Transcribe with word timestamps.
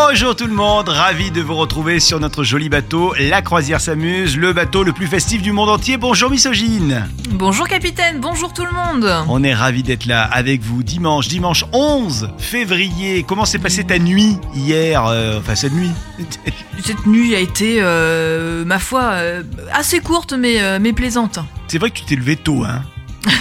Bonjour 0.00 0.36
tout 0.36 0.46
le 0.46 0.54
monde, 0.54 0.88
ravi 0.88 1.30
de 1.32 1.40
vous 1.42 1.56
retrouver 1.56 1.98
sur 1.98 2.20
notre 2.20 2.44
joli 2.44 2.68
bateau, 2.68 3.14
la 3.18 3.42
croisière 3.42 3.80
s'amuse, 3.80 4.36
le 4.36 4.52
bateau 4.52 4.84
le 4.84 4.92
plus 4.92 5.08
festif 5.08 5.42
du 5.42 5.50
monde 5.50 5.68
entier. 5.68 5.96
Bonjour 5.96 6.30
misogyne 6.30 7.08
Bonjour 7.30 7.66
capitaine, 7.66 8.20
bonjour 8.20 8.52
tout 8.52 8.64
le 8.64 8.70
monde. 8.70 9.12
On 9.28 9.42
est 9.42 9.52
ravi 9.52 9.82
d'être 9.82 10.06
là 10.06 10.22
avec 10.22 10.62
vous 10.62 10.82
dimanche, 10.84 11.26
dimanche 11.28 11.64
11 11.72 12.30
février. 12.38 13.24
Comment 13.26 13.44
s'est 13.44 13.58
passée 13.58 13.82
ta 13.84 13.98
nuit 13.98 14.36
hier 14.54 15.04
euh, 15.06 15.40
Enfin 15.40 15.56
cette 15.56 15.72
nuit? 15.74 15.90
Cette 16.84 17.04
nuit 17.06 17.34
a 17.34 17.40
été, 17.40 17.78
euh, 17.80 18.64
ma 18.64 18.78
foi, 18.78 19.02
euh, 19.14 19.42
assez 19.72 19.98
courte 19.98 20.32
mais, 20.32 20.78
mais 20.78 20.92
plaisante. 20.92 21.40
C'est 21.66 21.78
vrai 21.78 21.90
que 21.90 21.96
tu 21.98 22.04
t'es 22.04 22.14
levé 22.16 22.36
tôt, 22.36 22.62
hein 22.64 22.82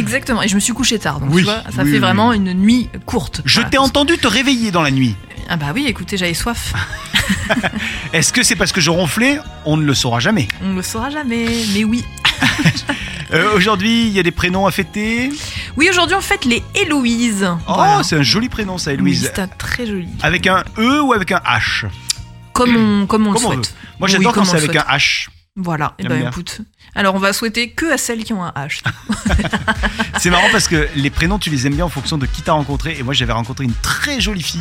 Exactement, 0.00 0.42
et 0.42 0.48
je 0.48 0.54
me 0.54 0.60
suis 0.60 0.72
couché 0.72 0.98
tard, 0.98 1.20
donc 1.20 1.28
Oui, 1.32 1.42
tu 1.42 1.44
vois, 1.44 1.56
ça 1.64 1.82
oui, 1.82 1.90
fait 1.90 1.92
oui, 1.92 1.98
vraiment 1.98 2.32
une 2.32 2.54
nuit 2.54 2.88
courte. 3.04 3.42
Je 3.44 3.56
Voilà. 3.56 3.68
t'ai 3.70 3.78
entendu 3.78 4.16
te 4.16 4.26
réveiller 4.26 4.70
dans 4.70 4.82
la 4.82 4.90
nuit. 4.90 5.14
Ah 5.48 5.56
bah 5.56 5.66
oui, 5.74 5.86
écoutez, 5.86 6.16
j'avais 6.16 6.34
soif. 6.34 6.72
Est-ce 8.12 8.32
que 8.32 8.42
c'est 8.42 8.56
parce 8.56 8.72
que 8.72 8.80
je 8.80 8.90
ronflais 8.90 9.38
On 9.64 9.76
ne 9.76 9.84
le 9.84 9.94
saura 9.94 10.18
jamais. 10.20 10.48
On 10.62 10.68
ne 10.70 10.76
le 10.76 10.82
saura 10.82 11.10
jamais, 11.10 11.46
mais 11.74 11.84
oui. 11.84 12.04
Euh, 13.32 13.56
Aujourd'hui, 13.56 14.06
il 14.06 14.12
y 14.12 14.20
a 14.20 14.22
des 14.22 14.30
prénoms 14.30 14.68
à 14.68 14.70
fêter. 14.70 15.30
Oui, 15.76 15.88
aujourd'hui 15.90 16.14
on 16.16 16.20
fête 16.20 16.44
les 16.44 16.62
Héloïse. 16.76 17.44
Oh, 17.66 17.72
Voilà. 17.74 18.04
c'est 18.04 18.16
un 18.16 18.22
joli 18.22 18.48
prénom 18.48 18.78
ça, 18.78 18.90
Oui, 18.92 18.94
Héloïse. 18.98 19.22
c'est 19.34 19.40
un 19.40 19.48
très 19.48 19.84
joli. 19.84 20.06
avec 20.22 20.46
un 20.46 20.62
E 20.78 21.00
ou 21.02 21.12
avec 21.12 21.32
un 21.32 21.38
H 21.38 21.86
Comme 22.52 22.76
on, 22.76 23.06
comme 23.08 23.26
on 23.26 23.32
le 23.32 23.38
on 23.38 23.40
souhaite. 23.40 23.74
Moi 23.98 24.06
Oui, 24.06 24.10
j'adore 24.12 24.32
quand 24.32 24.44
c'est 24.44 24.52
le 24.52 24.58
avec 24.58 24.70
souhaite. 24.74 24.84
un 24.88 24.96
H. 24.96 25.26
Voilà, 25.56 25.94
et 25.98 26.02
J'aime 26.04 26.12
ben 26.12 26.20
bien. 26.20 26.28
écoute. 26.30 26.60
Alors 26.94 27.16
on 27.16 27.18
va 27.18 27.32
souhaiter 27.32 27.70
que 27.70 27.92
à 27.92 27.98
celles 27.98 28.22
qui 28.22 28.32
ont 28.32 28.44
un 28.44 28.50
H. 28.56 28.82
C'est 30.18 30.30
marrant 30.30 30.48
parce 30.52 30.68
que 30.68 30.88
les 30.94 31.10
prénoms, 31.10 31.40
tu 31.40 31.50
les 31.50 31.66
aimes 31.66 31.74
bien 31.74 31.84
en 31.86 31.88
fonction 31.90 32.18
de 32.18 32.26
qui 32.26 32.42
t'as 32.42 32.52
rencontré. 32.52 32.96
Et 32.96 33.02
moi, 33.02 33.12
j'avais 33.12 33.32
rencontré 33.32 33.64
une 33.64 33.74
très 33.82 34.20
jolie 34.20 34.42
fille. 34.42 34.60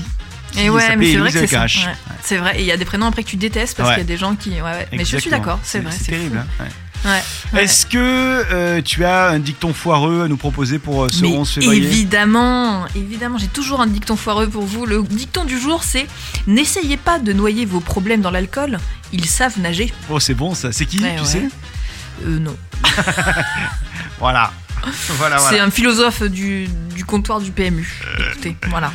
Et 0.58 0.70
ouais, 0.70 0.82
s'appelait 0.82 0.96
mais 0.98 1.06
c'est 1.06 1.18
vrai 1.18 1.30
Héloïse 1.30 1.52
que 1.52 1.90
c'est 2.24 2.38
vrai, 2.38 2.58
et 2.58 2.62
il 2.62 2.66
y 2.66 2.72
a 2.72 2.78
des 2.78 2.86
prénoms 2.86 3.06
après 3.08 3.24
que 3.24 3.30
tu 3.30 3.36
détestes 3.36 3.78
parce 3.78 3.90
qu'il 3.90 4.00
y 4.00 4.02
a 4.02 4.06
des 4.06 4.18
gens 4.18 4.36
qui. 4.36 4.50
Ouais. 4.62 4.88
Mais 4.92 5.06
je 5.06 5.18
suis 5.18 5.30
d'accord, 5.30 5.60
c'est 5.64 5.80
vrai. 5.80 5.92
C'est 5.96 6.12
terrible. 6.12 6.38
hein, 6.38 6.64
ouais. 6.64 6.70
Ouais. 7.54 7.64
Est-ce 7.64 7.86
que 7.86 7.98
euh, 8.00 8.82
tu 8.82 9.06
as 9.06 9.28
un 9.28 9.38
dicton 9.38 9.74
foireux 9.76 10.24
à 10.24 10.28
nous 10.28 10.38
proposer 10.38 10.80
pour 10.80 11.04
euh, 11.04 11.10
ce 11.10 11.22
Mais 11.22 11.38
11 11.38 11.48
février? 11.52 11.84
évidemment, 11.86 12.86
évidemment, 12.96 13.38
j'ai 13.38 13.48
toujours 13.48 13.80
un 13.80 13.86
dicton 13.86 14.16
foireux 14.16 14.48
pour 14.48 14.64
vous. 14.66 14.88
Le 14.88 15.04
dicton 15.04 15.46
du 15.46 15.60
jour, 15.60 15.84
c'est 15.84 16.08
n'essayez 16.48 16.98
pas 16.98 17.20
de 17.20 17.32
noyer 17.32 17.66
vos 17.66 17.80
problèmes 17.80 18.22
dans 18.22 18.32
l'alcool. 18.32 18.80
Ils 19.14 19.26
savent 19.26 19.60
nager. 19.60 19.94
Oh, 20.10 20.20
c'est 20.20 20.34
bon 20.34 20.56
ça. 20.56 20.72
C'est 20.72 20.88
qui 20.88 21.00
Ouais, 21.00 21.16
Tu 21.20 21.26
sais? 21.26 21.48
Euh, 22.26 22.40
non. 22.40 22.56
Voilà. 24.20 24.52
voilà, 25.18 25.38
C'est 25.40 25.60
un 25.60 25.72
philosophe 25.72 26.24
du, 26.24 26.68
du 26.96 27.06
comptoir 27.06 27.40
du 27.40 27.52
PMU. 27.52 28.02
Euh, 28.20 28.32
Écoutez, 28.32 28.58
voilà. 28.70 28.92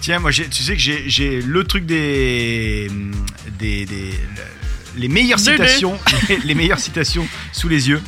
Tiens, 0.00 0.18
moi, 0.18 0.32
tu 0.32 0.50
sais 0.62 0.74
que 0.76 0.80
j'ai- 0.80 1.40
le 1.42 1.64
truc 1.64 1.86
des. 1.86 2.90
des, 3.58 3.86
des- 3.86 4.14
les 4.96 5.08
meilleures 5.08 5.38
citations, 5.40 5.98
les 6.44 6.54
meilleures 6.54 6.78
citations 6.80 7.26
sous 7.52 7.68
les 7.68 7.88
yeux. 7.88 8.02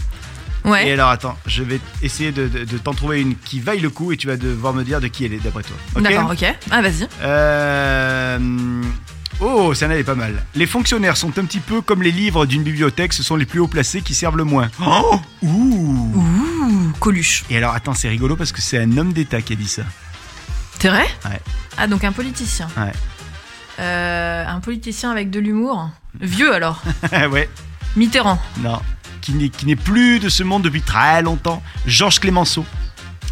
Et 0.67 0.69
Ouais. 0.69 0.91
alors 0.93 1.11
attends, 1.11 1.37
je 1.47 1.63
vais 1.63 1.79
essayer 2.03 2.33
de, 2.33 2.49
de- 2.49 2.65
de 2.65 2.79
t'en 2.79 2.95
trouver 2.95 3.21
une 3.21 3.37
qui 3.37 3.61
vaille 3.61 3.81
le 3.81 3.91
coup 3.91 4.13
et 4.13 4.17
tu 4.17 4.27
vas 4.27 4.37
devoir 4.37 4.73
me 4.75 4.83
dire 4.83 5.01
de 5.01 5.09
qui 5.09 5.25
elle 5.25 5.35
est 5.35 5.43
d'après 5.43 5.63
toi. 5.63 5.77
D'accord, 6.03 6.31
ok. 6.33 6.45
Ah, 6.71 6.83
vas-y. 6.83 7.07
Euh, 7.23 8.39
Oh, 9.41 9.75
ça 9.75 9.89
n'allait 9.89 10.05
pas 10.05 10.15
mal. 10.15 10.45
Les 10.55 10.65
fonctionnaires 10.67 11.17
sont 11.17 11.37
un 11.41 11.45
petit 11.45 11.59
peu 11.59 11.81
comme 11.81 12.03
les 12.05 12.13
livres 12.13 12.47
d'une 12.47 12.63
bibliothèque, 12.63 13.13
ce 13.13 13.23
sont 13.25 13.35
les 13.35 13.45
plus 13.47 13.59
haut 13.59 13.67
placés 13.67 14.01
qui 14.01 14.15
servent 14.15 14.37
le 14.37 14.45
moins. 14.45 14.71
Oh 14.81 15.21
Ouh 15.43 16.13
Ouh, 16.15 16.54
Coluche. 17.01 17.45
Et 17.51 17.57
alors 17.57 17.75
attends, 17.75 17.95
c'est 17.95 18.09
rigolo 18.09 18.37
parce 18.37 18.53
que 18.53 18.61
c'est 18.61 18.79
un 18.79 18.97
homme 18.97 19.13
d'État 19.13 19.43
qui 19.43 19.53
a 19.53 19.57
dit 19.57 19.69
ça. 19.69 19.83
C'est 20.81 20.89
vrai 20.89 21.07
Ouais. 21.25 21.41
Ah, 21.79 21.87
donc 21.87 22.05
un 22.05 22.13
politicien. 22.13 22.69
Ouais. 22.77 22.93
Euh, 23.81 24.45
un 24.47 24.61
politicien 24.61 25.11
avec 25.11 25.31
de 25.31 25.41
l'humour. 25.41 25.89
Vieux 26.21 26.55
alors. 26.55 26.83
ouais, 27.31 27.49
Mitterrand. 27.97 28.39
non. 28.59 28.81
Qui 29.21 29.33
n'est, 29.33 29.49
qui 29.49 29.65
n'est 29.65 29.77
plus 29.77 30.21
de 30.21 30.29
ce 30.29 30.43
monde 30.43 30.63
depuis 30.63 30.83
très 30.83 31.23
longtemps. 31.23 31.63
Georges 31.87 32.21
Clémenceau. 32.21 32.67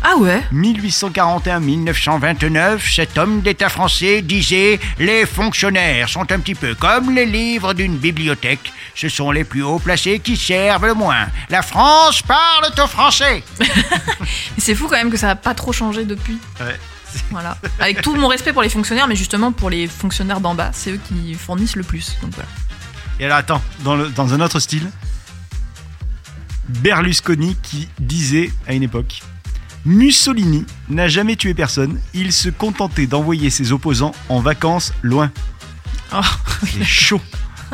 Ah 0.05 0.17
ouais 0.17 0.43
1841-1929, 0.53 2.93
cet 2.95 3.17
homme 3.19 3.41
d'État 3.41 3.69
français 3.69 4.21
disait 4.23 4.81
Les 4.99 5.27
fonctionnaires 5.27 6.09
sont 6.09 6.31
un 6.33 6.41
petit 6.41 6.57
peu 6.57 6.75
comme 6.75 7.15
les 7.15 7.25
livres 7.27 7.73
d'une 7.73 7.97
bibliothèque. 7.97 8.73
Ce 8.95 9.09
sont 9.09 9.31
les 9.31 9.45
plus 9.45 9.63
hauts 9.63 9.79
placés 9.79 10.19
qui 10.19 10.37
servent 10.37 10.87
le 10.87 10.95
moins. 10.95 11.27
La 11.51 11.63
France 11.63 12.21
parle 12.23 12.67
au 12.83 12.87
français. 12.89 13.45
C'est 14.59 14.75
fou 14.75 14.87
quand 14.89 14.97
même 14.97 15.11
que 15.11 15.17
ça 15.17 15.29
n'a 15.29 15.37
pas 15.37 15.55
trop 15.55 15.73
changé 15.73 16.05
depuis. 16.05 16.39
Ouais. 16.61 16.77
Voilà. 17.31 17.57
Avec 17.79 18.03
tout 18.03 18.15
mon 18.17 18.27
respect 18.29 18.53
pour 18.53 18.63
les 18.63 18.69
fonctionnaires, 18.71 19.07
mais 19.07 19.17
justement 19.17 19.53
pour 19.53 19.71
les 19.71 19.87
fonctionnaires 19.87 20.41
d'en 20.41 20.55
bas, 20.55 20.71
c'est 20.73 20.91
eux 20.93 21.01
qui 21.09 21.35
fournissent 21.35 21.77
le 21.77 21.83
plus. 21.85 22.17
Donc 22.23 22.33
voilà. 22.35 22.49
Et 23.21 23.27
alors 23.27 23.37
attends, 23.37 23.63
dans, 23.81 23.95
le- 23.95 24.09
dans 24.09 24.33
un 24.35 24.41
autre 24.41 24.59
style, 24.61 24.91
Berlusconi 26.69 27.57
qui 27.63 27.89
disait 27.99 28.51
à 28.67 28.73
une 28.75 28.83
époque 28.83 29.23
Mussolini 29.85 30.65
n'a 30.89 31.09
jamais 31.09 31.37
tué 31.37 31.55
personne, 31.55 31.99
il 32.15 32.33
se 32.33 32.49
contentait 32.49 33.07
d'envoyer 33.07 33.51
ses 33.51 33.73
opposants 33.73 34.13
en 34.29 34.41
vacances 34.41 34.93
loin. 35.03 35.31
Oh, 36.15 36.21
C'est 36.67 36.85
chaud. 36.85 37.21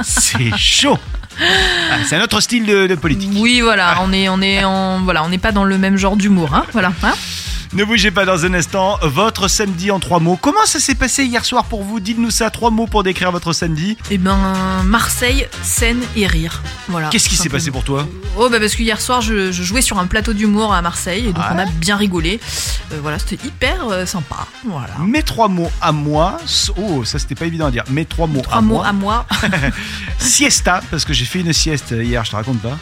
C'est 0.03 0.57
chaud. 0.57 0.99
Ah, 1.41 1.97
c'est 2.05 2.17
un 2.17 2.23
autre 2.23 2.41
style 2.41 2.67
de, 2.67 2.87
de 2.87 2.95
politique. 2.95 3.31
Oui, 3.37 3.61
voilà, 3.61 3.99
on 4.03 4.13
est, 4.13 4.29
on 4.29 4.41
est 4.41 4.65
en, 4.65 5.01
voilà, 5.03 5.23
on 5.25 5.29
n'est 5.29 5.39
pas 5.39 5.53
dans 5.53 5.65
le 5.65 5.77
même 5.79 5.97
genre 5.97 6.17
d'humour, 6.17 6.55
hein. 6.55 6.65
Voilà. 6.73 6.93
hein. 7.03 7.15
Ne 7.75 7.85
bougez 7.85 8.11
pas 8.11 8.25
dans 8.25 8.47
un 8.47 8.55
instant. 8.55 8.99
Votre 9.03 9.47
samedi 9.47 9.91
en 9.91 10.01
trois 10.01 10.21
mots. 10.21 10.39
Comment 10.41 10.65
ça 10.65 10.81
s'est 10.81 10.95
passé 10.95 11.25
hier 11.25 11.45
soir 11.45 11.65
pour 11.67 11.83
vous 11.85 12.01
Dites-nous 12.01 12.31
ça, 12.31 12.49
trois 12.51 12.71
mots 12.71 12.87
pour 12.87 13.03
décrire 13.03 13.31
votre 13.31 13.53
samedi. 13.53 13.99
Eh 14.11 14.17
ben, 14.17 14.55
Marseille, 14.85 15.47
scène 15.63 16.01
et 16.17 16.27
rire. 16.27 16.63
Voilà. 16.89 17.09
Qu'est-ce 17.11 17.29
qui 17.29 17.37
s'est 17.37 17.51
passé 17.51 17.71
pour 17.71 17.85
toi 17.85 18.09
Oh 18.39 18.49
bah 18.51 18.59
parce 18.61 18.75
que 18.75 18.83
hier 18.83 19.01
soir 19.01 19.21
je, 19.21 19.53
je 19.53 19.63
jouais 19.63 19.83
sur 19.83 19.99
un 19.99 20.07
plateau 20.07 20.33
d'humour 20.33 20.73
à 20.73 20.81
Marseille 20.81 21.27
et 21.27 21.33
donc 21.33 21.39
Ouais. 21.45 21.51
on 21.55 21.59
a 21.59 21.67
bien 21.67 21.97
rigolé. 21.97 22.41
Euh, 22.93 22.99
voilà, 23.03 23.19
c'était 23.19 23.45
hyper 23.47 23.87
euh, 23.91 24.07
sympa. 24.07 24.47
Voilà. 24.67 24.95
Mes 25.05 25.23
trois 25.23 25.49
mots 25.49 25.71
à 25.83 25.93
moi. 25.93 26.39
Oh, 26.79 27.05
ça 27.05 27.19
c'était 27.19 27.35
pas 27.35 27.47
évident 27.47 27.67
à 27.67 27.71
dire. 27.71 27.85
Mes 27.91 28.05
trois 28.07 28.27
mots 28.27 28.41
Trois 28.41 28.59
à 28.59 28.61
mots 28.63 28.75
moi. 28.77 28.87
à 28.87 28.93
moi. 28.93 29.27
Siesta, 30.19 30.81
parce 30.91 31.05
que 31.05 31.13
j'ai 31.13 31.25
fait 31.27 31.41
une 31.41 31.53
sieste 31.53 31.91
hier, 31.97 32.25
je 32.25 32.31
te 32.31 32.37
raconte 32.37 32.61
pas. 32.61 32.79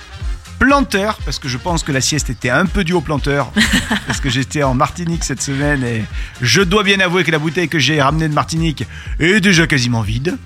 Planteur, 0.59 1.19
parce 1.25 1.39
que 1.39 1.49
je 1.49 1.59
pense 1.59 1.83
que 1.83 1.93
la 1.93 2.00
sieste 2.00 2.31
était 2.31 2.50
un 2.50 2.67
peu 2.67 2.84
due 2.84 2.94
au 2.94 3.00
planteur. 3.00 3.53
parce 4.06 4.21
que 4.21 4.31
j'étais 4.31 4.62
en 4.62 4.75
Martinique 4.75 5.25
cette 5.25 5.43
semaine 5.43 5.84
et 5.84 6.05
je 6.41 6.62
dois 6.62 6.83
bien 6.83 7.00
avouer 7.00 7.25
que 7.25 7.31
la 7.31 7.39
bouteille 7.39 7.69
que 7.69 7.78
j'ai 7.78 8.00
ramenée 8.00 8.28
de 8.28 8.34
Martinique 8.34 8.84
est 9.21 9.41
déjà 9.41 9.66
quasiment 9.66 10.00
vide. 10.00 10.37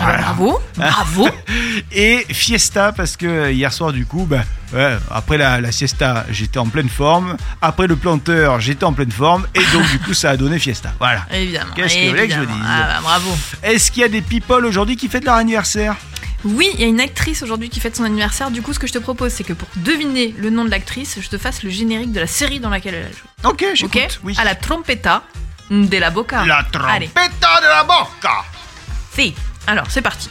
Ah, 0.00 0.16
bravo, 0.18 0.60
bravo. 0.76 1.28
Et 1.92 2.24
fiesta, 2.32 2.92
parce 2.92 3.16
que 3.16 3.52
hier 3.52 3.72
soir, 3.72 3.92
du 3.92 4.06
coup, 4.06 4.26
bah, 4.28 4.42
ouais, 4.72 4.96
après 5.10 5.36
la, 5.36 5.60
la 5.60 5.72
siesta, 5.72 6.24
j'étais 6.30 6.58
en 6.58 6.66
pleine 6.66 6.88
forme. 6.88 7.36
Après 7.60 7.86
le 7.86 7.96
planteur, 7.96 8.60
j'étais 8.60 8.84
en 8.84 8.92
pleine 8.92 9.12
forme. 9.12 9.46
Et 9.54 9.60
donc, 9.72 9.88
du 9.90 9.98
coup, 10.00 10.14
ça 10.14 10.30
a 10.30 10.36
donné 10.36 10.58
fiesta. 10.58 10.92
Voilà. 10.98 11.26
Évidemment. 11.32 11.72
Qu'est-ce 11.74 11.96
que 11.96 12.04
vous 12.04 12.10
voulez 12.10 12.28
que 12.28 12.34
je 12.34 12.40
vous 12.40 12.46
dise 12.46 12.64
Ah 12.66 12.94
bah, 12.94 13.00
bravo. 13.02 13.30
Est-ce 13.62 13.90
qu'il 13.90 14.02
y 14.02 14.04
a 14.04 14.08
des 14.08 14.22
people 14.22 14.64
aujourd'hui 14.64 14.96
qui 14.96 15.08
fêtent 15.08 15.26
leur 15.26 15.34
anniversaire? 15.34 15.96
Oui, 16.44 16.68
il 16.74 16.80
y 16.80 16.84
a 16.84 16.86
une 16.86 17.00
actrice 17.00 17.42
aujourd'hui 17.42 17.70
qui 17.70 17.80
fête 17.80 17.96
son 17.96 18.04
anniversaire. 18.04 18.50
Du 18.50 18.62
coup, 18.62 18.72
ce 18.72 18.78
que 18.78 18.86
je 18.86 18.92
te 18.92 18.98
propose, 18.98 19.32
c'est 19.32 19.44
que 19.44 19.52
pour 19.52 19.68
deviner 19.76 20.34
le 20.38 20.50
nom 20.50 20.64
de 20.64 20.70
l'actrice, 20.70 21.18
je 21.20 21.28
te 21.28 21.38
fasse 21.38 21.62
le 21.62 21.70
générique 21.70 22.12
de 22.12 22.20
la 22.20 22.26
série 22.26 22.60
dans 22.60 22.70
laquelle 22.70 22.94
elle 22.94 23.06
a 23.06 23.10
joué. 23.10 23.28
Ok, 23.44 23.64
j'écoute. 23.74 23.96
Ok 23.96 24.20
Oui. 24.24 24.34
À 24.38 24.44
la 24.44 24.54
trompetta 24.54 25.22
de 25.70 25.96
la 25.98 26.10
boca. 26.10 26.44
La 26.44 26.58
Allez, 26.88 27.08
trompetta 27.08 27.60
de 27.60 27.66
la 27.66 27.84
bocca 27.84 28.44
si. 29.14 29.34
Alors, 29.66 29.86
c'est 29.90 30.02
parti. 30.02 30.28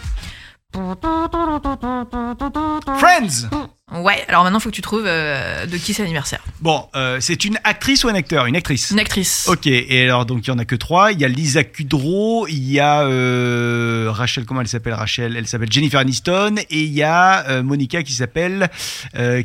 Friends 2.99 3.47
Ouais, 3.93 4.25
alors 4.27 4.43
maintenant, 4.43 4.57
il 4.57 4.61
faut 4.61 4.69
que 4.69 4.75
tu 4.75 4.81
trouves 4.81 5.05
euh, 5.05 5.65
de 5.67 5.77
qui 5.77 5.93
c'est 5.93 6.01
l'anniversaire. 6.01 6.43
Bon, 6.61 6.89
euh, 6.95 7.19
c'est 7.19 7.45
une 7.45 7.59
actrice 7.63 8.03
ou 8.03 8.07
un 8.07 8.15
acteur? 8.15 8.47
Une 8.47 8.55
actrice. 8.55 8.89
Une 8.89 8.99
actrice. 8.99 9.47
Ok, 9.47 9.67
et 9.67 10.03
alors 10.03 10.25
donc 10.25 10.47
il 10.47 10.49
y 10.49 10.51
en 10.51 10.57
a 10.57 10.65
que 10.65 10.75
trois. 10.75 11.11
Il 11.11 11.19
y 11.19 11.25
a 11.25 11.27
Lisa 11.27 11.63
Kudrow, 11.63 12.47
il 12.47 12.71
y 12.71 12.79
a 12.79 13.01
euh, 13.01 14.07
Rachel, 14.09 14.45
comment 14.45 14.61
elle 14.61 14.67
s'appelle 14.67 14.95
Rachel? 14.95 15.37
Elle 15.37 15.47
s'appelle 15.47 15.71
Jennifer 15.71 15.99
Aniston, 15.99 16.55
et 16.69 16.81
il 16.81 16.93
y 16.93 17.03
a 17.03 17.61
Monica 17.61 18.01
qui 18.03 18.13
s'appelle, 18.13 18.69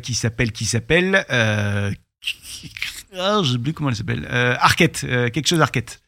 qui 0.01 0.13
s'appelle, 0.15 0.51
qui 0.51 0.65
s'appelle, 0.65 1.25
ah, 1.29 1.91
je 3.43 3.51
sais 3.51 3.59
plus 3.59 3.73
comment 3.73 3.89
elle 3.89 3.95
s'appelle, 3.95 4.27
Arquette, 4.59 5.01
quelque 5.01 5.47
chose 5.47 5.61
Arquette. 5.61 6.01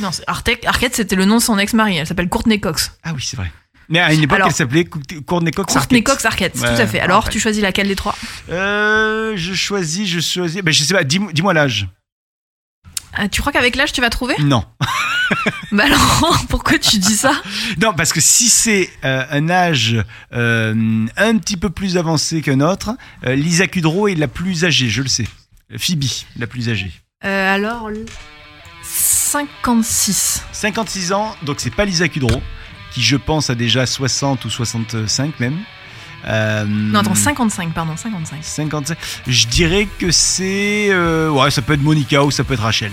Non, 0.00 0.10
Arquette, 0.26 0.94
c'était 0.94 1.16
le 1.16 1.24
nom 1.24 1.38
de 1.38 1.42
son 1.42 1.58
ex-mari. 1.58 1.96
Elle 1.96 2.06
s'appelle 2.06 2.28
Courtney 2.28 2.60
Cox. 2.60 2.92
Ah 3.02 3.12
oui, 3.14 3.22
c'est 3.24 3.36
vrai. 3.36 3.50
Mais 3.88 4.00
à 4.00 4.12
une 4.12 4.22
époque, 4.22 4.36
Alors- 4.36 4.48
elle 4.48 4.54
s'appelait 4.54 4.84
Cou- 4.84 5.00
Courtney 5.26 5.50
Cox 5.52 5.72
Courtney 5.72 5.98
Arquette. 6.00 6.04
Cox 6.04 6.24
Arquette, 6.24 6.54
Ouais, 6.56 6.74
tout 6.74 6.80
à 6.82 6.86
fait. 6.86 7.00
Alors, 7.00 7.28
tu 7.28 7.38
choisis 7.40 7.62
laquelle 7.62 7.88
des 7.88 7.96
trois 7.96 8.16
Euh, 8.50 9.34
je 9.36 9.54
choisis, 9.54 10.08
je 10.08 10.20
choisis. 10.20 10.60
Ben, 10.62 10.72
je 10.72 10.82
sais 10.82 10.94
pas. 10.94 11.04
Dis-moi 11.04 11.54
l'âge. 11.54 11.88
Ah, 13.18 13.28
tu 13.28 13.40
crois 13.40 13.52
qu'avec 13.52 13.76
l'âge 13.76 13.92
tu 13.92 14.00
vas 14.00 14.10
trouver 14.10 14.34
Non. 14.40 14.64
Bah 15.72 15.84
alors, 15.86 16.44
pourquoi 16.48 16.78
tu 16.78 16.98
dis 16.98 17.16
ça 17.16 17.32
Non, 17.82 17.92
parce 17.94 18.12
que 18.12 18.20
si 18.20 18.48
c'est 18.48 18.88
euh, 19.04 19.24
un 19.30 19.50
âge 19.50 19.96
euh, 20.32 21.06
un 21.16 21.38
petit 21.38 21.56
peu 21.56 21.68
plus 21.70 21.96
avancé 21.96 22.42
qu'un 22.42 22.60
autre, 22.60 22.90
euh, 23.26 23.34
Lisa 23.34 23.66
Kudrow 23.66 24.06
est 24.06 24.14
la 24.14 24.28
plus 24.28 24.64
âgée, 24.64 24.88
je 24.88 25.02
le 25.02 25.08
sais. 25.08 25.26
Phoebe, 25.78 26.04
la 26.36 26.46
plus 26.46 26.68
âgée. 26.68 26.92
Euh, 27.24 27.54
Alors, 27.54 27.90
le- 27.90 28.04
56. 28.84 30.42
56 30.52 31.12
ans, 31.12 31.34
donc 31.42 31.56
c'est 31.58 31.74
pas 31.74 31.84
Lisa 31.84 32.08
Kudrow, 32.08 32.40
qui 32.96 33.02
je 33.02 33.16
pense 33.16 33.50
a 33.50 33.54
déjà 33.54 33.84
60 33.84 34.42
ou 34.46 34.48
65 34.50 35.38
même. 35.38 35.58
Euh, 36.26 36.64
Non, 36.66 37.00
attends, 37.00 37.14
55, 37.14 37.74
pardon, 37.74 37.94
55. 37.94 38.38
55. 38.42 38.96
Je 39.26 39.46
dirais 39.48 39.86
que 39.98 40.10
c'est... 40.10 40.86
euh, 40.88 41.28
ouais, 41.28 41.50
ça 41.50 41.60
peut 41.60 41.74
être 41.74 41.82
Monica 41.82 42.24
ou 42.24 42.30
ça 42.30 42.42
peut 42.42 42.54
être 42.54 42.62
Rachel. 42.62 42.90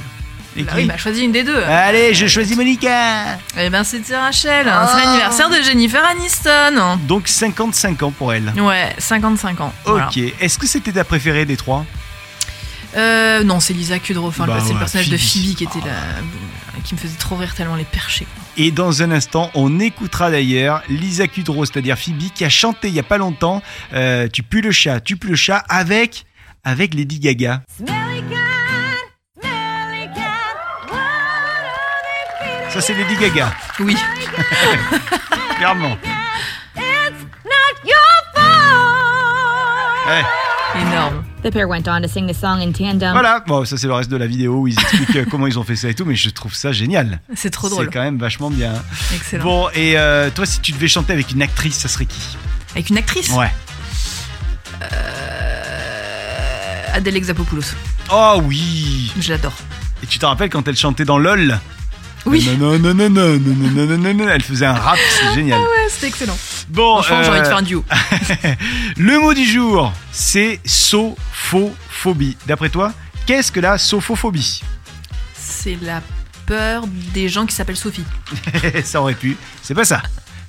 Et 0.57 0.63
Bah 0.63 0.73
qui 0.73 0.77
oui, 0.79 0.85
bah 0.87 0.97
choisis 0.97 1.23
une 1.23 1.31
des 1.31 1.43
deux. 1.45 1.55
Allez, 1.63 2.13
je 2.13 2.27
choisis 2.27 2.57
Monica 2.57 3.37
Eh 3.57 3.69
ben 3.69 3.85
c'était 3.85 4.17
Rachel, 4.17 4.67
hein, 4.67 4.73
Ah. 4.85 4.91
c'est 4.93 5.05
l'anniversaire 5.05 5.49
de 5.49 5.55
Jennifer 5.63 6.03
Aniston. 6.05 6.97
Donc 7.07 7.29
55 7.29 8.03
ans 8.03 8.11
pour 8.11 8.33
elle. 8.33 8.51
Ouais, 8.57 8.93
55 8.97 9.61
ans. 9.61 9.73
voilà. 9.85 10.07
Ok. 10.09 10.17
Est-ce 10.41 10.59
que 10.59 10.67
c'était 10.67 10.91
ta 10.91 11.05
préférée 11.05 11.45
des 11.45 11.55
trois? 11.55 11.85
Euh, 12.97 13.41
non, 13.45 13.61
c'est 13.61 13.73
Lisa 13.73 13.99
Kudrow. 13.99 14.27
Enfin, 14.27 14.45
Bah 14.47 14.57
c'est 14.59 14.67
ouais, 14.67 14.73
le 14.73 14.79
personnage 14.79 15.09
de 15.09 15.17
Phoebe. 15.17 15.55
Qui 15.55 15.63
était 15.63 15.79
là, 15.79 15.93
qui 16.83 16.93
me 16.93 16.99
faisait 16.99 17.15
trop 17.17 17.37
rire 17.37 17.55
tellement 17.55 17.75
les 17.77 17.85
perchés. 17.85 18.27
Et 18.55 18.71
dans 18.71 19.01
un 19.01 19.11
instant, 19.11 19.49
on 19.55 19.79
écoutera 19.79 20.29
d'ailleurs 20.29 20.83
Lisa 20.87 21.27
Kudrow, 21.27 21.65
c'est-à-dire 21.65 21.97
Phoebe, 21.97 22.31
qui 22.35 22.45
a 22.45 22.49
chanté 22.49 22.87
il 22.87 22.93
y 22.93 22.99
a 22.99 23.03
pas 23.03 23.17
longtemps 23.17 23.63
euh, 23.93 24.27
Tu 24.31 24.43
pues 24.43 24.61
le 24.61 24.71
chat, 24.71 24.99
tu 24.99 25.17
pues 25.17 25.29
le 25.29 25.35
chat 25.35 25.63
avec 25.69 26.25
avec 26.63 26.93
Lady 26.93 27.19
Gaga. 27.19 27.63
Ça 32.69 32.81
c'est 32.81 32.93
Lady 32.93 33.15
Gaga, 33.15 33.53
Oui. 33.79 33.95
clairement. 35.57 35.97
Ouais. 40.07 40.23
Énorme. 40.81 41.23
The 41.43 41.51
pair 41.51 41.67
went 41.67 41.83
on 41.89 42.01
to 42.01 42.07
sing 42.07 42.25
the 42.25 42.33
song 42.33 42.61
in 42.61 42.71
tandem. 42.71 43.11
Voilà, 43.11 43.41
bon, 43.45 43.65
ça 43.65 43.77
c'est 43.77 43.87
le 43.87 43.93
reste 43.93 44.09
de 44.09 44.15
la 44.15 44.27
vidéo 44.27 44.59
où 44.61 44.67
ils 44.67 44.79
expliquent 44.79 45.15
euh, 45.17 45.25
comment 45.29 45.45
ils 45.45 45.59
ont 45.59 45.63
fait 45.63 45.75
ça 45.75 45.89
et 45.89 45.93
tout, 45.93 46.05
mais 46.05 46.15
je 46.15 46.29
trouve 46.29 46.53
ça 46.55 46.71
génial. 46.71 47.19
C'est 47.35 47.49
trop 47.49 47.67
C'est 47.67 47.73
drôle. 47.75 47.89
quand 47.91 48.01
même 48.01 48.17
vachement 48.17 48.49
bien. 48.49 48.71
Excellent. 49.13 49.43
Bon, 49.43 49.69
et 49.73 49.97
euh, 49.97 50.29
toi, 50.33 50.45
si 50.45 50.61
tu 50.61 50.71
devais 50.71 50.87
chanter 50.87 51.11
avec 51.11 51.31
une 51.31 51.41
actrice, 51.41 51.75
ça 51.77 51.89
serait 51.89 52.05
qui 52.05 52.21
Avec 52.71 52.89
une 52.89 52.97
actrice 52.97 53.29
Ouais. 53.33 53.51
Euh, 54.83 56.83
Adèle 56.93 57.17
Exapopoulos. 57.17 57.73
Oh 58.11 58.41
oui 58.45 59.11
Je 59.19 59.29
l'adore. 59.31 59.53
Et 60.01 60.07
tu 60.07 60.19
te 60.19 60.25
rappelles 60.25 60.49
quand 60.49 60.65
elle 60.67 60.77
chantait 60.77 61.05
dans 61.05 61.17
LOL 61.17 61.59
Oui. 62.25 62.47
Non, 62.57 62.77
non, 62.79 62.93
non, 62.93 62.95
non, 63.09 63.09
non, 63.09 63.39
non, 63.39 63.55
non, 63.55 63.85
non, 63.85 63.97
non, 63.97 64.13
non, 64.13 64.27
elle 64.29 64.43
faisait 64.43 64.65
un 64.65 64.73
rap, 64.73 64.97
c'est 65.19 65.33
génial. 65.35 65.59
Ouais, 65.59 65.67
c'était 65.89 66.07
excellent. 66.07 66.37
Bon, 66.69 67.01
Franchement, 67.01 67.23
j'ai 67.23 67.29
envie 67.29 67.39
de 67.41 67.45
euh, 67.45 67.49
faire 67.49 67.57
un 67.57 67.61
duo. 67.61 67.85
le 68.97 69.19
mot 69.19 69.33
du 69.33 69.45
jour, 69.45 69.93
c'est 70.11 70.59
sophophobie. 70.65 72.37
D'après 72.45 72.69
toi, 72.69 72.93
qu'est-ce 73.25 73.51
que 73.51 73.59
la 73.59 73.77
sophophobie? 73.77 74.61
C'est 75.35 75.77
la 75.81 76.01
peur 76.45 76.85
des 77.13 77.29
gens 77.29 77.45
qui 77.45 77.55
s'appellent 77.55 77.77
Sophie. 77.77 78.05
Ça 78.83 79.01
aurait 79.01 79.13
pu, 79.13 79.37
c'est 79.61 79.75
pas 79.75 79.85
ça. 79.85 80.01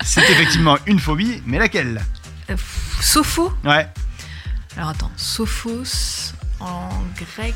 C'est 0.04 0.28
effectivement 0.30 0.76
une 0.86 0.98
phobie, 0.98 1.42
mais 1.46 1.58
laquelle? 1.58 2.02
Euh, 2.50 2.56
Sopho 3.00 3.52
Ouais. 3.64 3.88
Alors 4.76 4.90
attends, 4.90 5.10
Sophos 5.16 6.32
en 6.60 6.88
grec, 7.36 7.54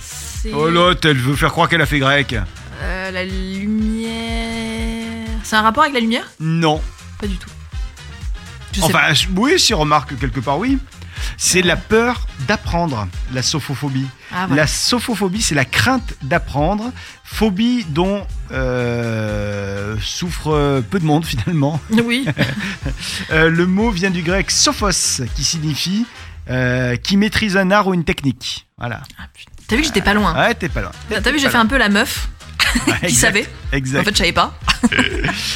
c'est 0.00 0.52
Oh 0.52 0.68
l'autre, 0.68 1.08
elle 1.08 1.16
veut 1.18 1.34
faire 1.34 1.50
croire 1.50 1.68
qu'elle 1.68 1.80
a 1.82 1.86
fait 1.86 1.98
grec. 1.98 2.36
euh, 2.82 3.10
la 3.10 3.24
lumière. 3.24 5.26
C'est 5.42 5.56
un 5.56 5.62
rapport 5.62 5.82
avec 5.82 5.94
la 5.94 6.00
lumière? 6.00 6.24
Non. 6.38 6.80
Pas 7.20 7.26
du 7.26 7.36
tout. 7.36 7.50
Je 8.72 8.80
sais 8.80 8.86
Enfin, 8.86 9.12
je- 9.12 9.26
oui, 9.36 9.58
si 9.58 9.74
remarque 9.74 10.18
quelque 10.18 10.40
part, 10.40 10.58
oui. 10.58 10.78
C'est 11.36 11.60
la 11.62 11.76
peur 11.76 12.26
d'apprendre, 12.48 13.06
la 13.32 13.42
sophophobie. 13.42 14.06
Ah. 14.32 14.46
La 14.50 14.66
sophophobie, 14.66 15.42
c'est 15.42 15.54
la 15.54 15.64
crainte 15.66 16.14
d'apprendre, 16.22 16.92
phobie 17.24 17.84
dont 17.88 18.26
euh, 18.52 19.96
souffre 20.00 20.82
peu 20.90 20.98
de 20.98 21.04
monde 21.04 21.24
finalement. 21.26 21.80
Oui. 21.90 22.26
Euh, 23.32 23.48
le 23.48 23.66
mot 23.66 23.90
vient 23.90 24.10
du 24.10 24.22
grec 24.22 24.50
sophos, 24.50 25.22
qui 25.36 25.44
signifie 25.44 26.04
euh, 26.48 26.96
qui 26.96 27.16
maîtrise 27.16 27.56
un 27.56 27.70
art 27.70 27.86
ou 27.86 27.94
une 27.94 28.04
technique. 28.04 28.66
Voilà. 28.78 29.02
Ah. 29.18 29.24
T'as 29.68 29.76
vu 29.76 29.82
que 29.82 29.86
j'étais 29.86 30.00
pas 30.00 30.14
loin. 30.14 30.34
Ouais, 30.34 30.54
t'es 30.54 30.68
pas 30.68 30.80
loin. 30.80 30.90
T'as 31.08 31.30
vu, 31.30 31.38
j'ai 31.38 31.48
fait 31.48 31.56
un 31.58 31.66
peu 31.66 31.76
la 31.78 31.88
meuf 31.88 32.28
Ouais, 32.86 33.08
qui 33.08 33.14
savait. 33.14 33.46
Exact. 33.72 34.00
En 34.00 34.04
fait, 34.04 34.12
je 34.12 34.18
savais 34.18 34.32
pas. 34.32 34.54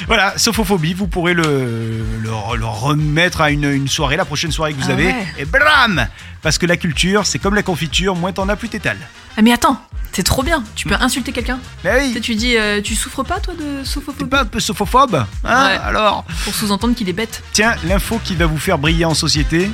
Voilà, 0.06 0.36
sophophobie, 0.38 0.94
vous 0.94 1.06
pourrez 1.06 1.34
le, 1.34 1.42
le, 1.42 2.56
le 2.56 2.66
remettre 2.66 3.40
à 3.40 3.50
une, 3.50 3.64
une 3.64 3.88
soirée, 3.88 4.16
la 4.16 4.24
prochaine 4.24 4.52
soirée 4.52 4.72
que 4.74 4.78
vous 4.80 4.90
Ah 4.90 4.92
avez, 4.92 5.06
ouais. 5.06 5.26
et 5.38 5.44
blam 5.44 6.06
Parce 6.42 6.58
que 6.58 6.66
la 6.66 6.76
culture, 6.76 7.26
c'est 7.26 7.38
comme 7.38 7.54
la 7.54 7.62
confiture, 7.62 8.14
moins 8.16 8.32
t'en 8.32 8.48
as, 8.48 8.56
plus 8.56 8.68
t'étales. 8.68 8.98
Ah, 9.36 9.42
mais 9.42 9.52
attends, 9.52 9.80
c'est 10.12 10.22
trop 10.22 10.42
bien. 10.42 10.62
Tu 10.76 10.86
peux 10.86 10.94
insulter 10.94 11.32
quelqu'un. 11.32 11.58
Mais 11.84 11.90
Tu 11.90 12.08
sais, 12.08 12.14
oui, 12.16 12.20
tu 12.20 12.34
dis, 12.34 12.56
euh, 12.56 12.80
tu 12.82 12.94
souffres 12.94 13.22
pas 13.24 13.40
toi 13.40 13.54
de 13.54 13.80
t'es 13.80 13.84
sophophobie 13.84 14.24
pas 14.30 14.42
un 14.42 14.44
peu 14.46 14.60
sophophobe 14.60 15.14
hein, 15.16 15.26
Ouais. 15.44 15.78
Alors? 15.84 16.24
Pour 16.44 16.54
sous-entendre 16.54 16.94
qu'il 16.94 17.08
est 17.08 17.12
bête. 17.14 17.42
Tiens, 17.52 17.74
l'info 17.86 18.20
qui 18.22 18.34
va 18.34 18.46
vous 18.46 18.58
faire 18.58 18.78
briller 18.78 19.04
en 19.04 19.14
société. 19.14 19.70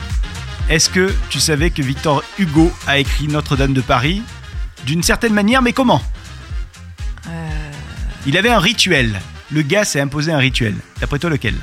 Est-ce 0.69 0.88
que 0.88 1.12
tu 1.31 1.41
savais 1.41 1.71
que 1.71 1.83
Victor 1.83 2.23
Hugo 2.38 2.73
a 2.87 2.99
écrit 2.99 3.26
Notre-Dame 3.26 3.73
de 3.73 3.81
Paris? 3.81 4.23
D'une 4.87 5.03
certaine 5.03 5.35
manière, 5.35 5.61
mais 5.62 5.73
comment? 5.73 6.00
Euh, 6.00 6.20
Il 8.27 8.37
avait 8.37 8.51
un 8.51 8.59
rituel. 8.59 9.21
Le 9.51 9.63
gars 9.63 9.85
s'est 9.85 10.01
imposé 10.01 10.33
un 10.33 10.39
rituel. 10.39 10.75
D'après 11.01 11.19
toi, 11.19 11.31
lequel? 11.31 11.55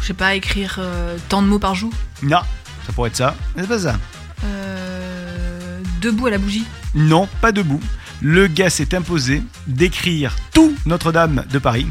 Je 0.00 0.08
sais 0.08 0.14
pas, 0.14 0.34
écrire 0.34 0.76
euh, 0.78 1.16
tant 1.28 1.42
de 1.42 1.46
mots 1.46 1.60
par 1.60 1.74
jour? 1.74 1.92
Non, 2.22 2.40
ça 2.86 2.92
pourrait 2.92 3.08
être 3.10 3.16
ça. 3.16 3.36
Mais 3.54 3.62
c'est 3.62 3.68
pas 3.68 3.78
ça. 3.78 3.98
Euh, 4.44 5.80
debout 6.00 6.26
à 6.26 6.30
la 6.30 6.38
bougie? 6.38 6.64
Non, 6.94 7.28
pas 7.40 7.52
debout. 7.52 7.80
Le 8.20 8.48
gars 8.48 8.70
s'est 8.70 8.94
imposé 8.94 9.42
d'écrire 9.66 10.34
tout 10.52 10.74
Notre-Dame 10.86 11.44
de 11.50 11.58
Paris 11.58 11.86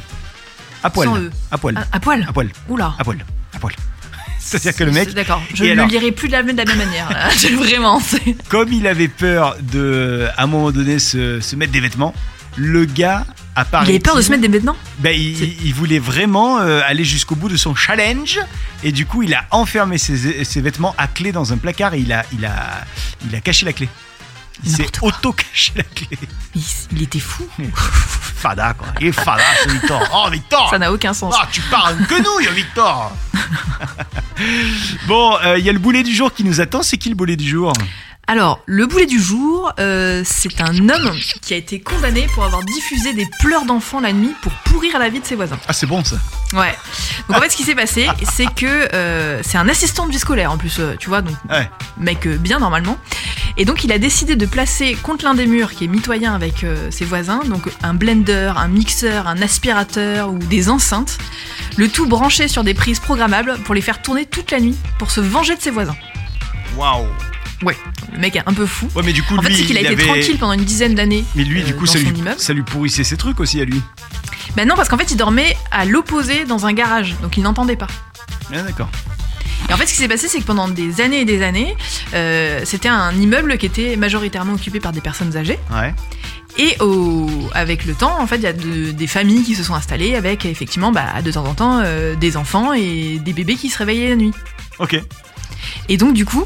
à 0.83 0.89
poil. 0.89 1.07
Sans 1.07 1.17
E. 1.17 1.31
À 1.51 1.57
poil. 1.57 1.77
À, 1.77 1.85
à 1.91 1.99
poil? 1.99 2.25
À 2.27 2.33
poil. 2.33 2.49
Oula. 2.67 2.95
À 2.99 3.03
poil. 3.03 3.23
C'est-à-dire 4.43 4.75
que 4.75 4.83
le 4.83 4.91
mec, 4.91 5.13
D'accord, 5.13 5.41
je 5.53 5.63
ne 5.63 5.71
alors 5.71 5.85
le 5.85 5.91
lirai 5.91 6.11
plus 6.11 6.27
de 6.27 6.33
la, 6.33 6.43
de 6.43 6.57
la 6.57 6.65
même 6.65 6.77
manière. 6.77 7.09
là. 7.09 7.29
Vraiment, 7.57 8.01
comme 8.49 8.73
il 8.73 8.87
avait 8.87 9.07
peur 9.07 9.55
de, 9.61 10.27
à 10.35 10.43
un 10.43 10.47
moment 10.47 10.71
donné, 10.71 10.99
se, 10.99 11.39
se 11.39 11.55
mettre 11.55 11.71
des 11.71 11.79
vêtements, 11.79 12.13
le 12.57 12.85
gars 12.85 13.25
a 13.55 13.65
Il 13.83 13.89
avait 13.89 13.99
peur 13.99 14.15
de 14.15 14.21
se 14.21 14.29
mettre 14.29 14.41
des 14.41 14.47
vêtements 14.47 14.75
Ben, 14.99 15.15
il, 15.17 15.73
voulait 15.73 15.99
vraiment 15.99 16.59
euh, 16.59 16.81
aller 16.85 17.03
jusqu'au 17.03 17.35
bout 17.35 17.49
de 17.49 17.57
son 17.57 17.75
challenge 17.75 18.39
et 18.83 18.91
du 18.91 19.05
coup 19.05 19.23
il 19.23 19.33
a 19.33 19.45
enfermé 19.51 19.97
ses, 19.97 20.43
ses 20.43 20.61
vêtements 20.61 20.95
à 20.97 21.07
clé 21.07 21.31
dans 21.31 21.53
un 21.53 21.57
placard 21.57 21.93
et 21.93 21.99
il 21.99 22.11
a, 22.13 22.25
il 22.33 22.45
a, 22.45 22.85
il 23.27 23.35
a 23.35 23.41
caché 23.41 23.65
la 23.65 23.73
clé. 23.73 23.89
Il 24.63 24.71
s'est 24.71 24.89
auto-caché 25.01 25.71
la 25.75 25.83
clé. 25.83 26.07
il, 26.55 26.61
il 26.91 27.01
était 27.03 27.19
fou. 27.19 27.47
Fada 27.73 28.73
quoi. 28.73 28.87
Et 28.99 29.11
fada 29.11 29.43
ce 29.63 29.69
Victor. 29.69 30.01
Oh 30.13 30.29
Victor 30.31 30.69
Ça 30.69 30.77
n'a 30.79 30.91
aucun 30.91 31.13
sens. 31.13 31.33
Ah, 31.37 31.47
tu 31.51 31.61
parles 31.61 31.97
que 32.07 32.15
nous, 32.21 32.53
Victor 32.53 33.11
Bon, 35.07 35.37
euh, 35.43 35.57
il 35.57 35.65
y 35.65 35.69
a 35.69 35.73
le 35.73 35.79
boulet 35.79 36.03
du 36.03 36.13
jour 36.13 36.33
qui 36.33 36.43
nous 36.43 36.61
attend. 36.61 36.83
C'est 36.83 36.97
qui 36.97 37.09
le 37.09 37.15
boulet 37.15 37.35
du 37.35 37.47
jour? 37.47 37.73
Alors, 38.27 38.61
le 38.65 38.85
boulet 38.85 39.07
du 39.07 39.19
jour, 39.21 39.73
euh, 39.79 40.21
c'est 40.25 40.61
un 40.61 40.77
homme 40.89 41.11
qui 41.41 41.53
a 41.53 41.57
été 41.57 41.81
condamné 41.81 42.27
pour 42.33 42.45
avoir 42.45 42.63
diffusé 42.63 43.13
des 43.13 43.27
pleurs 43.41 43.65
d'enfants 43.65 43.99
la 43.99 44.13
nuit 44.13 44.33
pour 44.41 44.51
pourrir 44.65 44.99
la 44.99 45.09
vie 45.09 45.19
de 45.19 45.25
ses 45.25 45.35
voisins. 45.35 45.57
Ah, 45.67 45.73
c'est 45.73 45.87
bon 45.87 46.03
ça. 46.03 46.15
Ouais. 46.53 46.73
Donc 47.27 47.37
en 47.37 47.41
fait, 47.41 47.49
ce 47.49 47.57
qui 47.57 47.63
s'est 47.63 47.75
passé, 47.75 48.07
c'est 48.31 48.45
que 48.53 48.65
euh, 48.93 49.41
c'est 49.43 49.57
un 49.57 49.67
assistant 49.67 50.05
de 50.05 50.11
vie 50.11 50.19
scolaire 50.19 50.51
en 50.51 50.57
plus, 50.57 50.79
tu 50.99 51.09
vois, 51.09 51.21
donc 51.21 51.35
Ouais. 51.49 51.69
mec 51.97 52.27
bien 52.27 52.59
normalement. 52.59 52.97
Et 53.57 53.65
donc 53.65 53.83
il 53.83 53.91
a 53.91 53.97
décidé 53.99 54.35
de 54.35 54.45
placer 54.45 54.95
contre 55.03 55.25
l'un 55.25 55.33
des 55.33 55.45
murs 55.45 55.71
qui 55.71 55.85
est 55.85 55.87
mitoyen 55.87 56.33
avec 56.33 56.63
euh, 56.63 56.89
ses 56.91 57.05
voisins, 57.05 57.41
donc 57.45 57.63
un 57.83 57.93
blender, 57.93 58.53
un 58.55 58.67
mixeur, 58.67 59.27
un 59.27 59.41
aspirateur 59.41 60.31
ou 60.31 60.37
des 60.37 60.69
enceintes, 60.69 61.17
le 61.77 61.87
tout 61.89 62.07
branché 62.07 62.47
sur 62.47 62.63
des 62.63 62.73
prises 62.73 62.99
programmables 62.99 63.57
pour 63.65 63.75
les 63.75 63.81
faire 63.81 64.01
tourner 64.01 64.25
toute 64.25 64.51
la 64.51 64.59
nuit 64.59 64.75
pour 64.97 65.11
se 65.11 65.21
venger 65.21 65.55
de 65.55 65.61
ses 65.61 65.71
voisins. 65.71 65.95
Waouh. 66.77 67.05
Ouais, 67.63 67.77
le 68.11 68.17
mec 68.17 68.35
est 68.35 68.41
un 68.47 68.53
peu 68.53 68.65
fou. 68.65 68.87
Ouais, 68.95 69.03
mais 69.05 69.13
du 69.13 69.21
coup, 69.21 69.35
En 69.37 69.41
fait, 69.43 69.49
lui, 69.49 69.55
c'est 69.57 69.65
qu'il 69.65 69.77
a 69.77 69.81
été 69.81 69.89
avait- 69.93 70.03
tranquille 70.03 70.37
pendant 70.39 70.53
une 70.53 70.63
dizaine 70.63 70.95
d'années. 70.95 71.23
Mais 71.35 71.43
lui, 71.43 71.61
du 71.63 71.73
euh, 71.73 71.75
coup, 71.75 71.85
ça 71.85 71.99
lui, 71.99 72.11
ça 72.37 72.53
lui 72.53 72.63
pourrissait 72.63 73.03
ses 73.03 73.17
trucs 73.17 73.39
aussi 73.39 73.61
à 73.61 73.65
lui. 73.65 73.79
Ben 74.55 74.67
non, 74.67 74.75
parce 74.75 74.89
qu'en 74.89 74.97
fait, 74.97 75.11
il 75.11 75.17
dormait 75.17 75.55
à 75.69 75.85
l'opposé 75.85 76.45
dans 76.45 76.65
un 76.65 76.73
garage, 76.73 77.15
donc 77.21 77.37
il 77.37 77.43
n'entendait 77.43 77.75
pas. 77.75 77.87
Ah, 78.51 78.63
d'accord. 78.63 78.89
Et 79.69 79.73
en 79.73 79.77
fait, 79.77 79.85
ce 79.87 79.93
qui 79.93 79.99
s'est 79.99 80.07
passé, 80.07 80.27
c'est 80.27 80.39
que 80.39 80.45
pendant 80.45 80.67
des 80.67 80.99
années 81.01 81.21
et 81.21 81.25
des 81.25 81.43
années, 81.43 81.75
euh, 82.13 82.61
c'était 82.65 82.89
un 82.89 83.13
immeuble 83.15 83.57
qui 83.57 83.65
était 83.65 83.95
majoritairement 83.95 84.53
occupé 84.53 84.79
par 84.79 84.91
des 84.91 85.01
personnes 85.01 85.35
âgées. 85.37 85.59
Ouais. 85.71 85.93
Et 86.57 86.75
au, 86.81 87.29
avec 87.53 87.85
le 87.85 87.93
temps, 87.93 88.19
en 88.19 88.27
fait, 88.27 88.35
il 88.35 88.43
y 88.43 88.47
a 88.47 88.53
de- 88.53 88.91
des 88.91 89.07
familles 89.07 89.43
qui 89.43 89.55
se 89.55 89.63
sont 89.63 89.73
installées 89.73 90.15
avec 90.15 90.45
effectivement, 90.45 90.91
bah, 90.91 91.21
de 91.23 91.31
temps 91.31 91.45
en 91.45 91.53
temps, 91.53 91.79
euh, 91.85 92.15
des 92.15 92.35
enfants 92.35 92.73
et 92.73 93.19
des 93.23 93.31
bébés 93.33 93.55
qui 93.55 93.69
se 93.69 93.77
réveillaient 93.77 94.09
la 94.09 94.15
nuit. 94.17 94.33
Ok. 94.79 95.01
Et 95.87 95.95
donc, 95.95 96.13
du 96.13 96.25
coup, 96.25 96.45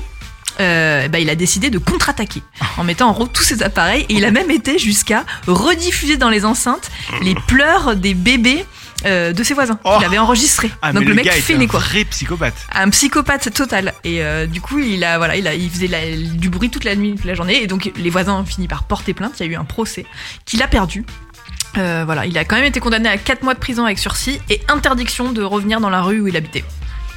euh, 0.59 1.07
bah, 1.07 1.17
il 1.19 1.29
a 1.31 1.35
décidé 1.35 1.71
de 1.71 1.79
contre-attaquer 1.79 2.43
en 2.77 2.83
mettant 2.83 3.09
en 3.09 3.13
route 3.13 3.33
tous 3.33 3.43
ses 3.43 3.63
appareils 3.63 4.05
et 4.09 4.13
il 4.13 4.23
a 4.25 4.31
même 4.31 4.51
été 4.51 4.77
jusqu'à 4.77 5.25
rediffuser 5.47 6.17
dans 6.17 6.29
les 6.29 6.45
enceintes 6.45 6.91
les 7.23 7.35
pleurs 7.47 7.95
des 7.95 8.13
bébés 8.13 8.63
euh, 9.05 9.33
de 9.33 9.43
ses 9.43 9.53
voisins 9.53 9.79
Oh. 9.83 9.95
qu'il 9.97 10.05
avait 10.05 10.17
enregistrés. 10.17 10.71
Ah, 10.81 10.93
Donc 10.93 11.05
le, 11.05 11.13
mec 11.13 11.25
gars 11.25 11.31
fêlé 11.33 11.65
un 11.65 11.67
quoi. 11.67 11.79
vrai 11.79 12.05
psychopathe. 12.05 12.55
Un 12.73 12.89
psychopathe 12.89 13.53
total. 13.53 13.93
Et 14.03 14.21
euh, 14.23 14.45
du 14.47 14.61
coup, 14.61 14.79
il 14.79 15.03
a 15.03 15.17
voilà, 15.17 15.35
il 15.35 15.47
a, 15.47 15.53
il 15.53 15.69
faisait 15.69 15.87
la- 15.87 16.15
du 16.15 16.49
bruit 16.49 16.69
toute 16.69 16.83
la 16.85 16.95
nuit, 16.95 17.13
toute 17.15 17.25
la 17.25 17.33
journée. 17.35 17.61
Et 17.61 17.67
donc 17.67 17.91
les 17.95 18.09
voisins 18.09 18.33
ont 18.39 18.45
fini 18.45 18.67
par 18.67 18.83
porter 18.83 19.13
plainte. 19.13 19.33
Il 19.39 19.45
y 19.45 19.49
a 19.49 19.51
eu 19.51 19.55
un 19.55 19.65
procès 19.65 20.05
qu'il 20.45 20.61
a 20.63 20.67
perdu. 20.67 21.05
Euh, 21.77 22.03
voilà, 22.05 22.25
il 22.25 22.37
a 22.37 22.45
quand 22.45 22.55
même 22.55 22.65
été 22.65 22.79
condamné 22.79 23.09
à 23.09 23.17
4 23.17 23.43
mois 23.43 23.53
de 23.53 23.59
prison 23.59 23.83
avec 23.83 23.99
sursis 23.99 24.39
et 24.49 24.61
interdiction 24.69 25.33
de 25.33 25.43
revenir 25.43 25.81
dans 25.81 25.89
la 25.89 26.01
rue 26.01 26.21
où 26.21 26.27
il 26.27 26.37
habitait. 26.37 26.63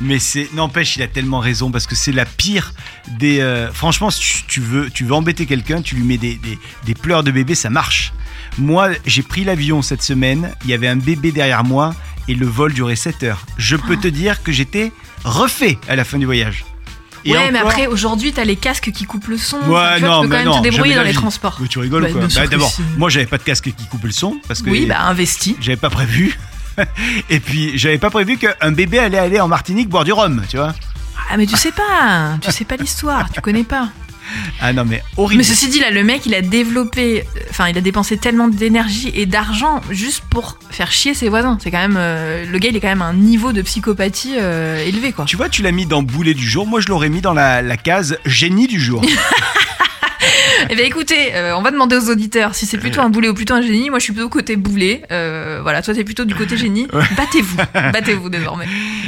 Mais 0.01 0.19
c'est 0.19 0.49
n'empêche, 0.55 0.97
il 0.97 1.03
a 1.03 1.09
tellement 1.09 1.39
raison 1.41 1.71
parce 1.73 1.87
que 1.87 1.95
c'est 1.97 2.13
la 2.13 2.25
pire 2.25 2.73
des. 3.19 3.41
euh, 3.41 3.73
franchement, 3.73 4.11
si 4.11 4.21
tu, 4.21 4.43
tu 4.47 4.61
veux, 4.61 4.91
tu 4.91 5.05
veux 5.05 5.13
embêter 5.13 5.47
quelqu'un, 5.47 5.81
tu 5.83 5.95
lui 5.97 6.05
mets 6.05 6.19
des, 6.19 6.35
des, 6.37 6.59
des 6.85 6.95
pleurs 6.95 7.23
de 7.25 7.31
bébé, 7.31 7.55
ça 7.57 7.71
marche. 7.71 8.13
Moi, 8.59 8.91
j'ai 9.07 9.23
pris 9.23 9.45
l'avion 9.45 9.83
cette 9.83 10.03
semaine. 10.03 10.53
Il 10.65 10.71
y 10.71 10.75
avait 10.75 10.89
un 10.89 10.97
bébé 10.97 11.33
derrière 11.33 11.65
moi 11.65 11.95
et 12.27 12.35
le 12.35 12.47
vol 12.47 12.73
durait 12.73 12.97
7 12.97 13.23
heures. 13.23 13.45
Je 13.57 13.77
peux 13.77 13.97
te 13.97 14.09
dire 14.09 14.43
que 14.43 14.53
j'étais 14.53 14.93
refait 15.25 15.79
à 15.89 15.97
la 15.97 16.05
fin 16.05 16.19
du 16.19 16.27
voyage. 16.27 16.65
Et 17.25 17.33
ouais, 17.33 17.51
mais 17.51 17.59
après, 17.59 17.87
aujourd'hui, 17.87 18.33
t'as 18.33 18.45
les 18.45 18.57
casques 18.57 18.91
qui 18.93 19.05
coupent 19.05 19.27
le 19.27 19.37
son. 19.39 19.57
Ouais, 19.59 19.63
tu 19.65 19.69
vois, 19.69 20.01
non, 20.01 20.23
tu 20.23 20.29
peux 20.29 20.29
mais 20.29 20.29
quand 20.29 20.37
même 20.37 20.45
non, 20.47 20.59
te 20.59 20.63
débrouiller 20.63 20.95
dans 20.95 21.03
les 21.03 21.13
transports. 21.13 21.59
Mais 21.61 21.69
tu 21.69 21.79
rigoles 21.79 22.03
Bah, 22.05 22.09
ou 22.11 22.19
quoi 22.19 22.29
Bah, 22.35 22.47
D'abord, 22.47 22.73
moi, 22.97 23.11
j'avais 23.11 23.27
pas 23.27 23.39
de 23.39 23.43
casque 23.43 23.73
qui 23.77 23.87
coupe 23.87 24.05
le 24.05 24.13
son 24.13 24.39
parce 24.47 24.63
que 24.63 24.71
Oui, 24.71 24.87
bah 24.87 25.01
investi. 25.03 25.57
j'avais 25.61 25.77
pas 25.77 25.91
prévu. 25.91 26.39
Et 27.31 27.41
puis, 27.41 27.77
j'avais 27.77 27.99
pas 27.99 28.11
prévu 28.11 28.39
qu'un 28.39 28.71
bébé 28.73 28.99
allait 29.01 29.19
aller 29.19 29.41
en 29.41 29.49
Martinique 29.49 29.89
boire 29.89 30.05
du 30.05 30.13
rhum, 30.13 30.43
tu 30.49 30.57
vois. 30.57 30.75
Ah, 31.31 31.37
mais 31.37 31.47
tu 31.47 31.57
sais 31.57 31.73
pas, 31.73 32.39
tu 32.41 32.51
sais 32.53 32.65
pas 32.65 32.77
l'histoire, 32.77 33.31
tu 33.31 33.41
connais 33.41 33.65
pas. 33.65 33.89
Ah 34.61 34.73
non, 34.73 34.85
mais 34.85 35.03
horrible. 35.17 35.39
Mais 35.39 35.45
ceci 35.45 35.69
dit, 35.69 35.81
là, 35.81 35.91
le 35.91 36.03
mec, 36.03 36.27
il 36.27 36.35
a 36.35 36.43
développé, 36.43 37.25
enfin, 37.51 37.69
il 37.69 37.79
a 37.79 37.81
dépensé 37.81 38.17
tellement 38.17 38.49
d'énergie 38.49 39.11
et 39.15 39.27
d'argent 39.27 39.81
juste 39.91 40.25
pour 40.29 40.59
faire 40.71 40.91
chier 40.91 41.15
ses 41.15 41.29
voisins. 41.29 41.59
C'est 41.63 41.71
quand 41.71 41.79
même, 41.79 41.97
euh, 41.97 42.45
le 42.45 42.59
gars, 42.59 42.69
il 42.71 42.77
est 42.77 42.81
quand 42.81 42.89
même 42.89 43.03
à 43.03 43.07
un 43.07 43.15
niveau 43.15 43.53
de 43.53 43.63
psychopathie 43.63 44.35
euh, 44.39 44.85
élevé, 44.85 45.13
quoi. 45.13 45.25
Tu 45.27 45.37
vois, 45.37 45.49
tu 45.49 45.63
l'as 45.63 45.73
mis 45.73 45.87
dans 45.87 46.03
boulet 46.03 46.35
du 46.35 46.47
jour. 46.49 46.67
Moi, 46.67 46.81
je 46.81 46.89
l'aurais 46.89 47.09
mis 47.09 47.21
dans 47.21 47.35
la, 47.35 47.63
la 47.63 47.77
case 47.77 48.19
génie 48.25 48.67
du 48.67 48.81
jour. 48.81 49.03
Eh 50.71 50.75
bien, 50.75 50.85
écoutez, 50.85 51.35
euh, 51.35 51.57
on 51.57 51.63
va 51.63 51.71
demander 51.71 51.97
aux 51.97 52.11
auditeurs 52.11 52.55
si 52.55 52.67
c'est 52.67 52.79
plutôt 52.79 53.01
un 53.01 53.09
boulet 53.09 53.29
ou 53.29 53.35
plutôt 53.35 53.55
un 53.55 53.63
génie. 53.63 53.91
Moi, 53.91 53.99
je 53.99 54.05
suis 54.05 54.13
plutôt 54.13 54.29
côté 54.29 54.57
boulet. 54.57 55.03
Euh, 55.11 55.61
voilà, 55.63 55.83
toi, 55.83 55.95
t'es 55.95 56.05
plutôt 56.05 56.25
du 56.25 56.35
côté 56.35 56.57
génie. 56.57 56.89
Battez-vous, 57.17 57.57
battez-vous 57.75 58.29
désormais. 58.29 58.67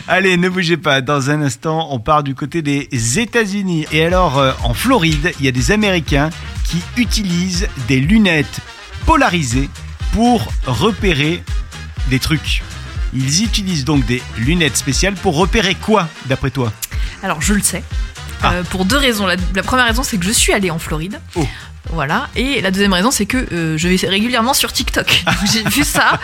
Allez, 0.09 0.37
ne 0.37 0.49
bougez 0.49 0.77
pas. 0.77 1.01
Dans 1.01 1.31
un 1.31 1.43
instant, 1.43 1.89
on 1.91 1.99
part 1.99 2.23
du 2.23 2.35
côté 2.35 2.63
des 2.63 3.19
États-Unis. 3.19 3.87
Et 3.93 4.05
alors, 4.05 4.39
euh, 4.39 4.53
en 4.63 4.75
Floride, 4.75 5.33
il 5.41 5.45
y 5.45 5.49
a 5.49 5.53
des 5.53 5.73
Américains 5.73 6.31
qui 6.65 6.83
utilisent 6.97 7.69
des 7.89 8.01
lunettes 8.01 8.61
polarisées 9.07 9.69
pour 10.13 10.53
repérer 10.67 11.43
des 12.09 12.19
trucs. 12.19 12.63
Ils 13.13 13.45
utilisent 13.45 13.85
donc 13.85 14.07
des 14.07 14.23
lunettes 14.39 14.77
spéciales 14.77 15.15
pour 15.15 15.37
repérer 15.37 15.75
quoi, 15.75 16.09
d'après 16.27 16.51
toi? 16.51 16.73
Alors, 17.23 17.43
je 17.43 17.55
le 17.55 17.61
sais. 17.61 17.83
Ah. 18.43 18.53
Euh, 18.55 18.63
pour 18.65 18.85
deux 18.85 18.97
raisons. 18.97 19.27
La, 19.27 19.37
la 19.55 19.63
première 19.63 19.87
raison, 19.87 20.03
c'est 20.03 20.17
que 20.19 20.25
je 20.25 20.31
suis 20.33 20.53
allée 20.53 20.71
en 20.71 20.79
Floride. 20.79 21.21
Oh. 21.35 21.47
Voilà. 21.93 22.29
Et 22.37 22.61
la 22.61 22.71
deuxième 22.71 22.93
raison, 22.93 23.11
c'est 23.11 23.27
que 23.27 23.37
euh, 23.53 23.77
je 23.77 23.89
vais 23.89 23.97
régulièrement 24.09 24.55
sur 24.55 24.73
TikTok. 24.73 25.25
J'ai 25.53 25.65
vu 25.69 25.83
ça. 25.83 26.21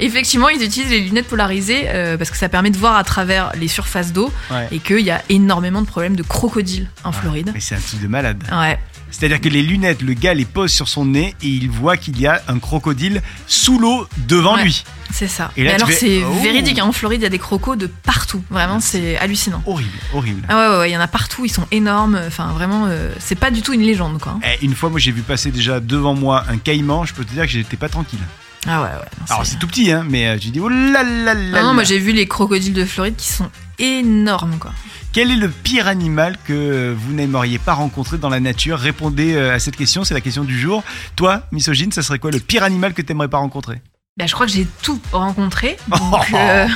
Effectivement, 0.00 0.48
ils 0.48 0.62
utilisent 0.62 0.90
les 0.90 1.00
lunettes 1.00 1.28
polarisées 1.28 1.84
euh, 1.86 2.16
parce 2.16 2.30
que 2.30 2.36
ça 2.36 2.48
permet 2.48 2.70
de 2.70 2.76
voir 2.78 2.96
à 2.96 3.04
travers 3.04 3.52
les 3.56 3.68
surfaces 3.68 4.12
d'eau 4.12 4.32
Ouais. 4.50 4.66
et 4.72 4.78
qu'il 4.78 5.00
y 5.00 5.10
a 5.10 5.22
énormément 5.28 5.82
de 5.82 5.86
problèmes 5.86 6.16
de 6.16 6.22
crocodiles 6.22 6.88
en 7.04 7.12
Floride. 7.12 7.50
Mais 7.54 7.60
c'est 7.60 7.74
un 7.76 7.80
truc 7.80 8.00
de 8.00 8.08
malade. 8.08 8.42
Ouais. 8.50 8.78
C'est-à-dire 9.10 9.40
que 9.40 9.48
les 9.48 9.62
lunettes, 9.62 10.02
le 10.02 10.12
gars 10.14 10.34
les 10.34 10.44
pose 10.44 10.70
sur 10.70 10.88
son 10.88 11.06
nez 11.06 11.34
et 11.42 11.48
il 11.48 11.70
voit 11.70 11.96
qu'il 11.96 12.20
y 12.20 12.26
a 12.26 12.42
un 12.48 12.58
crocodile 12.58 13.22
sous 13.46 13.78
l'eau 13.78 14.06
devant 14.26 14.54
Ouais. 14.56 14.64
lui. 14.64 14.84
C'est 15.10 15.26
ça. 15.26 15.50
Et 15.56 15.64
là, 15.64 15.70
Mais 15.70 15.74
alors, 15.76 15.88
fais, 15.88 15.94
c'est 15.94 16.22
oh. 16.24 16.32
véridique. 16.42 16.78
hein. 16.78 16.84
En 16.84 16.92
Floride, 16.92 17.20
il 17.20 17.24
y 17.24 17.26
a 17.26 17.30
des 17.30 17.38
crocos 17.38 17.76
de 17.76 17.86
partout. 17.86 18.42
Vraiment, 18.50 18.78
c'est 18.80 19.16
hallucinant. 19.16 19.62
Horrible, 19.66 19.90
horrible. 20.12 20.42
Ah 20.48 20.56
ouais, 20.58 20.68
ouais, 20.74 20.78
ouais, 20.80 20.90
il 20.90 20.92
y 20.92 20.96
en 20.96 21.00
a 21.00 21.08
partout. 21.08 21.44
Ils 21.46 21.50
sont 21.50 21.66
énormes. 21.70 22.20
Enfin, 22.26 22.52
vraiment, 22.52 22.84
euh, 22.88 23.12
c'est 23.18 23.34
pas 23.34 23.50
du 23.50 23.62
tout 23.62 23.72
une 23.72 23.80
légende, 23.80 24.18
quoi. 24.20 24.38
Eh, 24.44 24.64
une 24.64 24.74
fois, 24.74 24.90
moi, 24.90 25.00
j'ai 25.00 25.12
vu 25.12 25.22
passer 25.22 25.50
déjà 25.50 25.80
devant 25.80 26.14
moi 26.14 26.44
un 26.50 26.58
caïman. 26.58 27.06
Je 27.06 27.14
peux 27.14 27.24
te 27.24 27.32
dire 27.32 27.44
que 27.44 27.48
j'étais 27.48 27.78
pas 27.78 27.88
tranquille. 27.88 28.18
Ah 28.66 28.82
ouais, 28.82 28.88
ouais. 28.88 29.08
Alors, 29.30 29.46
c'est- 29.46 29.58
tout 29.58 29.66
petit, 29.66 29.90
hein, 29.92 30.04
mais 30.08 30.26
euh, 30.26 30.38
j'ai 30.40 30.50
dit 30.50 30.60
oh 30.60 30.68
là 30.68 31.02
là 31.02 31.34
là. 31.34 31.62
Non, 31.62 31.74
moi 31.74 31.84
j'ai 31.84 31.98
vu 31.98 32.12
les 32.12 32.26
crocodiles 32.26 32.72
de 32.74 32.84
Floride 32.84 33.16
qui 33.16 33.28
sont 33.28 33.50
énormes, 33.78 34.58
quoi. 34.58 34.72
Quel 35.12 35.30
est 35.30 35.36
le 35.36 35.48
pire 35.48 35.86
animal 35.88 36.36
que 36.44 36.94
vous 36.96 37.12
n'aimeriez 37.12 37.58
pas 37.58 37.72
rencontrer 37.72 38.18
dans 38.18 38.28
la 38.28 38.40
nature? 38.40 38.78
Répondez 38.78 39.34
euh, 39.34 39.54
à 39.54 39.58
cette 39.58 39.76
question, 39.76 40.04
c'est 40.04 40.14
la 40.14 40.20
question 40.20 40.44
du 40.44 40.58
jour. 40.58 40.84
Toi, 41.16 41.42
misogyne, 41.50 41.92
ça 41.92 42.02
serait 42.02 42.18
quoi 42.18 42.30
le 42.30 42.40
pire 42.40 42.62
animal 42.62 42.92
que 42.92 43.02
t'aimerais 43.02 43.28
pas 43.28 43.38
rencontrer? 43.38 43.80
Bah, 44.18 44.26
je 44.26 44.34
crois 44.34 44.46
que 44.46 44.52
j'ai 44.52 44.66
tout 44.82 45.00
rencontré. 45.12 45.76
Donc, 45.88 46.32
euh, 46.34 46.66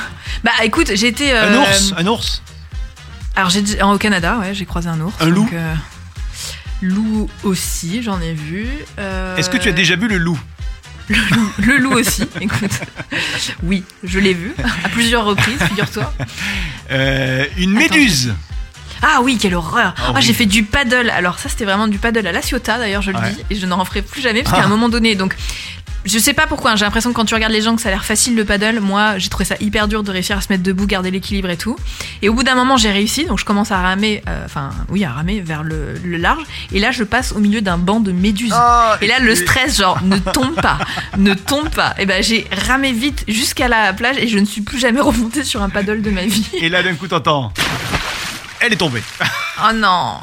bah, 0.43 0.51
écoute, 0.63 0.91
j'ai 0.95 1.07
été. 1.07 1.31
Un 1.31 1.53
euh, 1.53 1.61
ours 1.61 1.93
Un 1.95 2.07
ours 2.07 2.41
Alors, 3.35 3.49
j'ai 3.49 3.61
au 3.83 3.97
Canada, 3.97 4.39
ouais, 4.39 4.53
j'ai 4.53 4.65
croisé 4.65 4.89
un 4.89 4.99
ours. 5.01 5.13
Un 5.19 5.25
loup 5.27 5.43
donc, 5.43 5.53
euh, 5.53 5.73
Loup 6.81 7.29
aussi, 7.43 8.01
j'en 8.03 8.19
ai 8.19 8.33
vu. 8.33 8.67
Euh, 8.99 9.37
Est-ce 9.37 9.49
que 9.49 9.57
tu 9.57 9.69
as 9.69 9.73
déjà 9.73 9.95
vu 9.95 10.07
le 10.07 10.17
loup? 10.17 10.39
Le 11.09 11.77
loup 11.77 11.93
aussi, 11.93 12.23
écoute. 12.41 12.71
Oui, 13.63 13.83
je 14.03 14.19
l'ai 14.19 14.33
vu 14.33 14.53
à 14.83 14.89
plusieurs 14.89 15.25
reprises, 15.25 15.61
figure-toi. 15.67 16.13
Euh, 16.91 17.45
Une 17.57 17.71
méduse 17.73 18.33
Ah 19.03 19.19
oui, 19.21 19.37
quelle 19.37 19.53
horreur. 19.55 19.93
Ah 19.97 20.13
Ah, 20.15 20.21
j'ai 20.21 20.33
fait 20.33 20.45
du 20.45 20.63
paddle. 20.63 21.09
Alors 21.09 21.37
ça, 21.39 21.49
c'était 21.49 21.65
vraiment 21.65 21.87
du 21.87 21.97
paddle 21.97 22.25
à 22.25 22.31
la 22.31 22.41
Ciotat, 22.41 22.77
d'ailleurs, 22.77 23.01
je 23.01 23.11
le 23.11 23.17
Ouais. 23.17 23.31
dis, 23.31 23.43
et 23.51 23.55
je 23.59 23.65
n'en 23.65 23.77
referai 23.77 24.01
plus 24.01 24.21
jamais 24.21 24.43
parce 24.43 24.55
qu'à 24.55 24.61
Ah. 24.63 24.65
un 24.65 24.69
moment 24.69 24.89
donné, 24.89 25.15
donc. 25.15 25.35
Je 26.05 26.19
sais 26.19 26.33
pas 26.33 26.47
pourquoi, 26.47 26.71
hein, 26.71 26.75
j'ai 26.75 26.83
l'impression 26.83 27.11
que 27.11 27.15
quand 27.15 27.23
tu 27.23 27.33
regardes 27.33 27.53
les 27.53 27.61
gens 27.61 27.77
que 27.77 27.81
ça 27.81 27.87
a 27.87 27.91
l'air 27.93 28.03
facile 28.03 28.35
le 28.35 28.43
paddle, 28.43 28.81
moi 28.81 29.17
j'ai 29.19 29.29
trouvé 29.29 29.45
ça 29.45 29.55
hyper 29.61 29.87
dur 29.87 30.03
de 30.03 30.11
réussir 30.11 30.37
à 30.37 30.41
se 30.41 30.47
mettre 30.49 30.61
debout, 30.61 30.85
garder 30.85 31.11
l'équilibre 31.11 31.49
et 31.49 31.55
tout. 31.55 31.77
Et 32.21 32.27
au 32.27 32.33
bout 32.33 32.43
d'un 32.43 32.55
moment 32.55 32.75
j'ai 32.75 32.91
réussi, 32.91 33.23
donc 33.23 33.39
je 33.39 33.45
commence 33.45 33.71
à 33.71 33.77
ramer, 33.81 34.21
euh, 34.27 34.43
enfin 34.43 34.71
oui 34.89 35.05
à 35.05 35.11
ramer 35.13 35.39
vers 35.39 35.63
le, 35.63 35.93
le 36.03 36.17
large, 36.17 36.43
et 36.73 36.81
là 36.81 36.91
je 36.91 37.05
passe 37.05 37.31
au 37.31 37.39
milieu 37.39 37.61
d'un 37.61 37.77
banc 37.77 38.01
de 38.01 38.11
méduses. 38.11 38.51
Ah, 38.53 38.97
Et 39.01 39.07
là, 39.07 39.19
le 39.19 39.33
stress, 39.33 39.77
genre, 39.77 39.97
ne 40.03 40.17
tombe 40.17 40.55
pas, 40.61 40.77
ne 41.17 41.33
tombe 41.35 41.69
pas. 41.69 41.95
Et 41.97 42.05
ben, 42.05 42.21
j'ai 42.21 42.47
ramé 42.67 42.91
vite 42.91 43.23
jusqu'à 43.29 43.69
la 43.69 43.93
plage 43.93 44.17
et 44.17 44.27
je 44.27 44.39
ne 44.39 44.45
suis 44.45 44.59
plus 44.59 44.79
jamais 44.79 44.99
remontée 44.99 45.45
sur 45.45 45.61
un 45.63 45.69
paddle 45.69 46.01
de 46.01 46.09
ma 46.09 46.25
vie. 46.25 46.45
Et 46.59 46.67
là, 46.67 46.83
d'un 46.83 46.95
coup, 46.95 47.07
t'entends. 47.07 47.53
Elle 48.65 48.71
est 48.73 48.77
tombée. 48.77 49.03
Oh 49.59 49.73
non, 49.75 50.19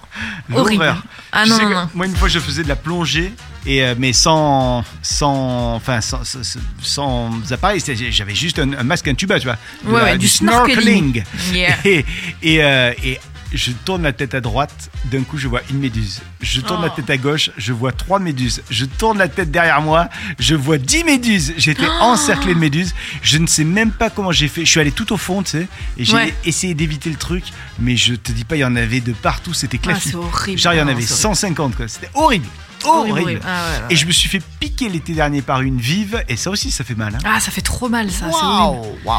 horrible. 0.54 0.97
Ah 1.30 1.44
non, 1.44 1.59
non, 1.61 1.68
non. 1.68 1.88
Moi, 1.94 2.06
une 2.06 2.16
fois, 2.16 2.28
je 2.28 2.38
faisais 2.38 2.62
de 2.62 2.68
la 2.68 2.75
plongée, 2.75 3.35
et, 3.66 3.85
euh, 3.85 3.94
mais 3.99 4.14
sans, 4.14 4.82
sans, 5.02 5.75
enfin, 5.75 6.00
sans, 6.00 6.25
sans, 6.25 6.59
sans 6.80 7.30
appareil. 7.52 7.82
J'avais 8.11 8.35
juste 8.35 8.59
un, 8.59 8.73
un 8.73 8.82
masque, 8.82 9.09
un 9.09 9.14
tuba, 9.14 9.38
tu 9.38 9.47
vois. 9.47 9.59
De 9.85 9.90
Ouais, 9.90 10.02
ouais, 10.02 10.18
du 10.18 10.26
snorkeling. 10.26 11.23
Yeah. 11.52 11.76
Et, 11.85 12.06
et, 12.42 12.64
euh, 12.64 12.92
et 13.04 13.20
je 13.52 13.73
tourne 13.73 14.02
la 14.02 14.12
tête 14.12 14.35
à 14.35 14.40
droite, 14.40 14.90
d'un 15.07 15.23
coup, 15.23 15.37
je 15.38 15.49
vois 15.49 15.61
une 15.71 15.78
méduse. 15.78 16.21
Je 16.40 16.61
tourne 16.61 16.83
la 16.83 16.88
Oh. 16.88 16.97
tête 16.97 17.11
à 17.11 17.16
gauche, 17.16 17.50
je 17.57 17.73
vois 17.73 17.92
trois 17.92 18.19
méduses. 18.19 18.62
Je 18.71 18.85
tourne 18.85 19.19
la 19.19 19.28
tête 19.28 19.50
derrière 19.50 19.80
moi, 19.83 20.09
je 20.38 20.54
vois 20.54 20.78
dix 20.78 21.04
méduses. 21.04 21.52
J'étais 21.57 21.87
Oh. 21.87 22.02
encerclé 22.04 22.54
de 22.54 22.59
méduses. 22.59 22.95
Je 23.23 23.38
ne 23.38 23.47
sais 23.47 23.64
même 23.64 23.90
pas 23.90 24.11
comment 24.11 24.33
j'ai 24.33 24.49
fait. 24.49 24.64
Je 24.64 24.71
suis 24.71 24.80
allé 24.80 24.92
tout 24.92 25.12
au 25.12 25.16
fond, 25.16 25.42
tu 25.42 25.50
sais, 25.50 25.69
et 25.99 26.04
j'ai 26.04 26.14
Ouais. 26.14 26.35
essayé 26.45 26.75
d'éviter 26.75 27.11
le 27.11 27.16
truc, 27.16 27.45
mais 27.78 27.97
je 27.97 28.14
te 28.14 28.33
dis 28.33 28.45
pas, 28.45 28.57
il 28.57 28.61
y 28.61 28.64
en 28.64 28.76
avait 28.76 29.00
de 29.00 29.12
partout. 29.12 29.52
C'était 29.54 29.78
Ah, 29.83 29.87
classique. 29.87 30.12
c'est 30.12 30.16
horrible. 30.16 30.59
Genre, 30.59 30.73
il 30.75 30.78
y 30.78 30.83
en 30.83 30.88
Ah, 30.88 30.92
avait 30.92 31.02
c'est 31.02 31.14
150, 31.14 31.76
quoi. 31.76 31.88
C'était 31.88 32.11
horrible. 32.14 32.47
Horrible. 32.85 33.41
Ah, 33.45 33.65
ouais, 33.73 33.79
ouais. 33.79 33.85
Et 33.91 33.97
je 33.97 34.07
me 34.07 34.13
suis 34.13 34.29
fait 34.29 34.43
piquer 34.61 34.89
l'été 34.89 35.13
dernier 35.15 35.43
par 35.43 35.61
une 35.63 35.79
vive, 35.79 36.23
et 36.29 36.37
ça 36.37 36.51
aussi, 36.51 36.71
ça 36.71 36.85
fait 36.85 36.95
mal. 36.95 37.15
Hein. 37.15 37.19
Ah, 37.25 37.41
ça 37.41 37.51
fait 37.51 37.61
trop 37.61 37.89
mal, 37.89 38.11
ça. 38.11 38.27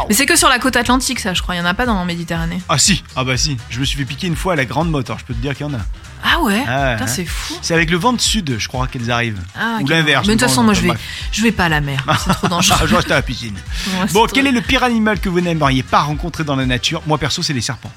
Mais 0.09 0.15
c'est 0.15 0.25
que 0.25 0.35
sur 0.35 0.49
la 0.49 0.59
côte 0.59 0.75
atlantique, 0.75 1.19
ça, 1.19 1.33
je 1.33 1.41
crois. 1.41 1.55
Il 1.55 1.59
y 1.59 1.61
en 1.61 1.65
a 1.65 1.73
pas 1.73 1.85
dans 1.85 1.97
la 1.97 2.05
Méditerranée. 2.05 2.61
Ah 2.69 2.77
si, 2.77 3.03
ah 3.15 3.23
bah 3.23 3.37
si. 3.37 3.57
Je 3.69 3.79
me 3.79 3.85
suis 3.85 3.97
fait 3.97 4.05
piquer 4.05 4.27
une 4.27 4.35
fois 4.35 4.53
à 4.53 4.55
la 4.55 4.65
grande 4.65 4.89
motte. 4.89 5.09
Alors 5.09 5.19
je 5.19 5.25
peux 5.25 5.33
te 5.33 5.39
dire 5.41 5.55
qu'il 5.55 5.65
y 5.65 5.69
en 5.69 5.73
a. 5.73 5.79
Ah 6.23 6.39
ouais? 6.41 6.63
Ah, 6.67 6.93
Putain, 6.93 7.05
hein. 7.05 7.07
c'est 7.07 7.25
fou. 7.25 7.55
C'est 7.61 7.73
avec 7.73 7.89
le 7.89 7.97
vent 7.97 8.13
de 8.13 8.21
sud, 8.21 8.55
je 8.59 8.67
crois 8.67 8.85
qu'elles 8.87 9.09
arrivent. 9.09 9.41
Ah, 9.59 9.79
Ou 9.81 9.87
l'inverse. 9.87 10.27
Mais 10.27 10.35
de 10.35 10.39
toute 10.39 10.47
façon, 10.49 10.63
moi, 10.63 10.73
je 10.75 10.81
vais, 10.81 10.91
je 11.31 11.41
vais 11.41 11.51
pas 11.51 11.65
à 11.65 11.69
la 11.69 11.81
mer. 11.81 12.05
C'est 12.23 12.33
trop 12.33 12.47
dangereux. 12.47 12.85
je 12.87 12.95
reste 12.95 13.09
à 13.11 13.15
la 13.15 13.21
piscine. 13.21 13.55
Ouais, 13.99 14.07
Bon, 14.13 14.27
quel 14.31 14.45
est 14.45 14.51
le 14.51 14.61
pire 14.61 14.83
animal 14.83 15.19
que 15.19 15.27
vous 15.29 15.41
n'aimeriez 15.41 15.81
pas 15.83 16.01
rencontrer 16.01 16.43
dans 16.43 16.55
la 16.55 16.65
nature? 16.67 17.01
Moi 17.07 17.17
perso, 17.17 17.41
c'est 17.41 17.53
les 17.53 17.61
serpents. 17.61 17.91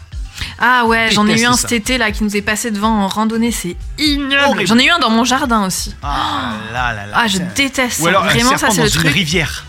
Ah 0.58 0.84
ouais, 0.86 1.10
j'en 1.12 1.26
ai 1.28 1.40
eu 1.40 1.44
un 1.46 1.52
ça. 1.52 1.62
cet 1.62 1.72
été 1.72 1.98
là 1.98 2.10
qui 2.10 2.24
nous 2.24 2.36
est 2.36 2.42
passé 2.42 2.70
devant 2.70 3.02
en 3.02 3.08
randonnée, 3.08 3.52
c'est 3.52 3.76
ignoble. 3.98 4.66
J'en 4.66 4.78
ai 4.78 4.86
eu 4.86 4.90
un 4.90 4.98
dans 4.98 5.10
mon 5.10 5.24
jardin 5.24 5.66
aussi. 5.66 5.94
Ah 6.02 6.54
là 6.72 6.92
là 6.92 7.06
là. 7.06 7.12
Ah, 7.16 7.26
je 7.28 7.38
déteste 7.54 8.00
Ou 8.00 8.04
ça. 8.04 8.08
alors 8.10 8.24
Vraiment, 8.24 8.52
un 8.52 8.56
ça 8.58 8.68
c'est 8.70 8.94
une 8.94 9.08
rivière. 9.08 9.64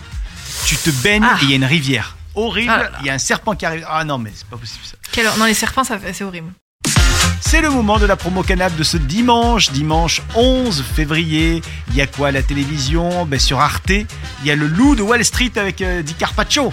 Tu 0.66 0.76
te 0.76 0.90
baignes 0.90 1.24
Ah. 1.24 1.36
et 1.40 1.44
il 1.44 1.50
y 1.50 1.52
a 1.52 1.56
une 1.56 1.64
rivière. 1.64 2.16
Horrible. 2.34 2.72
Ah. 2.94 2.98
Il 3.00 3.06
y 3.06 3.10
a 3.10 3.14
un 3.14 3.18
serpent 3.18 3.54
qui 3.54 3.64
arrive. 3.66 3.86
Ah 3.88 4.04
non, 4.04 4.18
mais 4.18 4.30
c'est 4.34 4.46
pas 4.46 4.56
possible 4.56 4.84
ça. 4.84 4.96
Quelle 5.12 5.26
Non, 5.38 5.44
les 5.44 5.54
serpents, 5.54 5.84
ça 5.84 5.98
c'est 6.12 6.24
horrible. 6.24 6.52
C'est 7.40 7.60
le 7.60 7.70
moment 7.70 7.98
de 7.98 8.06
la 8.06 8.16
promo 8.16 8.42
canap 8.42 8.74
de 8.76 8.82
ce 8.82 8.96
dimanche, 8.96 9.70
dimanche 9.70 10.20
11 10.34 10.82
février. 10.94 11.62
Il 11.90 11.96
y 11.96 12.00
a 12.00 12.06
quoi 12.06 12.28
à 12.28 12.30
la 12.32 12.42
télévision? 12.42 13.24
Ben, 13.24 13.38
Sur 13.38 13.60
Arte, 13.60 13.90
il 13.90 14.06
y 14.44 14.50
a 14.50 14.56
le 14.56 14.66
loup 14.66 14.96
de 14.96 15.02
Wall 15.02 15.24
Street 15.24 15.52
avec 15.56 15.80
euh, 15.80 16.02
Di 16.02 16.14
Carpaccio. 16.14 16.72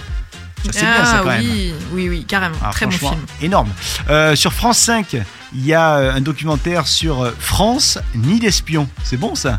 C'est 0.70 0.84
ah 0.86 0.94
bien 0.96 1.04
ça 1.04 1.18
quand 1.22 1.28
oui, 1.38 1.68
même. 1.68 1.76
oui, 1.92 2.08
oui, 2.08 2.24
carrément. 2.24 2.56
Ah, 2.62 2.70
Très 2.70 2.86
bon 2.86 2.92
film. 2.92 3.20
Énorme. 3.42 3.68
Euh, 4.08 4.34
sur 4.34 4.52
France 4.52 4.78
5, 4.78 5.16
il 5.54 5.66
y 5.66 5.74
a 5.74 5.96
euh, 5.96 6.14
un 6.14 6.20
documentaire 6.20 6.86
sur 6.86 7.22
euh, 7.22 7.30
France, 7.38 7.98
ni 8.14 8.40
d'espions. 8.40 8.88
C'est 9.02 9.16
bon 9.16 9.34
ça? 9.34 9.58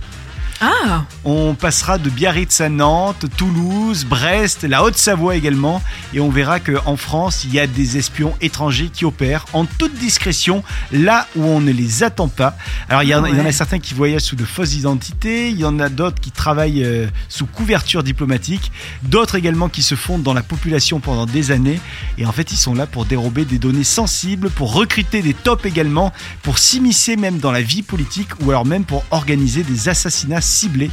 Ah. 0.61 1.03
On 1.25 1.53
passera 1.55 1.97
de 1.97 2.09
Biarritz 2.09 2.61
à 2.61 2.69
Nantes, 2.69 3.25
Toulouse, 3.35 4.05
Brest, 4.05 4.63
la 4.63 4.83
Haute-Savoie 4.83 5.35
également, 5.35 5.81
et 6.13 6.19
on 6.19 6.29
verra 6.29 6.59
qu'en 6.59 6.95
France, 6.95 7.43
il 7.43 7.53
y 7.53 7.59
a 7.59 7.67
des 7.67 7.97
espions 7.97 8.33
étrangers 8.41 8.89
qui 8.93 9.05
opèrent 9.05 9.45
en 9.53 9.65
toute 9.65 9.95
discrétion 9.95 10.63
là 10.91 11.27
où 11.35 11.43
on 11.43 11.59
ne 11.59 11.71
les 11.71 12.03
attend 12.03 12.27
pas. 12.27 12.55
Alors 12.89 13.03
il 13.03 13.09
y, 13.09 13.15
en, 13.15 13.25
il 13.25 13.35
y 13.35 13.41
en 13.41 13.45
a 13.45 13.51
certains 13.51 13.79
qui 13.79 13.93
voyagent 13.93 14.21
sous 14.21 14.35
de 14.35 14.45
fausses 14.45 14.75
identités, 14.75 15.49
il 15.49 15.59
y 15.59 15.65
en 15.65 15.79
a 15.79 15.89
d'autres 15.89 16.21
qui 16.21 16.31
travaillent 16.31 16.83
euh, 16.83 17.07
sous 17.27 17.45
couverture 17.45 18.03
diplomatique, 18.03 18.71
d'autres 19.03 19.35
également 19.35 19.67
qui 19.67 19.81
se 19.81 19.95
fondent 19.95 20.23
dans 20.23 20.33
la 20.33 20.43
population 20.43 20.99
pendant 20.99 21.25
des 21.25 21.51
années, 21.51 21.79
et 22.17 22.25
en 22.25 22.31
fait 22.31 22.51
ils 22.51 22.57
sont 22.57 22.75
là 22.75 22.87
pour 22.87 23.05
dérober 23.05 23.45
des 23.45 23.59
données 23.59 23.83
sensibles, 23.83 24.49
pour 24.49 24.73
recruter 24.73 25.21
des 25.21 25.33
tops 25.33 25.65
également, 25.65 26.13
pour 26.43 26.59
s'immiscer 26.59 27.17
même 27.17 27.39
dans 27.39 27.51
la 27.51 27.61
vie 27.61 27.81
politique 27.81 28.29
ou 28.41 28.51
alors 28.51 28.65
même 28.65 28.85
pour 28.85 29.03
organiser 29.11 29.63
des 29.63 29.89
assassinats 29.89 30.41
ciblés. 30.45 30.91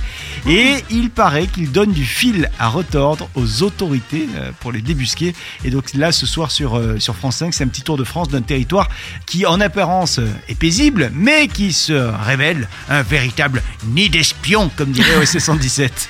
Et 0.49 0.82
il 0.90 1.11
paraît 1.11 1.47
qu'il 1.47 1.71
donne 1.71 1.92
du 1.92 2.04
fil 2.04 2.50
à 2.59 2.68
retordre 2.68 3.28
aux 3.35 3.62
autorités 3.62 4.28
euh, 4.37 4.50
pour 4.61 4.73
les 4.73 4.80
débusquer. 4.82 5.35
Et 5.64 5.71
donc 5.71 5.94
là, 5.94 6.12
ce 6.12 6.26
soir 6.26 6.50
sur, 6.50 6.76
euh, 6.76 6.99
sur 6.99 7.14
France 7.14 7.37
5, 7.37 7.54
c'est 7.54 7.64
un 7.64 7.68
petit 7.68 7.82
tour 7.82 7.97
de 7.97 8.04
France 8.04 8.28
d'un 8.28 8.42
territoire 8.42 8.88
qui 9.26 9.47
en 9.47 9.61
apparence 9.61 10.18
euh, 10.18 10.28
est 10.49 10.54
paisible, 10.54 11.11
mais 11.14 11.49
qui 11.49 11.73
se 11.73 11.92
révèle 11.92 12.68
un 12.88 13.02
véritable 13.02 13.62
nid 13.85 14.11
d'espions, 14.11 14.71
comme 14.76 14.90
dirait 14.90 15.16
OSS 15.16 15.38
117. 15.38 16.09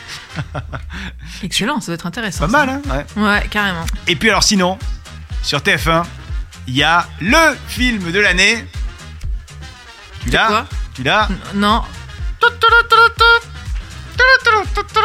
Excellent, 1.42 1.80
ça 1.80 1.86
doit 1.86 1.94
être 1.96 2.06
intéressant. 2.06 2.46
Pas 2.46 2.50
ça. 2.50 2.66
mal, 2.66 2.68
hein 2.86 3.04
ouais. 3.16 3.22
Ouais, 3.22 3.48
carrément. 3.50 3.84
Et 4.06 4.16
puis 4.16 4.30
alors 4.30 4.44
sinon, 4.44 4.78
sur 5.42 5.58
TF1, 5.58 6.04
il 6.66 6.76
y 6.76 6.82
a 6.82 7.06
le 7.20 7.56
film 7.66 8.12
de 8.12 8.18
l'année. 8.18 8.64
Tu 10.22 10.30
l'as 10.30 10.66
Tu 10.94 11.02
l'as? 11.02 11.28
Non. 11.54 11.82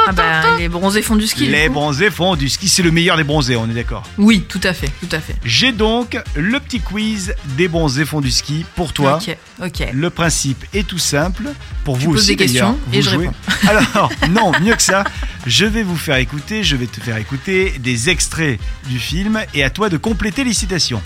Ah 0.10 0.14
bah, 0.14 0.42
les 0.58 0.70
bronzés 0.70 1.02
font 1.02 1.18
du 1.18 1.28
ski. 1.28 1.48
Les 1.48 1.68
bronzés 1.68 2.10
font 2.10 2.38
du 2.38 2.48
ski, 2.48 2.70
c'est 2.70 2.82
le 2.82 2.92
meilleur 2.92 3.18
des 3.18 3.26
bronzés, 3.26 3.58
on 3.58 3.70
est 3.70 3.74
d'accord. 3.74 4.04
Oui, 4.18 4.46
tout 4.48 4.62
à 4.64 4.74
fait, 4.74 4.90
tout 5.02 5.14
à 5.14 5.20
fait. 5.20 5.36
J'ai 5.44 5.74
donc 5.74 6.18
le 6.36 6.60
petit 6.62 6.80
quiz 6.80 7.36
des 7.58 7.68
bronzés 7.68 8.06
font 8.06 8.22
du 8.22 8.32
ski 8.32 8.66
pour 8.76 8.94
toi. 8.94 9.20
Ok, 9.22 9.36
ok. 9.62 9.88
Le 9.94 10.10
principe 10.10 10.64
est 10.74 10.88
tout 10.88 10.98
simple. 10.98 11.50
Pour 11.84 11.98
Tu 11.98 12.06
vous 12.06 12.12
poses 12.12 12.22
aussi, 12.22 12.30
des 12.30 12.36
questions 12.38 12.78
et 12.94 13.02
vous 13.02 13.04
je 13.04 13.10
jouez. 13.10 13.30
Alors, 13.68 14.12
non, 14.30 14.54
mieux 14.62 14.76
que 14.76 14.82
ça, 14.82 15.04
je 15.46 15.66
vais 15.66 15.84
vous 15.84 15.98
faire 15.98 16.18
écouter, 16.18 16.64
je 16.64 16.78
vais 16.78 16.88
te 16.88 17.02
faire 17.02 17.18
écouter 17.18 17.74
des 17.80 18.10
extraits 18.10 18.60
du 18.88 18.98
film 18.98 19.42
et 19.54 19.64
à 19.64 19.70
toi 19.70 19.90
de 19.90 19.98
compléter 19.98 20.46
les 20.46 20.54
citations. 20.54 21.02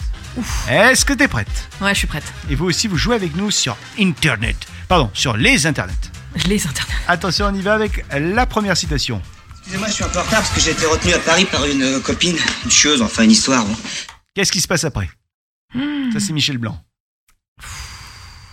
Est-ce 0.70 1.06
que 1.06 1.14
t'es 1.14 1.28
prête? 1.28 1.70
Ouais, 1.82 1.94
je 1.94 2.00
suis 2.00 2.08
prête. 2.08 2.24
Et 2.52 2.56
vous 2.56 2.66
aussi, 2.66 2.88
vous 2.88 2.98
jouez 2.98 3.16
avec 3.16 3.36
nous 3.36 3.50
sur 3.50 3.76
Internet. 4.00 4.56
Pardon, 4.88 5.10
sur 5.14 5.36
les 5.36 5.66
Internets. 5.66 6.11
Je 6.36 6.48
les 6.48 6.66
interdis. 6.66 6.92
Attention, 7.08 7.48
on 7.48 7.54
y 7.54 7.62
va 7.62 7.74
avec 7.74 8.06
la 8.12 8.46
première 8.46 8.78
citation. 8.78 9.22
Excusez-moi, 9.60 9.88
je 9.90 9.94
suis 9.94 10.04
un 10.04 10.10
peu 10.10 10.20
en 10.20 10.24
retard 10.24 10.42
parce 10.42 10.54
que 10.54 10.60
j'ai 10.62 10.72
été 10.72 10.86
retenu 10.86 11.14
à 11.14 11.20
Paris 11.20 11.46
par 11.46 11.66
une 11.66 11.84
euh, 11.84 12.00
copine, 12.00 12.38
une 12.66 12.72
chieuse, 12.72 13.02
enfin 13.02 13.24
une 13.24 13.32
histoire. 13.32 13.66
bon. 13.66 13.76
Qu'est-ce 14.34 14.52
qui 14.52 14.62
se 14.62 14.68
passe 14.68 14.84
après? 14.84 15.10
Ça, 15.74 16.20
c'est 16.20 16.34
Michel 16.34 16.58
Blanc. 16.58 16.82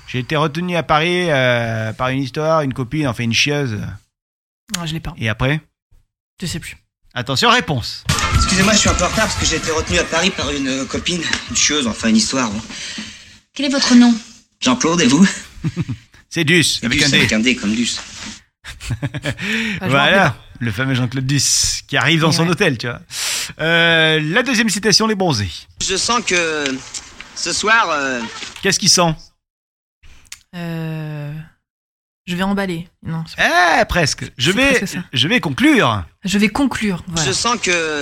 J'ai 0.07 0.21
été 0.21 0.37
retenu 0.37 0.77
à 0.77 0.83
Paris 0.83 1.31
euh, 1.31 1.93
par 1.93 2.09
une 2.09 2.23
histoire, 2.23 2.63
une 2.63 2.73
copine, 2.75 3.07
enfin 3.09 3.25
une 3.25 3.33
chieuse. 3.35 3.79
Ah, 4.79 4.87
je 4.87 4.93
l'ai 4.93 5.01
pas. 5.01 5.15
Et 5.19 5.29
après? 5.29 5.61
Je 6.41 6.47
sais 6.47 6.61
plus. 6.61 6.77
Attention, 7.15 7.51
réponse. 7.51 8.05
Excusez-moi, 8.35 8.73
je 8.75 8.79
suis 8.79 8.89
un 8.89 8.95
peu 8.95 9.05
en 9.05 9.09
retard 9.09 9.27
parce 9.27 9.39
que 9.39 9.47
j'ai 9.47 9.57
été 9.57 9.71
retenu 9.71 9.99
à 9.99 10.05
Paris 10.05 10.31
par 10.31 10.51
une 10.51 10.69
euh, 10.69 10.85
copine, 10.85 11.23
une 11.51 11.57
chieuse, 11.57 11.87
enfin 11.87 12.09
une 12.09 12.17
histoire. 12.17 12.51
bon. 12.51 12.61
Quel 13.55 13.67
est 13.67 13.71
votre 13.71 13.95
nom? 13.95 14.15
Jean-Claude 14.61 15.01
et 15.01 15.07
vous? 15.07 15.27
C'est 16.31 16.45
Duss, 16.45 16.81
avec 16.83 16.99
Duss, 16.99 17.07
un 17.07 17.11
D. 17.11 17.17
Avec 17.19 17.33
un 17.33 17.39
D 17.41 17.57
comme 17.57 17.75
Duss. 17.75 18.01
Voilà, 19.81 20.37
le 20.61 20.71
fameux 20.73 20.95
Jean-Claude 20.95 21.27
Duss, 21.27 21.83
qui 21.87 21.97
arrive 21.97 22.21
dans 22.21 22.31
Et 22.31 22.35
son 22.35 22.45
ouais. 22.45 22.51
hôtel, 22.51 22.77
tu 22.79 22.87
vois. 22.87 23.01
Euh, 23.61 24.21
la 24.23 24.43
deuxième 24.43 24.69
citation, 24.69 25.07
les 25.07 25.15
bronzés. 25.15 25.51
Je 25.87 25.97
sens 25.97 26.23
que 26.25 26.65
ce 27.35 27.53
soir, 27.53 27.89
euh, 27.91 28.21
Qu'est-ce 28.63 28.79
qu'il 28.79 28.91
sent? 28.91 29.15
Euh, 30.55 31.33
Je 32.27 32.37
vais 32.37 32.43
emballer. 32.43 32.89
Non, 33.03 33.25
Eh, 33.39 33.85
presque. 33.87 34.25
Je 34.37 34.51
vais, 34.51 34.75
presque 34.79 34.99
je 35.13 35.29
vais 35.29 35.41
conclure. 35.41 36.05
je 36.25 36.39
vais 36.39 36.49
conclure. 36.49 37.03
Voilà. 37.09 37.27
je 37.29 37.33
sens 37.33 37.57
que 37.61 38.01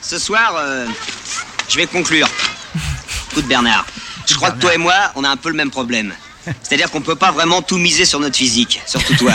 ce 0.00 0.18
soir, 0.18 0.54
euh, 0.56 0.86
je 1.68 1.76
vais 1.76 1.86
conclure. 1.86 2.28
Écoute 3.32 3.46
Bernard, 3.48 3.86
je 4.26 4.34
crois 4.34 4.50
que 4.52 4.60
toi 4.60 4.74
et 4.74 4.78
moi, 4.78 4.94
on 5.16 5.24
a 5.24 5.28
un 5.28 5.36
peu 5.36 5.48
le 5.48 5.56
même 5.56 5.70
problème. 5.70 6.12
C'est-à-dire 6.62 6.90
qu'on 6.90 7.00
peut 7.00 7.16
pas 7.16 7.30
vraiment 7.32 7.62
tout 7.62 7.78
miser 7.78 8.04
sur 8.04 8.20
notre 8.20 8.36
physique, 8.36 8.80
surtout 8.86 9.14
toi. 9.16 9.32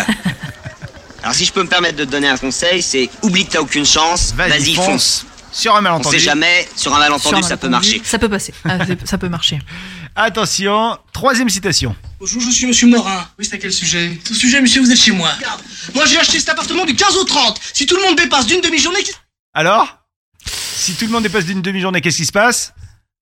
Alors 1.24 1.36
si 1.36 1.46
je 1.46 1.54
peux 1.54 1.64
me 1.64 1.70
permettre 1.70 1.96
de 1.98 2.06
te 2.06 2.10
donner 2.12 2.28
un 2.28 2.38
conseil, 2.38 2.82
c'est 2.82 3.10
oublie 3.22 3.46
que 3.46 3.52
t'as 3.54 3.62
aucune 3.62 3.86
chance, 3.86 4.34
Vas-y, 4.36 4.50
vas-y 4.50 4.76
fonce. 4.76 4.86
fonce. 4.86 5.26
Sur 5.54 5.76
un 5.76 5.80
On 5.80 5.82
malentendu. 5.84 6.18
sait 6.18 6.24
jamais, 6.24 6.68
sur 6.76 6.94
un 6.96 7.00
malentendu, 7.00 7.36
Sur 7.38 7.46
un 7.46 7.48
ça 7.48 7.58
peut 7.58 7.70
marcher. 7.70 8.02
Ça 8.04 8.18
peut 8.20 8.28
passer. 8.30 8.54
Ah, 8.66 8.80
c'est- 8.88 9.06
ça 9.08 9.18
peut 9.20 9.30
marcher. 9.30 9.60
Attention, 10.16 10.98
troisième 11.12 11.50
citation. 11.50 11.96
Bonjour, 12.20 12.42
je 12.42 12.50
suis 12.50 12.66
Monsieur 12.66 12.88
Morin. 12.88 13.28
Oui, 13.40 13.46
c'est 13.48 13.56
à 13.56 13.58
quel 13.60 13.72
sujet? 13.72 14.18
Ce 14.28 14.34
sujet, 14.34 14.62
monsieur, 14.62 14.82
vous 14.82 14.92
êtes 14.92 14.98
chez 15.00 15.12
moi. 15.12 15.32
Moi, 15.94 16.06
j'ai 16.06 16.18
acheté 16.20 16.40
cet 16.40 16.50
appartement 16.50 16.86
du 16.86 16.96
15 16.96 17.16
au 17.18 17.24
30. 17.24 17.60
Si 17.74 17.86
tout 17.86 17.96
le 17.96 18.02
monde 18.04 18.16
dépasse 18.18 18.46
d'une 18.48 18.62
demi-journée, 18.62 19.04
qu'est-ce- 19.04 19.18
Alors? 19.54 19.98
Si 20.46 20.94
tout 20.96 21.06
le 21.06 21.12
monde 21.12 21.24
dépasse 21.24 21.46
d'une 21.46 21.62
demi-journée, 21.62 22.02
qu'est-ce 22.02 22.18
qui 22.18 22.26
se 22.26 22.32
passe? 22.32 22.74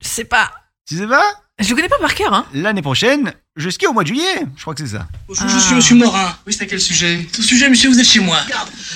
Je 0.03 0.07
sais 0.07 0.25
pas. 0.25 0.51
Tu 0.87 0.97
sais 0.97 1.07
pas 1.07 1.23
Je 1.59 1.69
le 1.69 1.75
connais 1.75 1.87
pas 1.89 1.99
par 1.99 2.13
cœur, 2.15 2.33
hein. 2.33 2.45
L'année 2.53 2.81
prochaine, 2.81 3.33
je 3.55 3.69
skie 3.69 3.87
au 3.87 3.93
mois 3.93 4.03
de 4.03 4.07
juillet. 4.09 4.45
Je 4.57 4.61
crois 4.61 4.73
que 4.75 4.85
c'est 4.85 4.93
ça. 4.97 5.07
Bonjour, 5.27 5.45
Ah. 5.47 5.53
je 5.53 5.59
suis 5.59 5.75
Monsieur 5.75 5.95
Morin. 5.95 6.35
Oui, 6.45 6.53
c'est 6.53 6.63
à 6.63 6.65
quel 6.65 6.81
sujet? 6.81 7.25
Ce 7.31 7.41
sujet, 7.41 7.69
monsieur, 7.69 7.89
vous 7.89 7.99
êtes 7.99 8.05
chez 8.07 8.19
moi. 8.19 8.39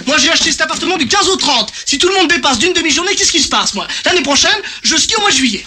Moi, 0.07 0.17
j'ai 0.17 0.29
acheté 0.31 0.51
cet 0.51 0.61
appartement 0.61 0.97
du 0.97 1.07
15 1.07 1.29
au 1.29 1.35
30. 1.37 1.71
Si 1.85 1.97
tout 1.97 2.07
le 2.09 2.15
monde 2.15 2.29
dépasse 2.29 2.59
d'une 2.59 2.73
demi-journée, 2.73 3.15
qu'est-ce 3.15 3.31
qui 3.31 3.39
se 3.39 3.49
passe, 3.49 3.73
moi? 3.75 3.87
L'année 4.05 4.23
prochaine, 4.23 4.57
je 4.83 4.95
skie 4.95 5.15
au 5.15 5.21
mois 5.21 5.31
de 5.31 5.35
juillet. 5.35 5.65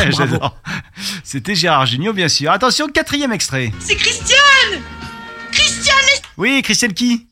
Eh, 0.00 0.06
Bravo. 0.10 0.16
J'adore. 0.32 0.56
C'était 1.24 1.54
Gérard 1.54 1.86
Junior, 1.86 2.12
bien 2.14 2.28
sûr. 2.28 2.50
Attention, 2.50 2.88
quatrième 2.88 3.32
extrait. 3.32 3.72
C'est 3.80 3.96
Christiane 3.96 4.82
Christiane 5.50 5.94
Oui, 6.36 6.60
Christiane 6.62 6.92
qui? 6.92 7.26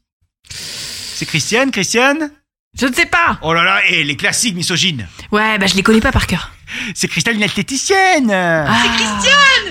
C'est 0.51 1.27
Christiane, 1.27 1.71
Christiane? 1.71 2.31
Je 2.79 2.87
ne 2.87 2.95
sais 2.95 3.07
pas. 3.07 3.39
Oh 3.43 3.55
là 3.55 3.63
là, 3.63 3.81
et 3.89 4.05
les 4.05 4.17
classiques 4.17 4.55
misogynes. 4.55 5.07
Ouais, 5.33 5.57
bah 5.59 5.67
je 5.67 5.75
les 5.75 5.83
connais 5.83 6.01
pas 6.01 6.13
par 6.13 6.27
cœur. 6.27 6.51
C'est 6.95 7.09
Christelle 7.09 7.39
l'esthéticienne. 7.39 8.31
Ah. 8.31 8.67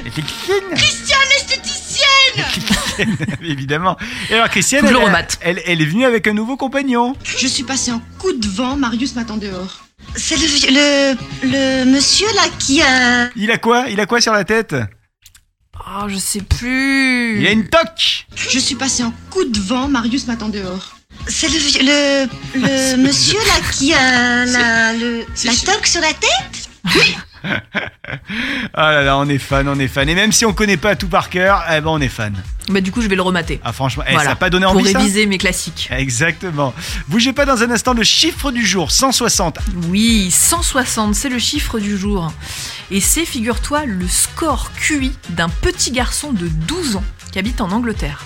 L'esthéticienne 0.04 0.76
Christiane 0.76 1.20
l'esthéticienne 1.34 3.26
Évidemment. 3.42 3.98
Et 4.30 4.36
alors 4.36 4.50
Christiane, 4.50 4.86
elle, 4.88 5.28
elle, 5.42 5.62
elle 5.66 5.82
est 5.82 5.86
venue 5.86 6.06
avec 6.06 6.28
un 6.28 6.34
nouveau 6.34 6.58
compagnon. 6.58 7.16
Je 7.24 7.48
suis 7.48 7.64
passée 7.64 7.92
en 7.92 8.02
coup 8.20 8.34
de 8.34 8.48
vent, 8.48 8.76
Marius 8.78 9.16
m'attend 9.16 9.38
dehors. 9.38 9.86
C'est 10.16 10.38
le, 10.38 10.46
vieux- 10.46 10.70
le, 10.72 11.16
le 11.44 11.86
monsieur 11.86 12.28
là 12.36 12.44
qui 12.60 12.82
a... 12.82 13.30
Il 13.36 13.52
a 13.52 13.58
quoi? 13.58 13.86
Il 13.90 14.00
a 14.00 14.06
quoi 14.06 14.22
sur 14.22 14.34
la 14.34 14.44
tête? 14.44 14.76
Oh, 15.88 16.06
je 16.08 16.18
sais 16.18 16.42
plus. 16.42 17.40
Il 17.42 17.48
a 17.48 17.52
une 17.52 17.68
toque. 17.68 18.26
Je 18.50 18.60
suis 18.60 18.76
passée 18.76 19.04
en 19.04 19.14
coup 19.30 19.44
de 19.46 19.60
vent, 19.60 19.88
Marius 19.88 20.28
m'attend 20.28 20.50
dehors. 20.50 20.96
C'est 21.28 21.48
le, 21.48 21.58
vieux- 21.58 21.82
le, 21.82 22.28
le 22.56 22.98
monsieur 23.04 23.38
là 23.40 23.60
qui 23.78 23.94
a 23.94 24.46
la, 24.46 24.94
le, 24.94 25.26
c'est- 25.34 25.48
la 25.50 25.74
toque 25.74 25.88
sur 25.88 26.02
la 26.02 26.14
tête? 26.14 26.65
Ah 28.74 28.92
là 28.92 29.04
là, 29.04 29.18
on 29.18 29.28
est 29.30 29.38
fan, 29.38 29.68
on 29.68 29.80
est 29.80 29.88
fan. 29.88 30.10
Et 30.10 30.16
même 30.16 30.32
si 30.32 30.46
on 30.46 30.54
connaît 30.54 30.78
pas 30.78 30.96
tout 30.96 31.08
par 31.08 31.30
cœur, 31.30 31.64
eh 31.72 31.82
ben 31.82 31.88
on 31.90 32.02
est 32.02 32.10
fan. 32.10 32.34
Bah 32.70 32.82
du 32.82 32.92
coup, 32.92 33.02
je 33.02 33.08
vais 33.08 33.16
le 33.16 33.22
remater. 33.22 33.60
Ah 33.64 33.72
franchement, 33.72 34.04
eh, 34.08 34.12
Voilà. 34.14 34.30
ça 34.30 34.32
a 34.34 34.36
pas 34.36 34.50
donné 34.50 34.66
Pour 34.66 34.76
envie 34.76 34.92
ça 34.92 34.98
réviser 34.98 35.26
mes 35.28 35.38
classiques. 35.38 35.90
Exactement. 35.92 36.74
Bougez 37.08 37.34
pas 37.34 37.46
dans 37.46 37.62
un 37.62 37.70
instant 37.72 37.94
le 37.94 38.04
chiffre 38.04 38.52
du 38.52 38.66
jour, 38.66 38.92
160. 38.92 39.60
Oui, 39.90 40.32
160, 40.32 41.14
c'est 41.16 41.30
le 41.30 41.40
chiffre 41.40 41.80
du 41.80 41.98
jour. 41.98 42.32
Et 42.92 43.00
c'est, 43.00 43.26
figure-toi, 43.26 43.86
le 43.86 44.08
score 44.08 44.72
QI 44.74 45.12
d'un 45.30 45.50
petit 45.50 45.92
garçon 45.92 46.32
de 46.34 46.48
12 46.48 46.96
ans 46.98 47.04
qui 47.32 47.40
habite 47.40 47.62
en 47.62 47.72
Angleterre. 47.72 48.24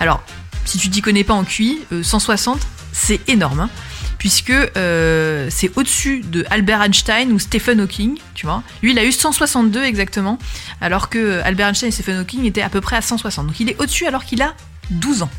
Alors, 0.00 0.22
si 0.64 0.78
tu 0.78 0.88
t'y 0.90 1.02
connais 1.02 1.24
pas 1.24 1.34
en 1.34 1.44
QI, 1.44 1.78
euh, 1.92 2.02
160, 2.02 2.60
c'est 2.92 3.28
énorme, 3.28 3.60
hein, 3.60 3.70
puisque 4.18 4.50
euh, 4.50 5.48
c'est 5.50 5.70
au-dessus 5.76 6.20
de 6.22 6.44
Albert 6.50 6.82
Einstein 6.82 7.32
ou 7.32 7.38
Stephen 7.38 7.80
Hawking, 7.80 8.16
tu 8.34 8.46
vois. 8.46 8.62
Lui, 8.82 8.92
il 8.92 8.98
a 8.98 9.04
eu 9.04 9.12
162 9.12 9.84
exactement, 9.84 10.38
alors 10.80 11.08
que 11.08 11.40
Albert 11.42 11.68
Einstein 11.68 11.88
et 11.88 11.92
Stephen 11.92 12.18
Hawking 12.18 12.44
étaient 12.44 12.62
à 12.62 12.68
peu 12.68 12.80
près 12.80 12.96
à 12.96 13.02
160. 13.02 13.46
Donc 13.46 13.60
il 13.60 13.68
est 13.70 13.80
au-dessus 13.80 14.06
alors 14.06 14.24
qu'il 14.24 14.42
a 14.42 14.54
12 14.90 15.22
ans. 15.22 15.30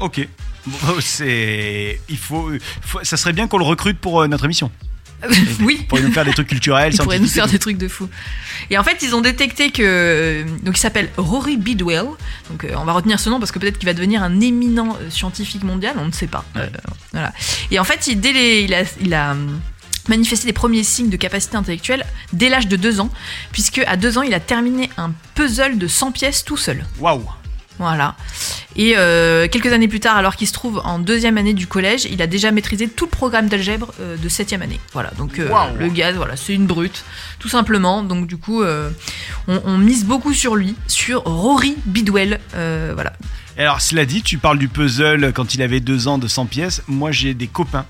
Ok. 0.00 0.26
C'est. 1.00 2.00
Il 2.08 2.16
faut- 2.16 2.50
Ça 3.02 3.16
serait 3.16 3.32
bien 3.32 3.46
qu'on 3.48 3.58
le 3.58 3.64
recrute 3.64 3.98
pour 3.98 4.22
euh, 4.22 4.26
notre 4.28 4.44
émission. 4.46 4.70
Oui. 5.60 5.84
Pour 5.88 5.98
nous 6.00 6.12
faire 6.12 6.24
des 6.24 6.32
trucs 6.32 6.48
culturels, 6.48 6.92
Il 6.92 6.98
pourrait 7.00 7.18
nous 7.18 7.28
faire 7.28 7.46
des 7.46 7.58
trucs 7.58 7.78
de 7.78 7.88
fou. 7.88 8.08
Et 8.70 8.78
en 8.78 8.84
fait, 8.84 8.98
ils 9.02 9.14
ont 9.14 9.20
détecté 9.20 9.70
que. 9.70 10.44
Donc, 10.62 10.76
il 10.76 10.80
s'appelle 10.80 11.10
Rory 11.16 11.56
Bidwell. 11.56 12.06
Donc, 12.50 12.64
euh, 12.64 12.74
on 12.76 12.84
va 12.84 12.92
retenir 12.92 13.18
ce 13.20 13.30
nom 13.30 13.38
parce 13.38 13.52
que 13.52 13.58
peut-être 13.58 13.78
qu'il 13.78 13.86
va 13.88 13.94
devenir 13.94 14.22
un 14.22 14.40
éminent 14.40 14.96
euh, 15.00 15.10
scientifique 15.10 15.62
mondial. 15.64 15.94
On 15.98 16.06
ne 16.06 16.12
sait 16.12 16.26
pas. 16.26 16.44
Euh, 16.56 16.66
voilà. 17.12 17.32
Et 17.70 17.78
en 17.78 17.84
fait, 17.84 18.06
il, 18.06 18.20
dès 18.20 18.32
les- 18.32 18.60
il 18.62 18.74
a, 18.74 18.82
il 19.00 19.14
a, 19.14 19.32
hum, 19.32 19.60
manifester 20.08 20.46
les 20.46 20.52
premiers 20.52 20.82
signes 20.84 21.08
de 21.08 21.16
capacité 21.16 21.56
intellectuelle 21.56 22.04
dès 22.34 22.48
l'âge 22.50 22.68
de 22.68 22.76
2 22.76 23.00
ans, 23.00 23.10
puisque 23.52 23.78
à 23.86 23.96
2 23.96 24.18
ans, 24.18 24.22
il 24.22 24.34
a 24.34 24.40
terminé 24.40 24.90
un 24.98 25.12
puzzle 25.34 25.78
de 25.78 25.86
100 25.88 26.12
pièces 26.12 26.44
tout 26.44 26.58
seul. 26.58 26.84
Waouh 26.98 27.24
Voilà. 27.78 28.16
Et 28.76 28.94
euh, 28.96 29.46
quelques 29.48 29.72
années 29.72 29.88
plus 29.88 30.00
tard, 30.00 30.16
alors 30.16 30.36
qu'il 30.36 30.48
se 30.48 30.52
trouve 30.52 30.80
en 30.84 30.98
deuxième 30.98 31.38
année 31.38 31.54
du 31.54 31.66
collège, 31.66 32.06
il 32.10 32.20
a 32.22 32.26
déjà 32.26 32.50
maîtrisé 32.50 32.88
tout 32.88 33.04
le 33.04 33.10
programme 33.10 33.48
d'algèbre 33.48 33.92
euh, 34.00 34.16
de 34.16 34.28
septième 34.28 34.62
année. 34.62 34.80
Voilà, 34.92 35.10
donc 35.18 35.38
euh, 35.38 35.48
le 35.78 35.88
gars, 35.88 36.12
voilà, 36.12 36.36
c'est 36.36 36.54
une 36.54 36.66
brute, 36.66 37.04
tout 37.38 37.48
simplement. 37.48 38.02
Donc 38.02 38.26
du 38.26 38.36
coup, 38.36 38.62
euh, 38.62 38.90
on, 39.48 39.60
on 39.64 39.78
mise 39.78 40.04
beaucoup 40.04 40.32
sur 40.34 40.56
lui, 40.56 40.74
sur 40.88 41.22
Rory 41.22 41.76
Bidwell. 41.86 42.40
Euh, 42.54 42.92
voilà. 42.94 43.12
Et 43.56 43.62
alors, 43.62 43.80
cela 43.80 44.04
dit, 44.04 44.22
tu 44.22 44.38
parles 44.38 44.58
du 44.58 44.68
puzzle 44.68 45.32
quand 45.32 45.54
il 45.54 45.62
avait 45.62 45.80
deux 45.80 46.08
ans 46.08 46.18
de 46.18 46.26
100 46.26 46.46
pièces. 46.46 46.82
Moi, 46.88 47.12
j'ai 47.12 47.34
des 47.34 47.46
copains, 47.46 47.86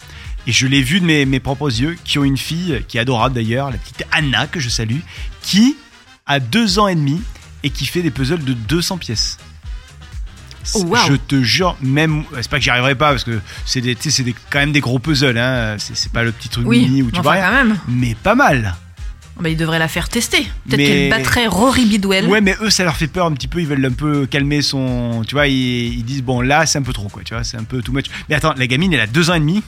et 0.47 0.53
je 0.53 0.67
l'ai 0.67 0.83
vu 0.83 1.01
de 1.01 1.07
mes, 1.07 1.25
mes 1.25 1.41
propres 1.41 1.69
yeux, 1.69 1.97
qui 2.05 2.19
ont 2.19 2.25
une 2.25 2.37
fille, 2.37 2.85
qui 2.87 2.99
est 2.99 3.01
adorable 3.01 3.35
d'ailleurs, 3.35 3.71
la 3.71 3.79
petite 3.79 4.05
Anna, 4.13 4.47
que 4.47 4.61
je 4.61 4.69
salue, 4.69 5.01
qui 5.41 5.77
a 6.27 6.41
deux 6.41 6.79
ans 6.79 6.89
et 6.89 6.95
demi 6.95 7.23
et 7.63 7.71
qui 7.71 7.87
fait 7.87 8.03
des 8.03 8.11
puzzles 8.11 8.45
de 8.45 8.53
200 8.53 8.99
pièces. 8.99 9.39
Oh. 10.75 10.97
Je 11.09 11.15
te 11.15 11.43
jure, 11.43 11.77
même, 11.83 12.25
c'est 12.41 12.49
pas 12.51 12.59
que 12.59 12.65
j'y 12.65 12.71
arriverai 12.71 12.95
pas, 12.95 13.11
parce 13.11 13.25
que 13.25 13.41
c'est 13.67 13.81
des, 13.81 13.95
des- 13.95 14.35
quand 14.51 14.59
même 14.61 14.73
des 14.73 14.81
gros 14.81 14.99
puzzles, 14.99 15.37
hein. 15.39 15.77
C'est 15.79 16.11
pas 16.13 16.23
le 16.23 16.33
petit 16.33 16.49
truc 16.49 16.67
Oui, 16.67 16.81
mini 16.87 17.03
où 17.03 17.11
tu 17.11 17.21
vois 17.21 17.33
enfin 17.33 17.41
rien. 17.41 17.49
quand 17.51 17.65
même. 17.69 17.79
Mais 17.89 18.15
pas 18.23 18.35
mal. 18.35 18.75
Bah, 19.41 19.49
il 19.49 19.57
devrait 19.57 19.81
la 19.81 19.89
faire 19.89 20.09
tester. 20.09 20.43
Peut-être 20.69 20.77
Mais- 20.79 20.87
qu'elle 20.87 21.11
battrait 21.11 21.47
Rory 21.49 21.87
Bidwell. 21.87 22.27
Ouais, 22.27 22.41
mais 22.41 22.55
eux, 22.63 22.71
ça 22.71 22.85
leur 22.85 22.95
fait 22.97 23.09
peur 23.09 23.27
un 23.27 23.33
petit 23.33 23.49
peu. 23.49 23.61
Ils 23.61 23.67
veulent 23.67 23.85
un 23.85 23.91
peu 23.91 24.27
calmer 24.27 24.63
son. 24.63 25.23
Tu 25.27 25.35
vois, 25.35 25.49
ils, 25.49 25.93
ils 25.99 26.05
disent 26.05 26.23
bon, 26.23 26.41
là, 26.41 26.67
c'est 26.67 26.79
un 26.79 26.83
peu 26.83 26.93
trop, 26.93 27.09
quoi. 27.09 27.23
Tu 27.25 27.35
vois, 27.35 27.43
c'est 27.43 27.57
un 27.57 27.65
peu 27.65 27.83
too 27.83 27.91
much. 27.93 28.07
Mais 28.29 28.37
attends, 28.37 28.55
la 28.57 28.67
gamine, 28.69 28.93
elle 28.95 29.01
a 29.01 29.07
deux 29.09 29.31
ans 29.31 29.35
et 29.35 29.41
demi. 29.41 29.63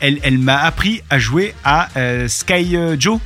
Elle, 0.00 0.18
elle 0.24 0.38
m'a 0.38 0.56
appris 0.58 1.02
à 1.08 1.20
jouer 1.20 1.54
à 1.64 1.88
euh, 1.96 2.26
Sky 2.26 2.76
euh, 2.76 2.96
Joe. 2.98 3.20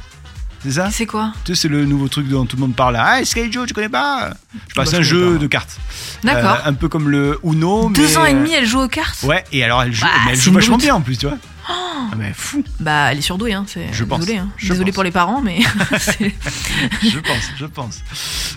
C'est 0.67 0.73
ça 0.73 0.91
C'est 0.91 1.07
quoi 1.07 1.33
Tu 1.45 1.55
sais, 1.55 1.63
c'est 1.63 1.69
le 1.69 1.85
nouveau 1.85 2.09
truc 2.09 2.27
dont 2.29 2.45
tout 2.45 2.57
le 2.57 2.63
monde 2.63 2.75
parle. 2.75 2.97
Ah, 2.99 3.25
Sky 3.25 3.53
Joe, 3.53 3.69
tu 3.69 3.73
connais 3.75 3.89
pas 3.89 4.31
Je 4.31 4.59
sais 4.59 4.75
pas, 4.75 4.83
Bah, 4.83 4.87
c'est 4.91 4.97
je 4.97 5.01
un 5.01 5.03
jeu 5.05 5.33
pas. 5.35 5.39
de 5.39 5.47
cartes. 5.47 5.79
D'accord. 6.25 6.59
Euh, 6.65 6.69
un 6.71 6.75
peu 6.75 6.89
comme 6.89 7.09
le 7.09 7.39
Uno. 7.45 7.89
Deux 7.91 8.03
mais, 8.03 8.17
ans 8.17 8.25
et 8.25 8.31
euh, 8.31 8.35
demi, 8.35 8.53
elle 8.53 8.67
joue 8.67 8.81
aux 8.81 8.89
cartes 8.89 9.23
Ouais, 9.23 9.45
et 9.53 9.63
alors 9.63 9.83
elle 9.85 9.93
joue, 9.93 10.03
Bah, 10.05 10.11
mais 10.25 10.33
elle 10.33 10.41
joue 10.41 10.53
vachement 10.53 10.77
bien 10.77 10.97
en 10.97 11.01
plus, 11.03 11.19
tu 11.19 11.27
vois. 11.27 11.39
Ah, 11.69 12.09
mais 12.17 12.33
fou, 12.35 12.63
Bah, 12.81 13.09
elle 13.11 13.19
est 13.19 13.23
surdouée, 13.23 13.53
hein. 13.53 13.65
C'est... 13.67 13.87
Je 13.93 14.05
pense. 14.05 14.21
Désolé, 14.21 14.39
hein. 14.39 14.49
Je 14.57 14.69
Désolé 14.69 14.91
pense. 14.91 14.95
pour 14.95 15.03
les 15.05 15.11
parents, 15.11 15.41
mais 15.43 15.59
je 17.03 17.19
pense, 17.19 17.51
je 17.57 17.67
pense. 17.67 18.03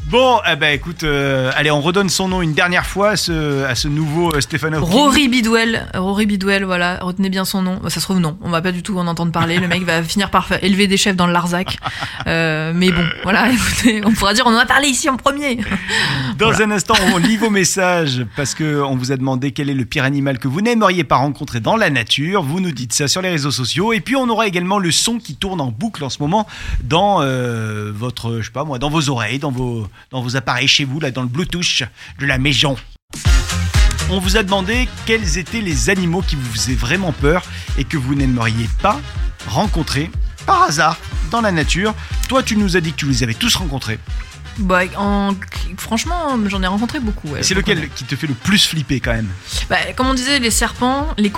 Bon, 0.08 0.39
eh 0.52 0.56
ben 0.56 0.74
écoute, 0.74 1.04
euh, 1.04 1.52
allez, 1.56 1.72
on 1.72 1.82
redonne 1.82 2.10
son 2.10 2.28
nom 2.28 2.41
une 2.41 2.54
dernière 2.54 2.86
fois 2.86 3.12
à 3.12 3.15
ce, 3.15 3.63
à 3.65 3.76
ce 3.76 3.88
nouveau 3.88 4.34
euh, 4.34 4.39
Hawking. 4.39 4.74
Rory 4.76 5.28
Bidwell, 5.28 5.88
Rory 5.95 6.26
Bidwell, 6.26 6.63
voilà, 6.65 6.98
retenez 7.02 7.30
bien 7.30 7.45
son 7.45 7.62
nom. 7.62 7.80
Bah, 7.82 7.89
ça 7.89 8.00
se 8.00 8.06
trouve 8.06 8.19
non, 8.19 8.38
on 8.41 8.50
va 8.50 8.62
pas 8.62 8.72
du 8.72 8.84
tout 8.84 8.98
en 9.00 9.08
entendre 9.08 9.32
parler. 9.32 9.58
Le 9.60 9.67
mec 9.67 9.84
va 9.84 10.04
finir 10.04 10.30
par 10.30 10.48
élever 10.62 10.88
des 10.88 10.98
chefs 10.98 11.15
dans 11.15 11.28
le 11.28 11.34
Larzac. 11.34 11.78
Euh, 12.28 12.74
mais 12.76 12.91
bon, 12.91 13.04
voilà, 13.24 13.50
écoutez, 13.52 14.02
on 14.06 14.12
pourra 14.12 14.34
dire 14.34 14.45
on 14.45 14.54
en 14.56 14.60
a 14.60 14.65
parlé 14.65 14.88
ici 14.88 15.10
en 15.10 15.17
premier. 15.17 15.58
Dans 16.38 16.50
Voilà. 16.52 16.65
un 16.65 16.72
instant, 16.72 16.95
on 17.13 17.17
lit 17.17 17.38
vos 17.38 17.50
messages 17.50 18.26
parce 18.36 18.54
que 18.56 18.82
on 18.82 18.95
vous 18.95 19.12
a 19.12 19.17
demandé 19.17 19.52
quel 19.52 19.69
est 19.69 19.74
le 19.74 19.86
pire 19.86 20.04
animal 20.04 20.39
que 20.39 20.48
vous 20.48 20.62
n'aimeriez 20.62 21.04
pas 21.04 21.17
rencontrer 21.17 21.60
dans 21.60 21.76
la 21.78 21.89
nature. 21.89 22.43
Vous 22.43 22.60
nous 22.60 22.72
dites 22.72 22.93
sur 23.08 23.22
les 23.22 23.30
réseaux 23.30 23.52
sociaux. 23.52 23.94
Et 23.94 24.00
puis, 24.02 24.16
on 24.16 24.28
aura 24.30 24.48
également 24.48 24.80
le 24.80 24.92
son 24.92 25.18
qui 25.20 25.36
tourne 25.36 25.62
en 25.62 25.72
boucle 25.72 26.04
en 26.04 26.10
ce 26.10 26.20
moment 26.20 26.48
dans 26.84 27.22
euh, 27.22 27.92
votre, 27.96 28.40
je 28.42 28.46
sais 28.46 28.52
pas 28.52 28.64
moi, 28.64 28.80
dans 28.80 28.90
vos 28.90 29.10
oreilles, 29.10 29.40
dans 29.40 29.52
vos, 29.52 29.88
dans 30.12 30.22
vos 30.22 30.36
appareils 30.36 30.68
chez 30.68 30.86
vous, 30.86 31.00
là, 31.00 31.12
dans 31.12 31.22
le 31.22 31.28
Bluetooth 31.28 31.84
de 32.20 32.26
la 32.26 32.38
maison. 32.38 32.76
On 34.12 34.20
vous 34.20 34.38
a 34.38 34.44
demandé 34.44 34.90
quels 35.06 35.38
étaient 35.38 35.62
les 35.62 35.90
animaux 35.92 36.22
qui 36.24 36.36
vous 36.36 36.52
faisaient 36.52 36.74
vraiment 36.74 37.12
peur 37.12 37.44
et 37.78 37.84
que 37.84 37.98
vous 37.98 38.16
n'aimeriez 38.16 38.68
pas 38.82 39.00
rencontrer 39.48 40.10
par 40.48 40.64
hasard 40.64 40.98
dans 41.30 41.42
la 41.42 41.52
nature. 41.52 41.94
Toi, 42.28 42.42
tu 42.42 42.58
nous 42.58 42.76
as 42.76 42.82
dit 42.82 42.92
que 42.92 42.98
tu 42.98 43.06
les 43.08 43.22
avais 43.24 43.36
tous 43.36 43.56
rencontrés. 43.56 44.00
Bah, 44.58 44.82
en- 44.98 45.36
franchement, 45.78 46.38
j'en 46.48 46.62
ai 46.64 46.68
rencontré 46.68 47.00
beaucoup. 47.00 47.30
ouais, 47.30 47.44
C'est 47.44 47.54
lequel 47.54 47.88
qui 47.90 48.04
te 48.04 48.16
fait 48.16 48.28
le 48.28 48.34
plus 48.34 48.66
flipper 48.68 49.00
quand 49.00 49.14
même? 49.14 49.30
Bah, 49.70 49.78
comme 49.96 50.08
on 50.08 50.14
disait, 50.14 50.40
les 50.40 50.52
serpents, 50.52 51.08
les 51.18 51.32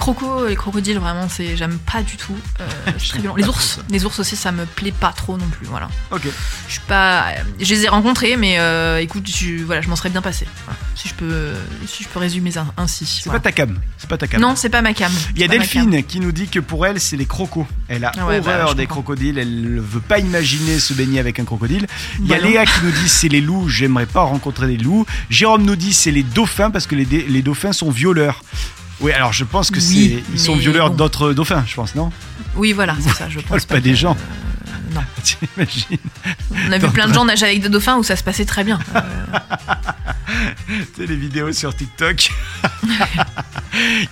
co- 0.00 0.14
crocos, 0.14 0.48
les 0.48 0.56
crocodiles, 0.56 0.98
vraiment, 0.98 1.28
c'est 1.28 1.56
j'aime 1.56 1.78
pas 1.78 2.02
du 2.02 2.16
tout. 2.16 2.34
Euh, 2.60 2.66
c'est 2.98 3.08
très 3.10 3.18
violent. 3.20 3.36
Les 3.36 3.46
ours, 3.46 3.80
les 3.90 4.04
ours 4.04 4.18
aussi, 4.18 4.34
ça 4.36 4.50
me 4.52 4.64
plaît 4.66 4.92
pas 4.92 5.12
trop 5.12 5.36
non 5.38 5.46
plus. 5.46 5.66
Voilà. 5.66 5.88
Ok. 6.10 6.22
Je 6.66 6.72
suis 6.72 6.80
pas, 6.88 7.26
je 7.60 7.74
les 7.74 7.84
ai 7.84 7.88
rencontrés, 7.88 8.36
mais 8.36 8.58
euh, 8.58 8.98
écoute, 9.00 9.28
je, 9.28 9.62
voilà, 9.64 9.80
je 9.82 9.88
m'en 9.88 9.96
serais 9.96 10.10
bien 10.10 10.22
passé. 10.22 10.46
Voilà. 10.64 10.78
Si 10.96 11.08
je 11.08 11.14
peux, 11.14 11.52
si 11.86 12.02
je 12.04 12.08
peux 12.08 12.18
résumer 12.18 12.50
ça 12.50 12.66
ainsi. 12.76 13.06
C'est 13.06 13.24
voilà. 13.24 13.40
pas 13.40 13.44
ta 13.44 13.52
cam. 13.52 13.78
C'est 13.98 14.08
pas 14.08 14.18
ta 14.18 14.26
cam. 14.26 14.40
Non, 14.40 14.56
c'est 14.56 14.68
pas 14.68 14.82
ma 14.82 14.92
cam. 14.94 15.12
Il 15.34 15.40
y 15.40 15.44
a. 15.44 15.48
Delphine 15.48 16.02
qui 16.04 16.20
nous 16.20 16.32
dit 16.32 16.48
que 16.48 16.60
pour 16.60 16.86
elle, 16.86 17.00
c'est 17.00 17.16
les 17.16 17.26
crocos. 17.26 17.66
Elle 17.88 18.04
a 18.04 18.12
Ah 18.18 18.26
ouais, 18.26 18.40
bah, 18.40 18.54
horreur 18.62 18.74
des 18.74 18.86
comprends. 18.86 19.02
crocodiles. 19.02 19.38
Elle 19.38 19.74
ne 19.74 19.80
veut 19.80 20.00
pas 20.00 20.18
imaginer 20.18 20.78
se 20.78 20.92
baigner 20.94 21.18
avec 21.20 21.38
un 21.40 21.44
crocodile. 21.44 21.86
Il 22.20 22.26
y 22.26 22.34
a 22.34 22.38
Bah 22.38 22.42
non. 22.44 22.50
Léa 22.50 22.64
qui 22.66 22.84
nous 22.84 22.90
dit 22.92 23.08
c'est 23.08 23.28
les 23.28 23.40
loups. 23.40 23.68
J'aimerais 23.68 24.06
pas 24.06 24.22
rencontrer 24.22 24.66
des 24.66 24.76
loups. 24.76 25.06
Jérôme 25.28 25.62
nous 25.64 25.76
dit 25.76 25.92
c'est 25.92 26.10
les 26.10 26.22
dauphins 26.22 26.70
parce 26.70 26.86
que 26.86 26.94
les 26.94 27.42
dauphins 27.42 27.72
sont 27.72 27.90
violeurs. 27.90 28.42
Oui, 29.00 29.12
alors 29.12 29.32
je 29.32 29.44
pense 29.44 29.70
que 29.70 29.78
Oui, 29.78 30.20
c'est 30.24 30.32
ils 30.34 30.38
sont 30.40 30.56
violeurs 30.56 30.90
bon. 30.90 30.96
d'autres 30.96 31.32
dauphins, 31.32 31.64
je 31.66 31.74
pense, 31.74 31.94
non? 31.94 32.10
Oui, 32.56 32.72
voilà, 32.72 32.94
c'est 33.00 33.10
ça. 33.14 33.28
Je 33.28 33.40
pense 33.40 33.48
Vole 33.48 33.60
pas 33.62 33.80
des 33.80 33.90
que- 33.90 33.96
gens. 33.96 34.16
euh, 34.16 34.94
non. 34.94 35.00
T'imagines? 35.22 35.98
On 36.68 36.72
a 36.72 36.78
vu 36.78 36.88
plein 36.88 37.08
de 37.08 37.14
gens 37.14 37.24
nager 37.24 37.46
avec 37.46 37.62
des 37.62 37.68
dauphins 37.68 37.96
où 37.96 38.02
ça 38.02 38.16
se 38.16 38.22
passait 38.22 38.44
très 38.44 38.64
bien. 38.64 38.78
Tu 40.66 41.02
sais, 41.02 41.06
les 41.06 41.16
vidéos 41.16 41.52
sur 41.52 41.74
TikTok. 41.74 42.30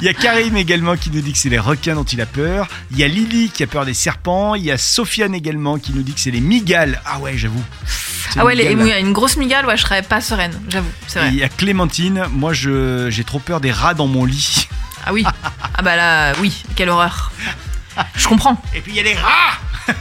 Il 0.00 0.04
y 0.04 0.08
a 0.08 0.14
Karim 0.14 0.56
également 0.56 0.96
qui 0.96 1.10
nous 1.10 1.20
dit 1.20 1.32
que 1.32 1.38
c'est 1.38 1.48
les 1.48 1.58
requins 1.58 1.94
dont 1.94 2.04
il 2.04 2.20
a 2.20 2.26
peur. 2.26 2.68
Il 2.90 2.98
y 2.98 3.04
a 3.04 3.08
Lily 3.08 3.50
qui 3.50 3.62
a 3.62 3.66
peur 3.66 3.84
des 3.84 3.94
serpents. 3.94 4.54
Il 4.54 4.64
y 4.64 4.70
a 4.70 4.78
Sofiane 4.78 5.34
également 5.34 5.78
qui 5.78 5.92
nous 5.92 6.02
dit 6.02 6.12
que 6.14 6.20
c'est 6.20 6.30
les 6.30 6.40
migales. 6.40 7.00
Ah 7.04 7.18
ouais, 7.18 7.36
j'avoue. 7.36 7.62
C'est 8.30 8.40
Ah 8.40 8.44
ouais, 8.44 8.54
les, 8.54 8.74
oui, 8.74 8.92
une 9.00 9.12
grosse 9.12 9.36
migale, 9.36 9.66
ouais, 9.66 9.76
je 9.76 9.82
serais 9.82 10.02
pas 10.02 10.20
sereine, 10.20 10.52
j'avoue, 10.68 10.90
c'est 11.06 11.28
il 11.28 11.36
y 11.36 11.42
a 11.42 11.48
Clémentine. 11.48 12.24
Moi, 12.30 12.52
je 12.52 13.08
j'ai 13.10 13.24
trop 13.24 13.38
peur 13.38 13.60
des 13.60 13.72
rats 13.72 13.94
dans 13.94 14.06
mon 14.06 14.24
lit. 14.24 14.68
Ah 15.06 15.12
oui, 15.14 15.24
ah 15.74 15.80
bah 15.80 15.96
là, 15.96 16.34
oui, 16.40 16.64
quelle 16.76 16.90
horreur. 16.90 17.32
Je 18.14 18.28
comprends. 18.28 18.60
Et 18.74 18.80
puis 18.82 18.92
il 18.92 18.96
y 18.96 19.00
a 19.00 19.04
les 19.04 19.14
rats 19.14 19.94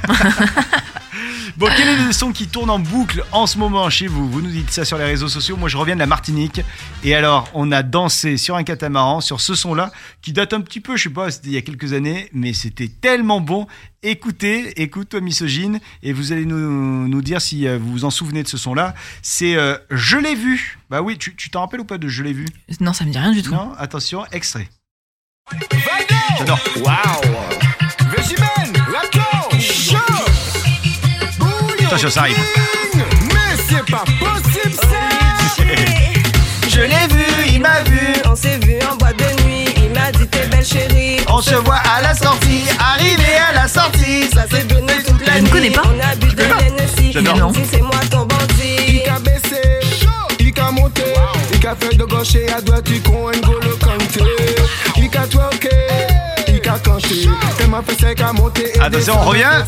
Bon, 1.58 1.68
quel 1.76 1.88
est 1.88 2.06
le 2.06 2.12
son 2.12 2.32
qui 2.32 2.48
tourne 2.48 2.70
en 2.70 2.80
boucle 2.80 3.24
en 3.32 3.48
ce 3.48 3.58
moment 3.58 3.90
chez 3.90 4.08
vous? 4.08 4.30
Vous 4.30 4.42
nous 4.42 4.52
dites 4.52 4.70
ça 4.70 4.86
sur 4.86 4.98
les 4.98 5.06
réseaux 5.06 5.28
sociaux. 5.28 5.58
Moi, 5.58 5.70
je 5.70 5.78
reviens 5.78 5.96
de 5.96 6.00
la 6.00 6.06
Martinique. 6.06 6.62
Et 7.04 7.16
alors, 7.16 7.50
on 7.54 7.72
a 7.72 7.84
dansé 7.84 8.38
sur 8.38 8.56
un 8.56 8.64
catamaran 8.64 9.22
sur 9.22 9.42
ce 9.42 9.56
son-là 9.56 9.92
qui 10.22 10.34
date 10.34 10.54
un 10.54 10.62
petit 10.62 10.82
peu, 10.82 10.98
je 10.98 11.04
sais 11.04 11.10
pas, 11.10 11.32
c'était 11.32 11.48
il 11.48 11.54
y 11.54 11.58
a 11.58 11.62
quelques 11.62 11.94
années, 11.94 12.30
mais 12.34 12.54
c'était 12.54 12.90
tellement 12.90 13.42
bon. 13.42 13.68
Écoutez, 14.04 14.82
écoute-toi, 14.82 15.22
misogyne, 15.22 15.80
et 16.04 16.14
vous 16.14 16.32
allez 16.32 16.46
nous, 16.46 17.08
nous 17.08 17.22
dire 17.22 17.42
si 17.42 17.68
euh, 17.68 17.80
vous 17.80 17.92
vous 17.92 18.06
en 18.06 18.12
souvenez 18.12 18.44
de 18.44 18.48
ce 18.48 18.58
son-là. 18.58 18.94
C'est 19.22 19.56
euh, 19.56 19.78
Je 19.90 20.18
l'ai 20.18 20.36
vu. 20.36 20.78
Bah 20.90 21.02
oui, 21.02 21.18
tu 21.18 21.36
tu 21.36 21.50
t'en 21.50 21.62
rappelles 21.62 21.82
ou 21.82 21.86
pas 21.86 21.98
de 21.98 22.08
Je 22.08 22.24
l'ai 22.24 22.34
vu? 22.34 22.46
Non, 22.80 22.94
ça 22.94 23.06
me 23.06 23.12
dit 23.12 23.18
rien 23.18 23.32
du 23.32 23.42
tout. 23.42 23.52
Non 23.52 23.74
Attention, 23.78 24.26
extrait. 24.32 24.70
J'adore. 26.38 26.60
Attention, 31.88 32.10
ça 32.10 32.22
arrive. 32.22 32.38
Je 36.70 36.82
l'ai 36.82 37.08
vu, 37.10 37.26
il 37.54 37.62
m'a 37.62 37.82
vu. 37.84 38.00
On 38.30 38.36
s'est 38.36 38.60
vu 38.64 38.76
en 38.92 38.96
boîte 38.98 39.18
de 39.18 39.44
nuit, 39.44 39.66
il 39.78 39.90
m'a 39.92 40.12
dit 40.12 40.28
t'es 40.28 40.46
belle 40.48 40.66
chérie. 40.66 41.18
On 41.30 41.42
se 41.42 41.56
voit 41.56 41.76
à 41.98 42.02
la 42.02 42.14
sortie, 42.14 42.64
arrivé 42.80 43.24
à 43.50 43.54
la 43.54 43.68
sortie. 43.68 44.30
Ça 44.34 44.46
s'est 44.50 44.64
donné 44.64 44.94
toute 45.06 45.26
la 45.26 45.34
Je 45.36 45.40
nuit. 45.40 45.48
ne 45.48 45.50
connais 45.50 45.70
pas. 45.72 45.82
On 45.86 46.00
a 46.12 46.16
bu 46.16 46.28
de 46.36 46.42
l'Hennessy. 46.44 47.12
J'adore. 47.14 47.52
C'est 47.72 47.82
moi 47.82 48.00
ton 48.12 48.26
bandit. 48.26 49.02
Il 49.04 49.10
a 49.10 49.20
baissé, 49.20 49.62
il 50.40 50.60
a 50.60 50.72
monté, 50.72 51.04
il 51.54 51.68
a 51.68 51.76
fait 51.76 51.96
de 51.96 52.04
gauche 52.04 52.36
et 52.36 52.52
à 52.52 52.62
droite, 52.62 52.86
il 52.90 53.02
con 53.02 53.32
N'Golo 53.32 53.78
Kanté. 53.82 54.22
Il 54.98 55.18
a 55.18 55.26
twerké, 55.26 55.70
il 56.50 56.70
a 56.70 56.78
canté, 56.80 57.08
il 57.62 57.70
m'a 57.70 57.82
fait 57.82 58.00
sec 58.00 58.22
à 58.22 58.34
monter. 58.34 58.72
et 58.76 58.80
Attention, 58.82 59.16
on 59.20 59.26
revient. 59.26 59.64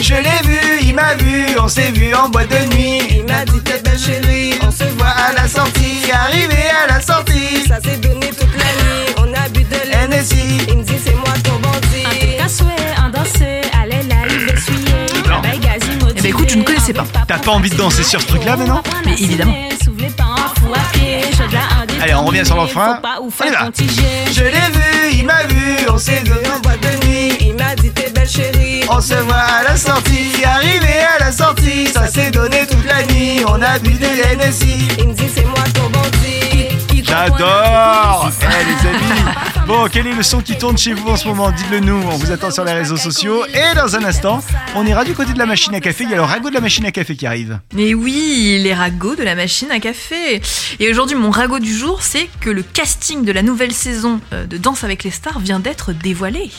Je 0.00 0.14
l'ai 0.14 0.48
vu, 0.48 0.58
il 0.82 0.94
m'a 0.94 1.14
vu, 1.14 1.46
on 1.62 1.68
s'est 1.68 1.90
vu 1.92 2.14
en 2.14 2.28
boîte 2.30 2.48
de 2.48 2.74
nuit. 2.74 3.00
Il 3.10 3.24
m'a 3.24 3.44
dit 3.44 3.60
t'es 3.60 3.80
belle 3.82 3.98
chérie. 3.98 4.54
On 4.62 4.70
se 4.70 4.84
voit 4.96 5.08
à 5.08 5.32
la 5.34 5.46
sortie, 5.46 6.10
arrivé 6.10 6.56
à 6.84 6.92
la 6.92 7.00
sortie. 7.00 7.66
Ça 7.68 7.80
s'est 7.80 7.98
donné 7.98 8.28
toute 8.30 8.56
la 8.56 8.64
nuit. 8.82 9.14
On 9.18 9.34
a 9.34 9.48
bu 9.50 9.62
de 9.62 9.90
l'Hennessy. 9.90 10.34
NSI. 10.36 10.66
Il 10.68 10.78
me 10.78 10.82
dit 10.82 10.98
c'est 11.04 11.14
moi 11.14 11.34
ton 11.44 11.58
bandit. 11.60 11.80
Eh 16.16 16.22
ben 16.22 16.28
écoute, 16.28 16.50
je 16.50 16.58
ne 16.58 16.64
connaissais 16.64 16.92
pas. 16.92 17.04
T'as 17.26 17.38
pas 17.38 17.52
envie 17.52 17.70
de 17.70 17.76
danser 17.76 18.02
sur 18.02 18.20
ce 18.20 18.26
truc-là 18.26 18.56
maintenant 18.56 18.82
Mais 19.06 19.14
évidemment. 19.14 19.54
Allez, 22.02 22.14
on 22.14 22.24
revient 22.24 22.44
sur 22.46 22.54
le 22.56 22.62
refrain. 22.62 23.00
On 23.20 23.28
y 23.28 23.50
va. 23.50 23.70
Je 24.32 24.42
l'ai 24.42 24.50
vu, 24.50 25.18
il 25.18 25.26
m'a 25.26 25.42
vu, 25.44 25.76
on 25.92 25.98
s'est 25.98 26.22
vu 26.24 26.32
en 26.54 26.60
boîte 26.60 26.80
de 26.80 27.06
nuit. 27.06 27.36
Il 27.40 27.54
m'a 27.54 27.74
dit 27.74 27.90
t'es 27.90 28.10
belle 28.10 28.28
chérie. 28.28 28.84
On 28.88 29.00
se 29.00 29.14
voit 29.14 29.34
à 29.36 29.62
la 29.64 29.76
sortie, 29.76 30.32
arrivé 30.44 31.00
à 31.16 31.24
la 31.24 31.32
sortie. 31.32 31.88
Ça 31.88 32.06
s'est 32.06 32.30
donné 32.30 32.66
toute 32.66 32.86
la 32.86 33.02
nuit, 33.12 33.42
on 33.46 33.60
a 33.60 33.78
bu 33.78 33.90
de 33.90 34.06
NSI. 34.36 34.88
Il 34.98 35.08
me 35.08 35.12
dit 35.14 35.28
c'est 35.34 35.44
moi 35.44 35.64
ton 35.74 35.88
bandit. 35.90 37.04
J'adore 37.04 38.30
Eh 38.40 38.64
les 38.64 38.88
amis 38.88 39.49
Bon, 39.70 39.86
quel 39.88 40.08
est 40.08 40.12
le 40.14 40.24
son 40.24 40.40
qui 40.40 40.58
tourne 40.58 40.76
chez 40.76 40.94
vous 40.94 41.06
en 41.08 41.16
ce 41.16 41.28
moment? 41.28 41.52
Dites-le 41.52 41.78
nous, 41.78 41.94
on 41.94 42.16
vous 42.16 42.32
attend 42.32 42.50
sur 42.50 42.64
les 42.64 42.72
réseaux 42.72 42.96
sociaux. 42.96 43.44
Et 43.46 43.76
dans 43.76 43.94
un 43.94 44.02
instant, 44.04 44.42
on 44.74 44.84
ira 44.84 45.04
du 45.04 45.14
côté 45.14 45.32
de 45.32 45.38
la 45.38 45.46
machine 45.46 45.72
à 45.76 45.80
café. 45.80 46.02
Il 46.02 46.10
y 46.10 46.12
a 46.12 46.16
le 46.16 46.22
ragot 46.24 46.48
de 46.48 46.54
la 46.54 46.60
machine 46.60 46.84
à 46.86 46.90
café 46.90 47.14
qui 47.14 47.24
arrive. 47.24 47.60
Mais 47.74 47.94
oui, 47.94 48.58
les 48.60 48.74
ragots 48.74 49.14
de 49.14 49.22
la 49.22 49.36
machine 49.36 49.70
à 49.70 49.78
café. 49.78 50.42
Et 50.80 50.90
aujourd'hui, 50.90 51.16
mon 51.16 51.30
ragot 51.30 51.60
du 51.60 51.72
jour, 51.72 52.02
c'est 52.02 52.28
que 52.40 52.50
le 52.50 52.64
casting 52.64 53.24
de 53.24 53.30
la 53.30 53.42
nouvelle 53.42 53.72
saison 53.72 54.20
euh, 54.32 54.44
de 54.44 54.56
Danse 54.56 54.82
avec 54.82 55.04
les 55.04 55.12
stars 55.12 55.38
vient 55.38 55.60
d'être 55.60 55.92
dévoilé. 55.92 56.50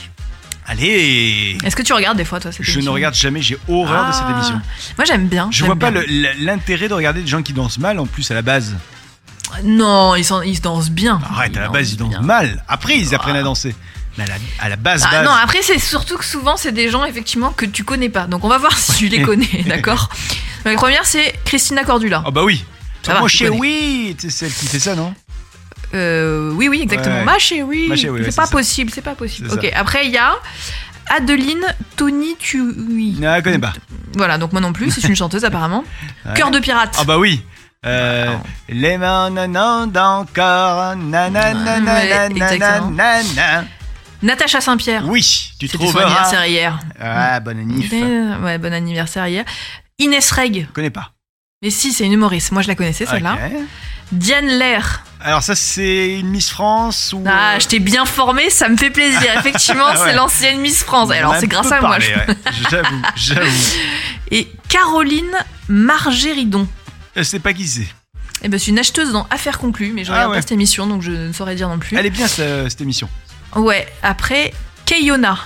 Allez 0.65 1.57
Est-ce 1.65 1.75
que 1.75 1.81
tu 1.83 1.91
regardes 1.91 2.17
des 2.17 2.23
fois, 2.23 2.39
toi, 2.39 2.53
cette 2.53 2.65
Je 2.65 2.79
ne 2.79 2.87
regarde 2.87 3.13
jamais, 3.15 3.41
j'ai 3.41 3.57
horreur 3.67 4.07
de 4.07 4.13
cette 4.13 4.23
Ah. 4.25 4.31
émission. 4.31 4.61
Moi, 4.97 5.03
j'aime 5.05 5.27
bien. 5.27 5.49
Je 5.51 5.65
vois 5.65 5.75
pas 5.75 5.91
bien. 5.91 6.03
l'intérêt 6.39 6.87
de 6.87 6.93
regarder 6.93 7.19
des 7.23 7.27
gens 7.27 7.41
qui 7.41 7.51
dansent 7.51 7.77
mal 7.79 7.99
en 7.99 8.05
plus 8.05 8.31
à 8.31 8.35
la 8.35 8.41
base. 8.41 8.73
Non, 9.63 10.15
ils, 10.15 10.23
sont- 10.25 10.41
ils 10.41 10.55
se 10.55 10.61
dansent 10.61 10.89
bien. 10.91 11.19
Arrête, 11.29 11.55
à 11.57 11.61
la 11.61 11.69
base 11.69 11.91
ils 11.93 11.97
dansent 11.97 12.09
bien. 12.09 12.21
mal. 12.21 12.63
Après 12.67 12.97
ils 12.97 13.13
apprennent 13.15 13.35
à 13.35 13.43
danser. 13.43 13.75
Mais 14.17 14.25
à 14.25 14.27
la, 14.27 14.33
à 14.59 14.69
la 14.69 14.75
base, 14.75 15.05
Ah 15.07 15.11
base. 15.11 15.25
non, 15.25 15.31
après, 15.31 15.59
c'est 15.61 15.79
surtout 15.79 16.17
que 16.17 16.25
souvent, 16.25 16.57
c'est 16.57 16.73
des 16.73 16.89
gens, 16.89 17.05
effectivement, 17.05 17.51
que 17.51 17.65
tu 17.65 17.85
connais 17.85 18.09
pas. 18.09 18.27
Donc, 18.27 18.43
on 18.43 18.49
va 18.49 18.57
voir 18.57 18.77
si 18.77 18.91
tu 18.97 19.07
les 19.07 19.21
connais, 19.21 19.63
d'accord? 19.65 20.09
La 20.65 20.73
première, 20.73 21.05
c'est 21.05 21.33
Christina 21.45 21.85
Cordula. 21.85 22.21
Oh 22.27 22.31
bah 22.31 22.43
oui. 22.43 22.65
Ça 23.03 23.13
va, 23.13 23.25
chez 23.29 23.47
oui, 23.47 24.13
c'est 24.19 24.29
celle 24.29 24.51
qui 24.53 24.67
fait 24.67 24.79
ça, 24.79 24.95
non? 24.95 25.13
Euh, 25.93 26.51
oui, 26.55 26.67
oui, 26.67 26.81
exactement. 26.83 27.19
Ouais. 27.19 27.23
Ma 27.23 27.39
chérie. 27.39 27.87
Ma 27.87 27.95
chérie, 27.95 28.19
ouais, 28.19 28.23
c'est 28.29 28.35
pas 28.35 28.47
possible, 28.47 28.91
c'est 28.93 29.01
pas 29.01 29.15
possible. 29.15 29.49
Ok, 29.49 29.65
ça. 29.71 29.79
après, 29.79 30.05
il 30.05 30.11
y 30.11 30.17
a 30.17 30.33
Adeline 31.07 31.63
Tony 31.95 32.35
Tui. 32.37 33.15
Non, 33.19 33.35
je 33.37 33.41
connais 33.41 33.59
pas. 33.59 33.73
Voilà, 34.15 34.37
donc 34.37 34.51
moi 34.51 34.59
non 34.61 34.73
plus, 34.73 34.91
c'est 34.91 35.07
une 35.07 35.15
chanteuse 35.15 35.45
apparemment. 35.45 35.83
Ouais. 36.25 36.33
Cœur 36.35 36.51
de 36.51 36.59
pirate. 36.59 36.95
Ah 36.99 37.03
bah 37.05 37.17
oui. 37.17 37.41
Euh, 37.85 38.27
Wow. 38.35 38.39
les 38.69 38.97
mains 38.99 39.31
nanana 39.31 40.19
encore 40.19 40.95
nanana. 40.95 41.65
Natacha 44.21 44.61
Saint-Pierre. 44.61 45.03
Oui, 45.07 45.51
tu 45.59 45.67
C'était 45.67 45.87
son 45.87 45.97
anniversaire 45.97 46.45
hier. 46.45 46.79
Ah, 46.99 47.39
bon 47.39 47.57
anniversaire. 47.57 48.39
Ouais, 48.43 48.59
bon 48.59 48.71
anniversaire 48.71 49.25
hier. 49.27 49.45
Inès 49.97 50.29
Reg. 50.29 50.67
Je 50.69 50.73
connais 50.73 50.91
pas. 50.91 51.13
Mais 51.63 51.71
si, 51.71 51.91
c'est 51.91 52.05
une 52.05 52.13
humoriste. 52.13 52.51
Moi, 52.51 52.61
je 52.61 52.67
la 52.67 52.75
connaissais, 52.75 53.07
celle-là. 53.07 53.33
Ok. 53.47 53.61
Diane 54.11 54.45
Lair. 54.47 55.03
Alors 55.23 55.41
ça 55.41 55.55
c'est 55.55 56.19
une 56.19 56.29
Miss 56.29 56.49
France 56.49 57.13
ou 57.13 57.23
Ah, 57.27 57.53
euh, 57.55 57.59
je 57.59 57.67
t'ai 57.67 57.79
bien 57.79 58.05
formé, 58.05 58.49
ça 58.49 58.67
me 58.69 58.75
fait 58.75 58.89
plaisir. 58.89 59.23
Effectivement, 59.37 59.85
Ouais. 59.91 59.97
c'est 59.97 60.13
l'ancienne 60.13 60.59
Miss 60.59 60.83
France. 60.83 61.07
on 61.09 61.11
Alors, 61.13 61.35
c'est 61.39 61.47
grâce 61.47 61.71
à 61.71 61.79
moi. 61.79 61.91
parlé, 61.91 62.05
je- 62.07 62.31
ouais. 62.31 62.37
J'avoue, 62.69 63.01
j'avoue. 63.15 63.75
Et 64.31 64.51
Caroline 64.67 65.31
Margéridon. 65.69 66.67
Je 67.15 67.23
sais 67.23 67.39
pas 67.39 67.53
qui 67.53 67.67
c'est. 67.67 67.87
Eh 68.43 68.47
ben, 68.49 68.59
c'est 68.59 68.71
une 68.71 68.79
acheteuse 68.79 69.11
dans 69.11 69.27
Affaires 69.29 69.59
conclues, 69.59 69.91
mais 69.93 70.03
je 70.03 70.11
Ah 70.11 70.15
regarde 70.15 70.31
ouais. 70.31 70.37
pas 70.37 70.41
cette 70.41 70.51
émission, 70.53 70.87
donc 70.87 71.01
je 71.01 71.11
ne 71.11 71.33
saurais 71.33 71.55
dire 71.55 71.67
non 71.69 71.77
plus. 71.79 71.95
Elle 71.97 72.05
est 72.05 72.09
bien 72.11 72.27
ce- 72.27 72.67
cette 72.69 72.81
émission. 72.81 73.09
Ouais, 73.55 73.87
après, 74.01 74.53
Kayona. 74.85 75.37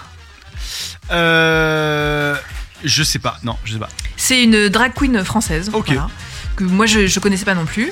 Euh, 1.11 2.35
je 2.83 3.03
sais 3.03 3.19
pas. 3.19 3.37
Non, 3.43 3.57
je 3.63 3.73
sais 3.73 3.79
pas. 3.79 3.89
C'est 4.17 4.43
une 4.43 4.69
drag 4.69 4.93
queen 4.93 5.23
française. 5.23 5.69
Ok. 5.73 5.87
voilà, 5.87 6.09
que 6.55 6.63
moi, 6.63 6.85
je, 6.85 7.07
je 7.07 7.19
connaissais 7.19 7.45
pas 7.45 7.55
non 7.55 7.65
plus. 7.65 7.91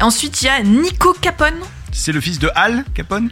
Ensuite, 0.00 0.40
il 0.42 0.46
y 0.46 0.48
a 0.48 0.62
Nico 0.62 1.12
Capone. 1.14 1.54
C'est 1.92 2.12
le 2.12 2.20
fils 2.20 2.38
de 2.38 2.50
Al 2.54 2.84
Capone? 2.94 3.30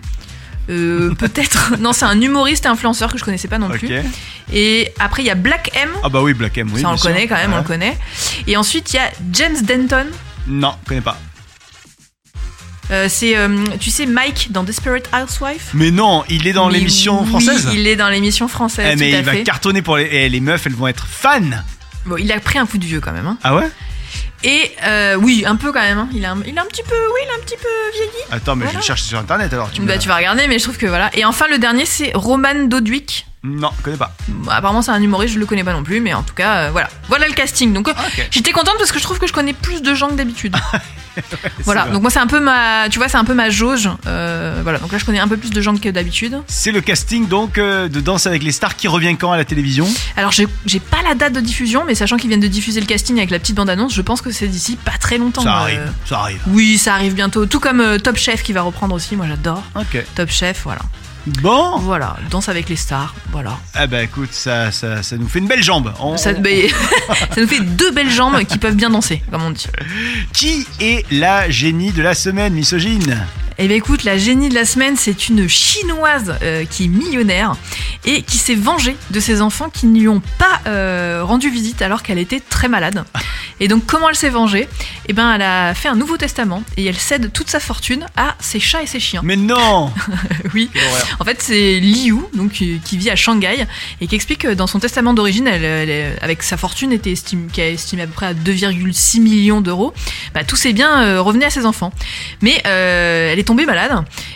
Euh, 0.71 1.15
Peut-être. 1.15 1.75
non, 1.81 1.93
c'est 1.93 2.05
un 2.07 2.21
humoriste 2.21 2.65
et 2.65 2.69
influenceur 2.69 3.13
que 3.13 3.19
je 3.19 3.25
connaissais 3.25 3.49
pas 3.49 3.59
non 3.59 3.69
plus. 3.69 3.89
Et 4.53 4.93
après, 4.99 5.23
il 5.23 5.27
y 5.27 5.31
a 5.31 5.35
Black 5.35 5.71
M. 5.75 5.91
Ah 6.03 6.09
bah 6.09 6.23
oui, 6.23 6.35
Black 6.35 6.57
M. 6.59 6.71
Oui, 6.73 6.81
ça, 6.81 6.89
on 6.89 6.93
le 6.93 6.97
sûr. 6.99 7.11
connaît 7.11 7.27
quand 7.27 7.37
même, 7.37 7.53
on 7.53 7.59
le 7.59 7.63
connaît. 7.63 7.97
Et 8.47 8.57
ensuite, 8.57 8.93
il 8.93 8.97
y 8.97 8.99
a 8.99 9.11
James 9.33 9.61
Denton. 9.63 10.07
Non, 10.47 10.75
je 10.85 10.89
connais 10.89 11.01
pas. 11.01 11.19
Euh, 12.91 13.07
c'est, 13.09 13.35
euh, 13.37 13.65
tu 13.81 13.89
sais, 13.91 14.05
Mike 14.05 14.49
dans 14.53 14.63
Desperate 14.63 15.09
Housewife. 15.15 15.71
Mais 15.73 15.91
non, 15.91 16.23
il 16.29 16.47
est 16.47 16.53
dans 16.53 16.69
Mais 16.69 16.75
l'émission 16.79 17.23
oui, 17.23 17.29
française. 17.29 17.69
il 17.73 17.87
est 17.87 17.97
dans 17.97 18.11
l'émission 18.11 18.47
française, 18.47 18.91
Eh, 18.93 18.97
mais 18.97 19.11
tout 19.11 19.17
à 19.17 19.19
il 19.21 19.25
va 19.25 19.33
fait. 19.33 19.43
cartonner 19.43 19.81
pour 19.81 19.97
les 19.97 20.05
et 20.05 20.29
les 20.29 20.41
meufs, 20.41 20.67
elles 20.67 20.75
vont 20.75 20.87
être 20.87 21.07
fans. 21.07 21.41
Bon, 22.05 22.17
il 22.19 22.31
a 22.31 22.39
pris 22.41 22.59
un 22.59 22.67
coup 22.67 22.77
de 22.77 22.85
vieux 22.85 23.01
quand 23.01 23.13
même. 23.13 23.27
hein. 23.27 23.39
Ah 23.43 23.55
ouais? 23.57 23.71
Et 24.43 24.73
euh, 24.85 25.15
oui, 25.17 25.45
un 25.47 25.57
peu 25.57 25.73
quand 25.73 25.81
même. 25.81 25.99
hein. 25.99 26.09
Il, 26.13 26.25
a 26.25 26.33
un, 26.33 26.43
il 26.47 26.59
a 26.59 26.63
un 26.63 26.67
petit 26.67 26.83
peu, 26.83 26.95
oui, 27.15 27.21
il 27.25 27.31
a 27.31 27.35
un 27.35 27.45
petit 27.45 27.57
peu 27.57 27.69
vieilli. 27.95 28.25
Attends, 28.31 28.57
mais 28.57 28.67
je 28.67 28.71
vais 28.73 28.77
le 28.77 28.83
chercher 28.83 29.05
sur 29.05 29.19
internet 29.19 29.53
alors. 29.53 29.71
Tu 29.71 29.81
bah, 29.83 29.97
tu 29.99 30.09
vas 30.09 30.17
regarder, 30.17 30.47
mais 30.49 30.59
je 30.59 30.65
trouve 30.65 30.77
que 30.77 30.87
voilà. 30.87 31.11
Et 31.15 31.25
enfin, 31.25 31.47
le 31.49 31.59
dernier, 31.59 31.87
c'est 31.87 32.13
Roman 32.15 32.65
Dodwick. 32.67 33.27
Non, 33.47 33.71
je 33.77 33.83
connais 33.83 33.97
pas. 33.99 34.11
Bon, 34.27 34.51
apparemment, 34.51 34.81
c'est 34.81 34.91
un 34.91 35.03
humoriste, 35.03 35.35
je 35.35 35.39
le 35.39 35.45
connais 35.45 35.65
pas 35.65 35.75
non 35.75 35.83
plus, 35.83 36.01
mais 36.01 36.15
en 36.15 36.23
tout 36.23 36.33
cas, 36.33 36.57
euh, 36.57 36.71
voilà. 36.71 36.89
Voilà 37.09 37.29
le 37.29 37.35
casting. 37.35 37.75
Donc, 37.75 37.89
euh, 37.89 37.93
Ok. 37.93 38.27
j'étais 38.31 38.53
contente 38.53 38.77
parce 38.79 38.91
que 38.91 38.99
je 38.99 39.05
trouve 39.05 39.19
que 39.19 39.27
je 39.27 39.35
connais 39.35 39.53
plus 39.53 39.83
de 39.83 39.95
gens 39.95 40.09
que 40.09 40.15
d'habitude. 40.15 40.57
voilà. 41.65 41.85
Donc, 41.89 42.01
moi, 42.01 42.11
c'est 42.11 42.21
un 42.21 42.27
peu 42.27 42.41
ma, 42.41 42.89
tu 42.89 42.99
vois, 42.99 43.09
c'est 43.09 43.19
un 43.19 43.25
peu 43.25 43.35
ma 43.35 43.51
jauge. 43.51 43.91
Euh, 44.07 44.61
voilà. 44.63 44.79
Donc 44.79 44.93
là, 44.93 44.97
je 44.97 45.05
connais 45.05 45.19
un 45.19 45.29
peu 45.29 45.37
plus 45.37 45.51
de 45.51 45.61
gens 45.61 45.77
que 45.77 45.91
d'habitude. 45.91 46.41
C'est 46.47 46.73
le 46.73 46.81
casting 46.81 47.29
donc 47.29 47.59
euh, 47.59 47.89
de 47.89 48.01
Danse 48.01 48.27
avec 48.27 48.43
les 48.43 48.51
stars 48.51 48.77
qui 48.77 48.89
revient 48.89 49.15
quand 49.19 49.31
à 49.31 49.37
la 49.37 49.45
télévision? 49.45 49.87
Alors, 50.17 50.33
j'ai 50.33 50.81
pas 50.81 51.03
la 51.07 51.15
date 51.15 51.35
de 51.35 51.41
diffusion, 51.41 51.85
mais 51.87 51.95
sachant 51.95 52.17
qu'ils 52.17 52.29
viennent 52.29 52.41
de 52.41 52.49
diffuser 52.49 52.81
le 52.81 52.87
casting 52.87 53.19
avec 53.19 53.31
la 53.31 53.39
petite 53.39 53.57
bande-annonce, 53.57 53.93
je 53.93 54.01
pense 54.03 54.23
que 54.23 54.31
c'est 54.31 54.49
d'ici 54.49 54.77
pas 54.77 54.97
très 54.99 55.19
longtemps. 55.19 55.43
Ça 55.43 55.53
arrive, 55.53 55.93
ça 56.07 56.21
arrive. 56.21 56.41
Oui, 56.47 56.79
ça 56.79 56.95
arrive 56.95 57.13
bientôt. 57.13 57.45
Tout 57.45 57.61
comme 57.61 57.99
Top 58.03 58.17
Chef 58.17 58.43
qui 58.43 58.55
va 58.55 58.63
reprendre 58.63 58.95
aussi. 58.95 59.17
Moi, 59.17 59.27
j'adore. 59.29 59.63
Ok. 59.77 60.03
Top 60.15 60.31
Chef, 60.31 60.63
voilà. 60.65 60.81
Bon. 61.27 61.79
Voilà, 61.79 62.17
danse 62.31 62.49
avec 62.51 62.69
les 62.69 62.77
stars, 62.77 63.15
voilà. 63.33 63.59
Ah 63.75 63.87
bah 63.87 64.03
écoute, 64.03 64.33
ça, 64.33 64.71
ça, 64.71 65.03
ça 65.03 65.17
nous 65.17 65.27
fait 65.29 65.39
une 65.39 65.47
belle 65.49 65.63
jambe. 65.63 65.93
On- 66.01 66.17
Ça, 66.19 66.33
ça 67.35 67.41
nous 67.41 67.47
fait 67.47 67.61
deux 67.61 67.91
belles 67.93 68.11
jambes 68.11 68.43
qui 68.45 68.59
peuvent 68.59 68.75
bien 68.77 68.91
danser, 68.91 69.23
comme 69.31 69.43
on 69.43 69.51
dit. 69.51 69.67
Qui 70.33 70.67
est 70.81 71.05
la 71.11 71.49
génie 71.51 71.93
de 71.93 72.03
la 72.03 72.15
semaine, 72.15 72.53
misogyne? 72.53 73.27
Eh 73.59 73.69
bien 73.69 73.77
écoute, 73.77 74.03
la 74.03 74.19
génie 74.19 74.49
de 74.49 74.55
la 74.55 74.65
semaine, 74.65 74.97
c'est 74.97 75.29
une 75.29 75.49
chinoise 75.49 76.35
euh, 76.43 76.65
qui 76.69 76.85
est 76.85 76.89
millionnaire 76.89 77.55
et 78.05 78.23
qui 78.23 78.37
s'est 78.39 78.57
vengée 78.57 78.97
de 79.11 79.21
ses 79.21 79.41
enfants 79.41 79.71
qui 79.71 79.87
ne 79.87 79.99
lui 79.99 80.09
ont 80.09 80.21
pas 80.39 80.61
euh, 80.67 81.21
rendu 81.25 81.51
visite 81.51 81.81
alors 81.81 82.03
qu'elle 82.03 82.19
était 82.19 82.41
très 82.41 82.67
malade. 82.69 83.05
Et 83.61 83.69
donc 83.69 83.87
comment 83.87 84.09
elle 84.11 84.17
s'est 84.17 84.29
vengée? 84.31 84.69
Eh 85.07 85.13
ben 85.13 85.33
elle 85.35 85.43
a 85.43 85.73
fait 85.75 85.87
un 85.89 85.95
nouveau 85.95 86.17
testament 86.17 86.65
et 86.77 86.85
elle 86.87 86.97
cède 86.97 87.33
toute 87.33 87.49
sa 87.49 87.61
fortune 87.61 88.07
à 88.17 88.35
ses 88.41 88.59
chats 88.59 88.83
et 88.83 88.87
ses 88.89 88.99
chiens. 88.99 89.21
Mais 89.23 89.37
non 89.37 89.93
oui. 90.55 90.69
En 91.21 91.25
fait, 91.25 91.41
c'est 91.41 91.79
Liu, 91.79 92.17
donc 92.35 92.51
qui 92.53 92.81
qui 92.85 92.97
vit 92.99 93.11
à 93.11 93.17
Shanghai 93.17 93.67
et 94.01 94.07
qui 94.09 94.15
explique 94.17 94.41
que 94.41 94.53
dans 94.55 94.67
son 94.67 94.81
testament 94.81 95.15
d'origine, 95.15 95.47
elle, 95.47 95.65
elle 95.65 95.91
est- 95.91 96.17
avec 96.23 96.43
sa 96.43 96.57
fortune 96.57 96.93
était 96.93 97.15
qui 97.53 97.61
est 97.61 97.75
estimée 97.75 98.03
à 98.03 98.07
peu 98.09 98.13
près 98.13 98.27
à 98.27 98.35
2,6 98.35 99.21
millions 99.21 99.61
d'euros, 99.61 99.95
bah, 100.35 100.43
tous 100.43 100.57
ses 100.57 100.73
biens 100.73 101.03
euh, 101.05 101.23
revenaient 101.23 101.47
à 101.47 101.51
ses 101.51 101.65
enfants. 101.67 101.93
Mais 102.43 102.61
euh, 102.67 103.31
elle 103.33 103.39
est 103.45 103.47
tombée 103.47 103.67
malade 103.67 103.93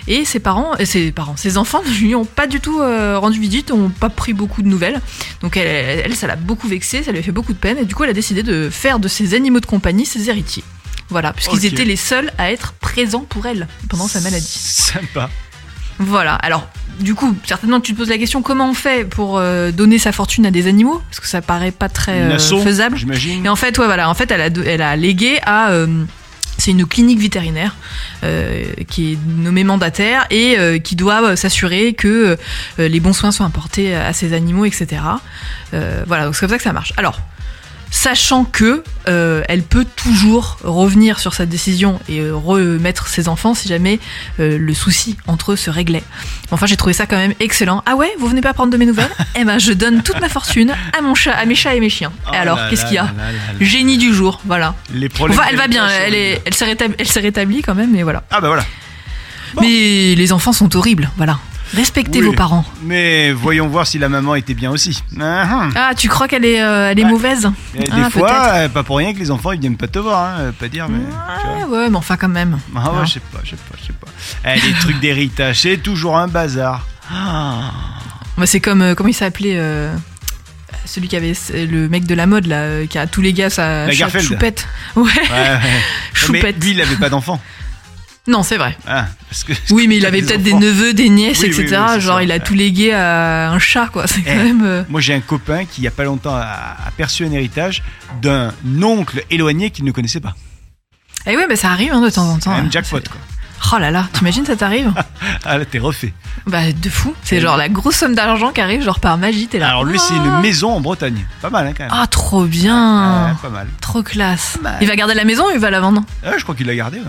et 0.07 0.25
ses 0.25 0.39
parents, 0.39 0.73
ses 0.85 1.13
parents, 1.13 1.37
ses 1.37 1.57
enfants 1.57 1.83
ne 1.85 1.91
lui 1.91 2.15
ont 2.15 2.25
pas 2.25 2.47
du 2.47 2.61
tout 2.61 2.81
euh, 2.81 3.19
rendu 3.19 3.41
visite, 3.41 3.71
n'ont 3.71 3.89
pas 3.89 4.11
pris 4.11 4.35
beaucoup 4.35 4.63
de 4.63 4.69
nouvelles. 4.69 5.01
Donc 5.41 5.57
elle, 5.57 6.03
elle, 6.05 6.15
ça 6.15 6.27
l'a 6.27 6.37
beaucoup 6.37 6.69
vexée, 6.69 7.03
ça 7.03 7.11
lui 7.11 7.19
a 7.19 7.23
fait 7.23 7.33
beaucoup 7.33 7.53
de 7.53 7.59
peine 7.59 7.79
et 7.79 7.85
du 7.85 7.95
coup, 7.95 8.05
elle 8.05 8.11
a 8.11 8.15
décidé 8.15 8.43
de 8.43 8.69
faire 8.71 8.99
de 8.99 9.09
ses 9.09 9.35
animaux 9.35 9.61
de 9.61 9.67
compagnie 9.67 10.07
ses 10.07 10.29
héritiers. 10.29 10.65
Voilà, 11.09 11.33
puisqu'ils 11.33 11.65
étaient 11.65 11.87
les 11.87 11.97
seuls 11.97 12.31
à 12.37 12.53
être 12.53 12.75
présents 12.75 13.25
pour 13.27 13.47
elle 13.47 13.67
pendant 13.89 14.09
sa 14.09 14.21
maladie. 14.21 14.47
Sympa. 14.47 15.31
Voilà, 15.99 16.35
alors 16.35 16.69
du 17.01 17.15
coup, 17.15 17.35
certainement 17.45 17.81
tu 17.81 17.93
te 17.93 17.99
poses 17.99 18.09
la 18.11 18.19
question 18.19 18.43
comment 18.43 18.71
on 18.71 18.75
fait 18.75 19.09
pour 19.09 19.39
euh, 19.39 19.71
donner 19.71 19.99
sa 19.99 20.13
fortune 20.13 20.47
à 20.47 20.51
des 20.51 20.67
animaux? 20.67 21.01
Parce 21.09 21.21
que 21.21 21.27
ça 21.27 21.41
paraît 21.41 21.71
pas 21.71 21.89
très 21.89 22.21
euh, 22.23 22.39
faisable. 22.39 22.97
j'imagine. 22.97 23.45
Et 23.47 23.49
en 23.49 23.57
fait, 23.57 23.79
ouais, 23.79 23.87
voilà, 23.87 24.09
en 24.11 24.15
fait, 24.15 24.31
elle 24.31 24.41
a, 24.41 24.65
elle 24.67 24.83
a 24.83 24.97
légué 24.97 25.39
à. 25.43 25.71
euh, 25.71 26.05
c'est 26.69 26.73
une 26.73 26.85
clinique 26.85 27.19
vétérinaire 27.19 27.75
euh, 28.25 28.63
qui 28.89 29.15
est 29.15 29.19
nommée 29.27 29.65
mandataire 29.65 30.27
et 30.29 30.59
euh, 30.59 30.79
qui 30.79 30.97
doit 30.97 31.23
euh, 31.23 31.35
s'assurer 31.37 31.95
que 31.95 32.37
les 32.77 33.01
bons 33.01 33.15
soins 33.15 33.33
sont 33.33 33.45
apportés 33.45 33.95
à 33.95 34.13
ces 34.13 34.35
animaux, 34.35 34.67
etc. 34.67 35.01
Voilà, 36.07 36.27
donc 36.27 36.35
c'est 36.35 36.41
comme 36.41 36.51
ça 36.51 36.59
que 36.59 36.63
ça 36.63 36.75
marche. 36.75 36.93
Alors, 36.99 37.21
sachant 37.91 38.45
que 38.45 38.83
euh, 39.09 39.43
elle 39.49 39.63
peut 39.63 39.87
toujours 39.97 40.59
revenir 40.63 41.19
sur 41.19 41.35
sa 41.35 41.47
décision 41.47 42.01
et 42.09 42.21
euh, 42.21 42.35
remettre 42.35 43.09
ses 43.09 43.29
enfants 43.29 43.55
si 43.55 43.69
jamais 43.69 43.99
euh, 44.41 44.59
le 44.59 44.75
souci 44.75 45.17
entre 45.27 45.53
eux 45.53 45.57
se 45.57 45.71
réglait. 45.71 46.03
Enfin, 46.51 46.67
j'ai 46.67 46.77
trouvé 46.77 46.93
ça 46.93 47.07
quand 47.07 47.17
même 47.17 47.35
excellent. 47.41 47.83
Ah 47.87 47.97
ouais, 47.97 48.11
vous 48.19 48.29
venez 48.29 48.41
pas 48.41 48.53
prendre 48.53 48.73
de 48.73 48.77
mes 48.77 48.87
nouvelles? 48.87 49.11
Eh 49.37 49.45
ben, 49.45 49.59
je 49.59 49.73
donne 49.73 50.03
toute 50.03 50.21
ma 50.21 50.29
fortune 50.29 50.75
à 50.97 51.01
mon 51.01 51.15
chat, 51.15 51.33
à 51.33 51.45
mes 51.47 51.55
chats 51.55 51.75
et 51.75 51.81
mes 51.81 51.91
chiens. 51.91 52.13
Oh 52.27 52.31
et 52.35 52.37
alors, 52.37 52.57
là 52.57 52.69
qu'est-ce 52.71 52.85
qu'il 52.85 52.95
y 52.95 52.99
a 52.99 53.05
là 53.05 53.13
là 53.17 53.33
là 53.33 53.33
là. 53.33 53.65
Génie 53.65 53.99
du 53.99 54.13
jour, 54.13 54.41
voilà. 54.45 54.75
Les. 54.93 55.09
Enfin, 55.21 55.45
elle 55.51 55.57
va 55.57 55.69
bien, 55.69 55.87
elle, 55.89 56.15
est, 56.15 56.43
elle 56.45 56.55
s'est 57.09 57.21
rétablie, 57.21 57.63
quand 57.63 57.75
même, 57.75 57.93
mais 57.93 58.03
voilà. 58.03 58.23
Ah 58.31 58.41
bah 58.41 58.49
voilà. 58.49 58.65
Bon. 59.55 59.63
Mais 59.63 60.15
les 60.15 60.33
enfants 60.33 60.53
sont 60.53 60.77
horribles, 60.77 61.11
voilà. 61.17 61.39
Respectez 61.75 62.21
Oui. 62.21 62.27
vos 62.27 62.33
parents. 62.33 62.65
Mais 62.83 63.33
voyons 63.33 63.69
voir 63.69 63.87
si 63.87 63.99
la 63.99 64.09
maman 64.09 64.35
était 64.35 64.55
bien 64.55 64.71
aussi. 64.71 65.03
Ah, 65.21 65.69
Ah, 65.75 65.91
tu 65.97 66.09
crois 66.09 66.27
qu'elle 66.29 66.45
est, 66.45 66.63
euh, 66.63 66.91
elle 66.91 66.99
est 66.99 67.05
Ouais. 67.05 67.11
mauvaise? 67.11 67.51
Des 67.75 67.87
Ah, 67.93 68.09
fois, 68.11 68.49
euh, 68.55 68.69
pas 68.69 68.83
pour 68.83 68.97
rien 68.99 69.13
que 69.13 69.19
les 69.19 69.31
enfants 69.31 69.53
ils 69.53 69.61
viennent 69.61 69.77
pas 69.77 69.89
te 69.89 69.99
voir, 69.99 70.25
hein, 70.39 70.53
pas 70.59 70.69
dire, 70.69 70.89
mais. 70.89 71.01
Ah 71.13 71.67
ouais, 71.69 71.91
mais 71.91 71.97
enfin 71.97 72.17
quand 72.17 72.29
même. 72.29 72.59
Ah 72.75 72.91
ouais, 72.93 72.99
Hein. 73.01 73.05
je 73.05 73.13
sais 73.15 73.21
pas, 73.21 73.41
je 73.45 73.51
sais 73.51 73.57
pas, 73.57 73.77
je 73.81 73.87
sais 73.87 73.93
pas. 73.93 74.51
Eh, 74.51 74.61
les 74.67 74.73
trucs 74.81 74.99
d'héritage, 75.01 75.61
c'est 75.63 75.77
toujours 75.79 76.17
un 76.17 76.27
bazar. 76.29 76.87
Ah. 77.13 77.71
Bah, 78.37 78.47
c'est 78.47 78.61
comme, 78.61 78.83
euh, 78.83 78.95
comment 78.95 79.09
il 79.11 79.15
s'appelait 79.15 79.57
euh, 79.57 79.93
celui 80.85 81.09
qui 81.09 81.17
avait 81.17 81.35
le 81.53 81.89
mec 81.89 82.07
de 82.07 82.15
la 82.15 82.27
mode 82.27 82.47
là, 82.47 82.57
euh, 82.63 82.87
qui 82.87 82.97
a 82.99 83.07
tous 83.07 83.21
les 83.21 83.33
gars 83.33 83.51
sa 83.51 83.91
choupette. 83.91 84.67
Ouais. 84.97 85.03
Ouais, 85.05 85.11
ouais. 85.31 85.59
Mais 86.31 86.39
Choupette. 86.39 86.63
lui, 86.65 86.71
il 86.73 86.81
avait 86.81 86.97
pas 86.97 87.09
d'enfant. 87.11 87.41
Non, 88.29 88.43
c'est 88.43 88.59
vrai. 88.59 88.77
Ah, 88.87 89.07
parce 89.31 89.43
que 89.43 89.53
Oui, 89.71 89.89
mais 89.89 89.97
il 89.97 90.07
avait 90.07 90.23
peut-être 90.23 90.43
des 90.43 90.53
neveux, 90.53 90.93
des 90.93 91.09
nièces, 91.09 91.41
Oui, 91.41 91.47
etc. 91.47 91.63
oui, 91.95 92.01
Genre, 92.01 92.17
ça. 92.19 92.23
il 92.23 92.31
a 92.31 92.39
tout 92.39 92.55
légué 92.55 92.93
à 92.93 93.51
un 93.51 93.59
chat, 93.59 93.89
quoi. 93.89 94.07
C'est 94.07 94.21
quand 94.23 94.31
Eh, 94.33 94.37
même. 94.37 94.63
euh, 94.65 94.85
Moi, 94.89 95.01
j'ai 95.01 95.15
un 95.15 95.21
copain 95.21 95.65
qui, 95.65 95.81
il 95.81 95.85
y 95.85 95.89
a 95.89 95.91
pas 95.91 96.05
longtemps, 96.05 96.35
a 96.35 96.77
aperçu 96.87 97.25
un 97.25 97.33
héritage 97.33 97.83
d'un 98.23 98.53
oncle 98.83 99.23
éloigné 99.31 99.71
qu'il 99.71 99.85
ne 99.85 99.91
connaissait 99.93 100.21
pas. 100.21 100.35
Eh 101.27 101.37
ouais, 101.37 101.47
bah 101.49 101.57
ça 101.57 101.71
arrive 101.71 101.93
hein, 101.93 102.01
de 102.01 102.11
temps 102.11 102.29
en 102.31 102.39
temps. 102.39 102.55
Même 102.55 102.67
hein. 102.67 102.71
jackpot, 102.71 103.01
quoi. 103.01 103.21
Oh 103.75 103.79
là 103.79 103.91
là, 103.91 104.07
t'imagines 104.13 104.47
ça 104.47 104.55
t'arrive 104.55 104.93
Ah 105.45 105.59
là, 105.59 105.65
t'es 105.65 105.81
refait. 105.81 106.13
Bah 106.47 106.71
de 106.73 106.89
fou. 106.89 107.13
C'est 107.25 107.41
genre 107.41 107.57
la 107.57 107.69
grosse 107.69 107.97
somme 107.97 108.15
d'argent 108.15 108.53
qui 108.53 108.61
arrive, 108.61 108.85
genre 108.85 109.01
par 109.01 109.19
magie, 109.19 109.49
t'es 109.49 109.59
là. 109.59 109.69
Alors 109.71 109.85
lui, 109.85 109.99
c'est 109.99 110.15
Ah. 110.15 110.25
une 110.37 110.41
maison 110.43 110.71
en 110.71 110.81
Bretagne. 110.81 111.27
Pas 111.43 111.51
mal, 111.51 111.67
hein, 111.67 111.73
quand 111.77 111.83
même. 111.85 111.93
Ah, 111.93 112.07
trop 112.07 112.45
bien. 112.45 113.37
Pas 113.43 113.49
mal. 113.49 113.67
Trop 113.81 114.03
classe. 114.05 114.59
Il 114.81 114.87
va 114.87 114.95
garder 114.95 115.15
la 115.15 115.25
maison 115.25 115.45
ou 115.49 115.51
il 115.53 115.59
va 115.59 115.71
la 115.71 115.81
vendre? 115.81 116.03
Ah, 116.25 116.33
je 116.39 116.45
crois 116.45 116.55
qu'il 116.55 116.67
l'a 116.69 116.77
gardé. 116.77 116.99
Ouais. 116.99 117.05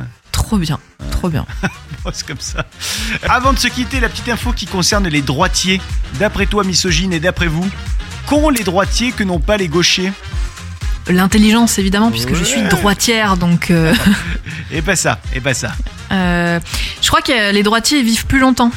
Trop 0.50 0.58
bien. 0.58 0.80
Trop 1.12 1.30
bien. 1.30 1.46
C'est 2.12 2.26
comme 2.26 2.40
ça. 2.40 2.66
Avant 3.30 3.54
de 3.54 3.60
se 3.60 3.68
quitter, 3.68 4.00
la 4.00 4.10
petite 4.10 4.30
info 4.30 4.52
qui 4.52 4.66
concerne 4.66 5.08
les 5.08 5.22
droitiers. 5.22 5.80
D'après 6.16 6.48
toi, 6.48 6.64
misogyne, 6.64 7.14
et 7.14 7.20
d'après 7.20 7.46
vous, 7.46 7.70
qu'ont 8.26 8.50
les 8.50 8.64
droitiers 8.64 9.12
que 9.12 9.24
n'ont 9.24 9.40
pas 9.40 9.58
les 9.58 9.68
gauchers? 9.68 10.12
L'intelligence, 11.08 11.78
évidemment, 11.78 12.10
puisque 12.10 12.34
je 12.34 12.44
suis 12.44 12.64
droitière, 12.64 13.38
donc. 13.38 13.70
euh, 13.70 13.94
Et 14.72 14.82
pas 14.82 14.96
ça, 14.96 15.20
et 15.36 15.40
pas 15.40 15.54
ça. 15.54 15.72
euh, 16.12 16.60
je 17.00 17.08
crois 17.08 17.22
que 17.22 17.52
les 17.52 17.62
droitiers 17.62 18.02
vivent 18.02 18.26
plus 18.26 18.40
longtemps. 18.40 18.72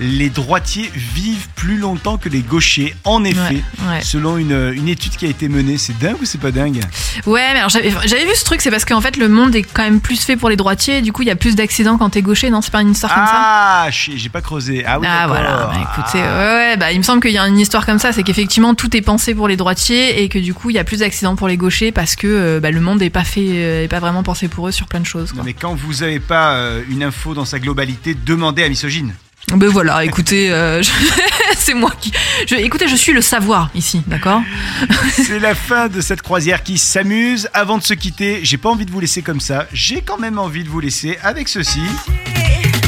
Les 0.00 0.30
droitiers 0.30 0.90
vivent 0.94 1.48
plus 1.56 1.76
longtemps 1.78 2.18
que 2.18 2.28
les 2.28 2.40
gauchers, 2.42 2.94
en 3.04 3.24
effet. 3.24 3.38
Ouais, 3.82 3.88
ouais. 3.88 4.00
Selon 4.02 4.36
une, 4.38 4.72
une 4.74 4.88
étude 4.88 5.16
qui 5.16 5.26
a 5.26 5.28
été 5.28 5.48
menée, 5.48 5.78
c'est 5.78 5.98
dingue 5.98 6.16
ou 6.20 6.24
c'est 6.24 6.40
pas 6.40 6.50
dingue 6.52 6.80
Ouais, 7.26 7.52
mais 7.52 7.58
alors 7.58 7.70
j'avais 7.70 7.90
vu 8.24 8.34
ce 8.34 8.44
truc, 8.44 8.60
c'est 8.60 8.70
parce 8.70 8.84
qu'en 8.84 9.00
fait 9.00 9.16
le 9.16 9.28
monde 9.28 9.54
est 9.56 9.62
quand 9.62 9.82
même 9.82 10.00
plus 10.00 10.22
fait 10.22 10.36
pour 10.36 10.48
les 10.50 10.56
droitiers, 10.56 11.02
du 11.02 11.12
coup 11.12 11.22
il 11.22 11.28
y 11.28 11.30
a 11.30 11.36
plus 11.36 11.56
d'accidents 11.56 11.98
quand 11.98 12.10
t'es 12.10 12.22
gaucher, 12.22 12.50
non 12.50 12.62
C'est 12.62 12.70
pas 12.70 12.80
une 12.82 12.92
histoire 12.92 13.12
comme 13.14 13.26
ça 13.26 13.32
Ah, 13.34 13.88
j'ai 13.90 14.28
pas 14.28 14.40
creusé. 14.40 14.84
Ah 14.86 15.00
oui, 15.00 15.06
Ah 15.10 15.26
voilà, 15.26 15.70
bah, 15.72 15.88
écoutez, 15.92 16.22
Ah. 16.24 16.38
ouais, 16.72 16.76
bah, 16.76 16.92
il 16.92 16.98
me 16.98 17.02
semble 17.02 17.20
qu'il 17.20 17.32
y 17.32 17.38
a 17.38 17.46
une 17.48 17.58
histoire 17.58 17.84
comme 17.86 17.98
ça, 17.98 18.12
c'est 18.12 18.22
qu'effectivement 18.22 18.74
tout 18.74 18.96
est 18.96 19.02
pensé 19.02 19.34
pour 19.34 19.48
les 19.48 19.56
droitiers 19.56 20.22
et 20.22 20.28
que 20.28 20.38
du 20.38 20.54
coup 20.54 20.70
il 20.70 20.76
y 20.76 20.78
a 20.78 20.84
plus 20.84 20.98
d'accidents 21.00 21.34
pour 21.36 21.48
les 21.48 21.56
gauchers 21.56 21.90
parce 21.92 22.14
que 22.14 22.26
euh, 22.26 22.60
bah, 22.60 22.70
le 22.70 22.80
monde 22.80 23.02
est 23.02 23.10
pas 23.10 23.24
fait, 23.24 23.46
euh, 23.48 23.84
est 23.84 23.88
pas 23.88 24.00
vraiment 24.00 24.22
pensé 24.22 24.48
pour 24.48 24.68
eux 24.68 24.72
sur 24.72 24.86
plein 24.86 25.00
de 25.00 25.06
choses. 25.06 25.34
Non 25.34 25.42
mais 25.44 25.54
quand 25.54 25.74
vous 25.74 26.02
avez 26.02 26.20
pas 26.20 26.52
euh, 26.54 26.82
une 26.88 27.02
info 27.02 27.34
dans 27.34 27.44
sa 27.44 27.58
globalité, 27.58 28.14
demandez 28.14 28.62
à 28.62 28.68
misogyne. 28.68 29.12
Ben 29.54 29.68
voilà, 29.68 30.04
écoutez, 30.04 30.52
euh, 30.52 30.82
je- 30.82 30.90
c'est 31.56 31.74
moi 31.74 31.90
qui, 31.98 32.12
je, 32.46 32.54
écoutez, 32.56 32.86
je 32.86 32.94
suis 32.96 33.12
le 33.12 33.22
savoir 33.22 33.70
ici, 33.74 34.02
d'accord 34.06 34.42
C'est 35.12 35.38
la 35.38 35.54
fin 35.54 35.88
de 35.88 36.00
cette 36.00 36.22
croisière 36.22 36.62
qui 36.62 36.76
s'amuse. 36.78 37.48
Avant 37.54 37.78
de 37.78 37.82
se 37.82 37.94
quitter, 37.94 38.40
j'ai 38.42 38.58
pas 38.58 38.68
envie 38.68 38.84
de 38.84 38.90
vous 38.90 39.00
laisser 39.00 39.22
comme 39.22 39.40
ça. 39.40 39.66
J'ai 39.72 40.02
quand 40.02 40.18
même 40.18 40.38
envie 40.38 40.64
de 40.64 40.68
vous 40.68 40.80
laisser 40.80 41.18
avec 41.22 41.48
ceci. 41.48 41.80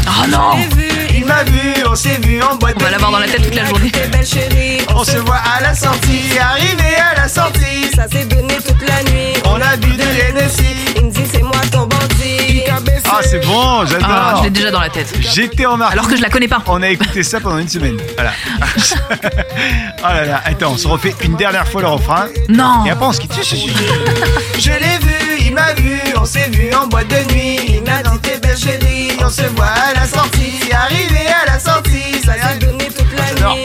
Oh 0.07 0.27
non 0.29 0.53
Il 1.15 1.25
m'a 1.25 1.45
vu, 1.45 1.61
on 1.91 1.95
s'est 1.95 2.19
vu 2.23 2.43
en 2.43 2.57
boîte 2.57 2.75
On 2.79 2.83
va 2.85 2.91
l'avoir 2.91 3.11
dans 3.13 3.19
la 3.21 3.27
tête 3.29 3.43
toute 3.43 3.55
la 3.55 3.65
journée. 3.65 3.93
On 4.95 5.05
se 5.05 5.17
voit 5.19 5.37
à 5.37 5.61
la 5.63 5.75
sortie, 5.75 6.39
arrivé 6.39 6.97
à 6.97 7.15
la 7.23 7.29
sortie. 7.29 7.89
ça 7.95 8.07
s'est 8.09 8.25
donné 8.27 8.55
toute 8.57 8.87
la 8.87 9.03
nuit. 9.05 9.33
On 9.45 9.55
a 9.61 9.77
bu 9.77 9.91
de 9.93 10.03
l'Hennessy. 10.03 10.60
C'est 13.31 13.47
bon, 13.47 13.87
j'adore. 13.87 14.09
Ah, 14.11 14.35
je 14.39 14.45
l'ai 14.45 14.51
déjà 14.51 14.71
dans 14.73 14.81
la 14.81 14.89
tête. 14.89 15.15
J'étais 15.21 15.65
en 15.65 15.77
Martinique. 15.77 15.93
Alors 15.93 16.11
que 16.11 16.17
je 16.17 16.23
la 16.23 16.31
connais 16.31 16.49
pas. 16.49 16.63
On 16.67 16.83
a 16.83 16.89
écouté 16.89 17.23
ça 17.23 17.41
pendant 17.41 17.59
une 17.59 17.69
semaine. 17.69 17.97
Voilà. 18.17 18.33
oh 19.99 20.03
là 20.03 20.25
là, 20.25 20.41
attends, 20.45 20.73
on 20.73 20.77
se 20.77 20.89
refait 20.89 21.15
une 21.23 21.37
dernière 21.37 21.69
fois 21.69 21.83
le 21.83 21.89
refrain. 21.89 22.27
Non 22.49 22.85
Et 22.87 22.91
après 22.91 23.07
on 23.07 23.13
se 23.13 23.21
quitte. 23.21 23.33
Je 24.59 24.71
l'ai 24.71 24.99
vu, 24.99 25.47
il 25.47 25.55
m'a 25.55 25.73
vu, 25.75 26.01
on 26.21 26.25
s'est 26.25 26.49
vu 26.51 26.71
en 26.75 26.89
boîte 26.89 27.09
de 27.09 27.33
nuit. 27.33 27.59
Il 27.69 27.83
m'a 27.83 28.03
dit 28.03 28.19
t'es 28.21 28.39
belle 28.39 28.59
chérie, 28.59 29.13
on 29.25 29.29
se 29.29 29.43
voit 29.55 29.67
à 29.67 29.95
la 29.95 30.07
sortie. 30.07 30.55
Arrivé 30.73 31.27
à 31.29 31.53
la 31.53 31.59
sortie, 31.59 32.21
ça 32.25 32.35
est. 32.37 32.59
donné 32.59 32.89
toute 32.89 33.13
la 33.17 33.53
nuit. 33.55 33.65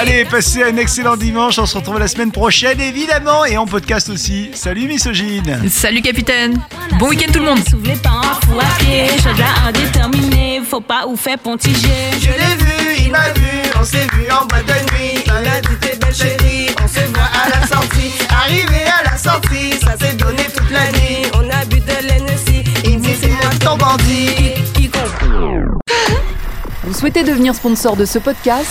Allez, 0.00 0.24
passez 0.24 0.62
un 0.62 0.76
excellent 0.76 1.16
dimanche. 1.16 1.58
On 1.58 1.66
se 1.66 1.76
retrouve 1.76 1.98
la 1.98 2.06
semaine 2.06 2.30
prochaine, 2.30 2.80
évidemment, 2.80 3.44
et 3.44 3.56
en 3.56 3.66
podcast 3.66 4.08
aussi. 4.08 4.48
Salut, 4.54 4.86
misogyne. 4.86 5.68
Salut 5.68 6.00
capitaine 6.02 6.56
Bon 7.00 7.08
week-end 7.08 7.32
tout 7.32 7.40
le 7.40 7.46
monde 7.46 7.58
Soufflez 7.68 7.96
pas 7.96 8.10
en 8.10 8.46
fou 8.46 8.60
à 8.60 8.78
pied, 8.78 9.08
chose 9.20 9.40
à 9.40 9.66
indéterminée, 9.66 10.60
faut 10.64 10.80
pas 10.80 11.04
ou 11.08 11.16
faire 11.16 11.36
pontiger. 11.40 12.12
Je 12.20 12.28
l'ai 12.28 12.54
vu, 12.64 13.06
il 13.06 13.10
m'a 13.10 13.28
vu, 13.30 13.48
on 13.80 13.82
s'est 13.82 14.06
vu 14.12 14.30
en 14.30 14.46
boîte 14.46 14.66
de 14.66 14.72
nuit. 14.94 15.24
M'a 15.26 15.60
dit 15.62 15.76
t'es 15.80 15.96
belle 15.96 16.14
chérie, 16.14 16.68
on 16.80 16.86
se 16.86 17.00
voit 17.12 17.30
à 17.44 17.58
la 17.58 17.66
sortie. 17.66 18.12
Arrivé 18.30 18.84
à 19.00 19.10
la 19.10 19.16
sortie, 19.16 19.72
ça 19.82 19.96
s'est 19.98 20.14
donné 20.14 20.44
toute 20.56 20.70
la 20.70 20.92
nuit. 20.92 21.26
On 21.34 21.50
a 21.50 21.64
bu 21.64 21.80
de 21.80 22.06
l'Hennessy. 22.06 22.62
Il 22.84 23.00
dit 23.00 23.16
c'est 23.20 23.30
moi 23.30 23.50
ton 23.58 23.76
bandit. 23.76 24.54
Vous 26.84 26.94
souhaitez 26.94 27.24
devenir 27.24 27.52
sponsor 27.52 27.96
de 27.96 28.04
ce 28.04 28.20
podcast? 28.20 28.70